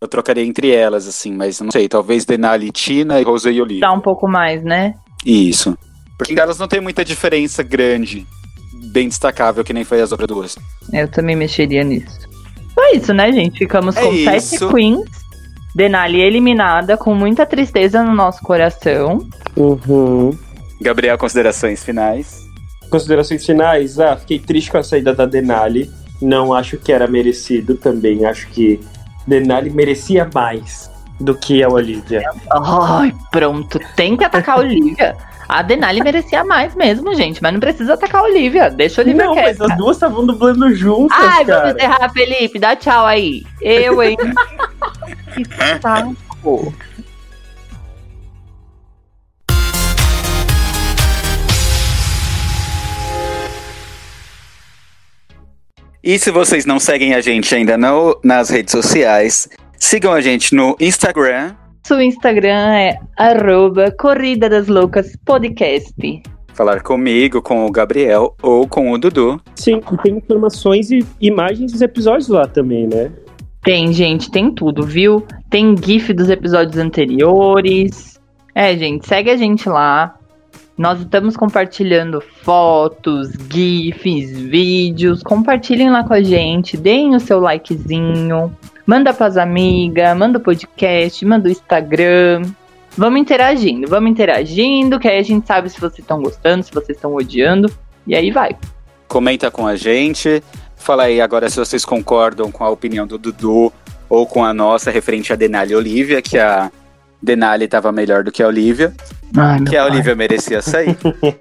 Eu 0.01 0.09
trocaria 0.09 0.45
entre 0.45 0.71
elas, 0.71 1.07
assim, 1.09 1.33
mas 1.33 1.61
não 1.61 1.71
sei. 1.71 1.89
Talvez 1.89 2.25
Denali 2.25 2.71
e 2.71 2.93
e 2.93 3.53
e 3.53 3.61
Olivia. 3.61 3.81
Dá 3.81 3.93
um 3.93 4.01
pouco 4.01 4.29
mais, 4.29 4.63
né? 4.63 4.95
Isso. 5.25 5.77
Porque 6.19 6.39
elas 6.39 6.59
não 6.59 6.69
tem 6.69 6.81
muita 6.81 7.05
diferença 7.05 7.63
grande, 7.63 8.27
bem 8.93 9.09
destacável, 9.09 9.65
que 9.65 9.73
nem 9.73 9.85
foi 9.85 10.01
as 10.01 10.13
outras 10.13 10.29
duas. 10.29 10.59
Eu 10.93 11.09
também 11.09 11.35
mexeria 11.37 11.83
nisso. 11.83 12.27
Foi 12.75 12.97
isso, 12.97 13.15
né, 13.15 13.33
gente? 13.33 13.59
Ficamos 13.59 13.97
É 13.97 14.03
com 14.03 14.13
sete 14.13 14.55
isso. 14.57 14.73
queens. 14.73 15.01
Denali 15.75 16.21
eliminada 16.21 16.97
com 16.97 17.15
muita 17.15 17.45
tristeza 17.45 18.03
no 18.03 18.15
nosso 18.15 18.43
coração. 18.43 19.27
Uhum. 19.57 20.37
Gabriel, 20.81 21.19
considerações 21.19 21.83
finais. 21.85 22.47
Considerações 22.91 23.45
finais? 23.45 23.99
Ah, 23.99 24.17
fiquei 24.17 24.39
triste 24.39 24.71
com 24.71 24.79
a 24.79 24.83
saída 24.83 25.15
da 25.15 25.27
Denali. 25.27 25.91
Não 26.21 26.53
acho 26.53 26.79
que 26.79 26.93
era 26.93 27.07
merecido 27.07 27.77
também. 27.77 28.25
Acho 28.25 28.47
que 28.49 28.81
Denali 29.27 29.71
merecia 29.71 30.29
mais 30.33 30.91
do 31.21 31.35
que 31.35 31.63
a 31.63 31.69
Olivia. 31.69 32.23
Ai, 32.51 33.15
pronto. 33.31 33.81
Tem 33.97 34.17
que 34.17 34.25
atacar 34.25 34.57
a 34.57 34.61
Olivia. 34.61 35.17
A 35.49 35.63
Denali 35.63 36.03
merecia 36.03 36.45
mais 36.45 36.75
mesmo, 36.75 37.15
gente. 37.15 37.43
Mas 37.43 37.53
não 37.53 37.61
precisa 37.61 37.95
atacar 37.95 38.21
a 38.23 38.25
Olivia. 38.25 38.69
Deixa 38.71 39.01
a 39.01 39.05
Olivia 39.05 39.25
Não, 39.25 39.35
mas 39.35 39.57
quieta. 39.57 39.73
as 39.73 39.79
duas 39.79 39.97
estavam 39.97 40.27
dublando 40.27 40.75
juntas, 40.75 41.17
Ai, 41.19 41.45
cara. 41.45 41.61
vamos 41.61 41.77
encerrar, 41.77 42.09
Felipe. 42.13 42.59
Dá 42.59 42.77
tchau 42.77 43.07
aí. 43.07 43.45
Eu, 43.61 44.03
hein? 44.03 44.17
que 45.35 45.45
saco. 45.81 46.75
E 56.07 56.21
se 56.21 56.31
vocês 56.31 56.65
não 56.65 56.79
seguem 56.79 57.15
a 57.15 57.21
gente 57.21 57.53
ainda 57.53 57.77
no, 57.77 58.17
nas 58.23 58.49
redes 58.49 58.71
sociais, 58.71 59.49
sigam 59.77 60.13
a 60.13 60.21
gente 60.21 60.55
no 60.55 60.77
Instagram. 60.79 61.57
Seu 61.85 62.01
Instagram 62.01 62.77
é 62.77 63.01
arroba 63.19 63.91
Corrida 63.91 64.49
das 64.49 64.69
Loucas 64.69 65.17
Podcast. 65.25 66.23
Falar 66.55 66.81
comigo, 66.85 67.43
com 67.43 67.67
o 67.67 67.73
Gabriel 67.73 68.37
ou 68.41 68.69
com 68.69 68.93
o 68.93 68.99
Dudu. 68.99 69.41
Sim, 69.57 69.81
e 69.93 69.97
tem 70.05 70.19
informações 70.19 70.93
e 70.93 71.05
imagens 71.21 71.73
dos 71.73 71.83
episódios 71.83 72.29
lá 72.29 72.47
também, 72.47 72.87
né? 72.87 73.11
Tem, 73.65 73.93
gente, 73.93 74.31
tem 74.31 74.55
tudo, 74.55 74.87
viu? 74.87 75.27
Tem 75.51 75.75
GIF 75.77 76.13
dos 76.13 76.31
episódios 76.31 76.79
anteriores. 76.79 78.21
É, 78.55 78.77
gente, 78.77 79.09
segue 79.09 79.29
a 79.29 79.37
gente 79.37 79.69
lá. 79.69 80.15
Nós 80.77 81.01
estamos 81.01 81.39
compartilhando 81.39 82.21
fotos, 82.21 83.31
GIFs, 83.51 84.39
vídeos. 84.39 85.23
Compartilhem 85.23 85.91
lá 85.91 86.05
com 86.05 86.13
a 86.13 86.23
gente, 86.23 86.77
deem 86.77 87.17
o 87.17 87.21
seu 87.21 87.41
likezinho. 87.41 88.55
Manda 88.87 89.15
pras 89.15 89.39
amigas, 89.39 90.17
manda 90.17 90.37
o 90.39 90.41
podcast, 90.41 91.25
manda 91.25 91.49
o 91.49 91.51
Instagram. 91.51 92.43
Vamos 92.95 93.19
interagindo, 93.19 93.89
vamos 93.89 94.11
interagindo, 94.11 95.01
que 95.01 95.09
aí 95.09 95.19
a 95.19 95.23
gente 95.23 95.47
sabe 95.47 95.71
se 95.71 95.81
vocês 95.81 96.01
estão 96.01 96.21
gostando, 96.21 96.63
se 96.63 96.73
vocês 96.73 96.97
estão 96.97 97.15
odiando. 97.15 97.73
E 98.07 98.15
aí 98.15 98.31
vai. 98.31 98.55
Comenta 99.09 99.51
com 99.51 99.67
a 99.67 99.77
gente. 99.77 100.43
Fala 100.77 101.05
aí 101.05 101.23
agora 101.23 101.49
se 101.49 101.59
vocês 101.59 101.87
concordam 101.87 102.53
com 102.53 102.63
a 102.65 102.69
opinião 102.69 103.07
do 103.07 103.17
Dudu 103.17 103.73
ou 104.11 104.27
com 104.27 104.45
a 104.45 104.53
nossa 104.53 104.91
referente 104.91 105.33
a 105.33 105.37
Denali 105.37 105.73
e 105.73 105.77
Olivia, 105.77 106.21
que 106.21 106.39
a 106.39 106.71
Denali 107.21 107.65
estava 107.65 107.91
melhor 107.91 108.23
do 108.23 108.31
que 108.31 108.43
a 108.43 108.47
Olivia, 108.47 108.95
Ai, 109.35 109.61
meu 109.61 109.71
que 109.71 109.77
a 109.77 109.83
pai, 109.83 109.91
Olivia 109.91 110.15
merecia 110.15 110.63
sair. 110.63 110.97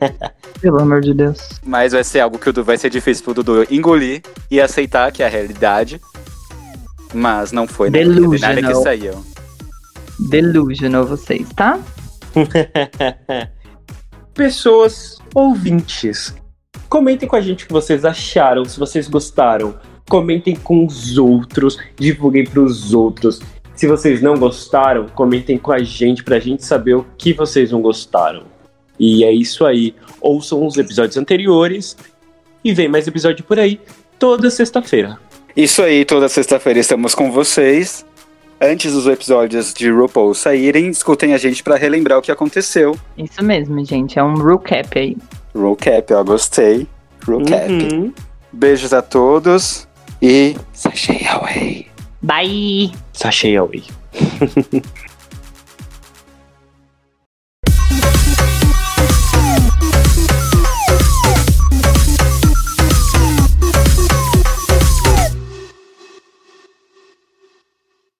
pelo 0.61 0.79
amor 0.79 1.01
de 1.01 1.13
Deus. 1.13 1.49
Mas 1.63 1.93
vai 1.93 2.03
ser 2.03 2.21
algo 2.21 2.39
que 2.39 2.51
vai 2.61 2.77
ser 2.77 2.89
difícil 2.89 3.23
pro 3.23 3.33
Dudu 3.33 3.67
engolir 3.69 4.21
e 4.49 4.59
aceitar 4.59 5.11
que 5.11 5.21
é 5.21 5.25
a 5.25 5.29
realidade. 5.29 6.01
Mas 7.13 7.51
não 7.51 7.67
foi, 7.67 7.89
né? 7.89 8.03
Porque 8.03 8.43
a 8.43 8.49
Denali 8.49 8.63
que 8.63 8.75
saiu. 8.75 9.23
Delusional 10.19 11.05
vocês, 11.05 11.47
tá? 11.55 11.79
Pessoas 14.33 15.19
ouvintes, 15.33 16.35
comentem 16.89 17.27
com 17.27 17.35
a 17.35 17.41
gente 17.41 17.63
o 17.63 17.67
que 17.67 17.73
vocês 17.73 18.03
acharam, 18.03 18.65
se 18.65 18.79
vocês 18.79 19.07
gostaram. 19.07 19.75
Comentem 20.09 20.55
com 20.55 20.85
os 20.85 21.17
outros, 21.17 21.77
divulguem 21.97 22.43
para 22.43 22.61
os 22.61 22.93
outros. 22.93 23.39
Se 23.75 23.87
vocês 23.87 24.21
não 24.21 24.35
gostaram, 24.35 25.07
comentem 25.09 25.57
com 25.57 25.71
a 25.71 25.79
gente 25.79 26.23
pra 26.23 26.39
gente 26.39 26.63
saber 26.63 26.95
o 26.95 27.05
que 27.17 27.33
vocês 27.33 27.71
não 27.71 27.81
gostaram. 27.81 28.43
E 28.97 29.23
é 29.25 29.31
isso 29.31 29.65
aí. 29.65 29.93
Ouçam 30.21 30.65
os 30.65 30.77
episódios 30.77 31.17
anteriores 31.17 31.97
e 32.63 32.73
vem 32.73 32.87
mais 32.87 33.07
episódio 33.07 33.43
por 33.43 33.59
aí 33.59 33.79
toda 34.17 34.49
sexta-feira. 34.49 35.19
Isso 35.55 35.81
aí, 35.81 36.05
toda 36.05 36.29
sexta-feira 36.29 36.79
estamos 36.79 37.13
com 37.13 37.31
vocês. 37.31 38.05
Antes 38.59 38.93
dos 38.93 39.05
episódios 39.07 39.73
de 39.73 39.89
RuPaul 39.91 40.33
saírem, 40.33 40.89
escutem 40.89 41.33
a 41.33 41.37
gente 41.37 41.61
pra 41.61 41.75
relembrar 41.75 42.17
o 42.17 42.21
que 42.21 42.31
aconteceu. 42.31 42.97
Isso 43.17 43.43
mesmo, 43.43 43.83
gente. 43.85 44.17
É 44.17 44.23
um 44.23 44.35
recap 44.35 44.97
aí. 44.97 45.17
RuCap, 45.53 46.13
ó, 46.13 46.23
gostei. 46.23 46.87
RuCap. 47.25 47.69
Uhum. 47.69 48.13
Beijos 48.51 48.93
a 48.93 49.01
todos 49.01 49.85
e 50.21 50.55
sachê 50.73 51.25
away. 51.27 51.94
Bye! 52.25 52.91
Sachê 53.13 53.55
away. 53.55 53.83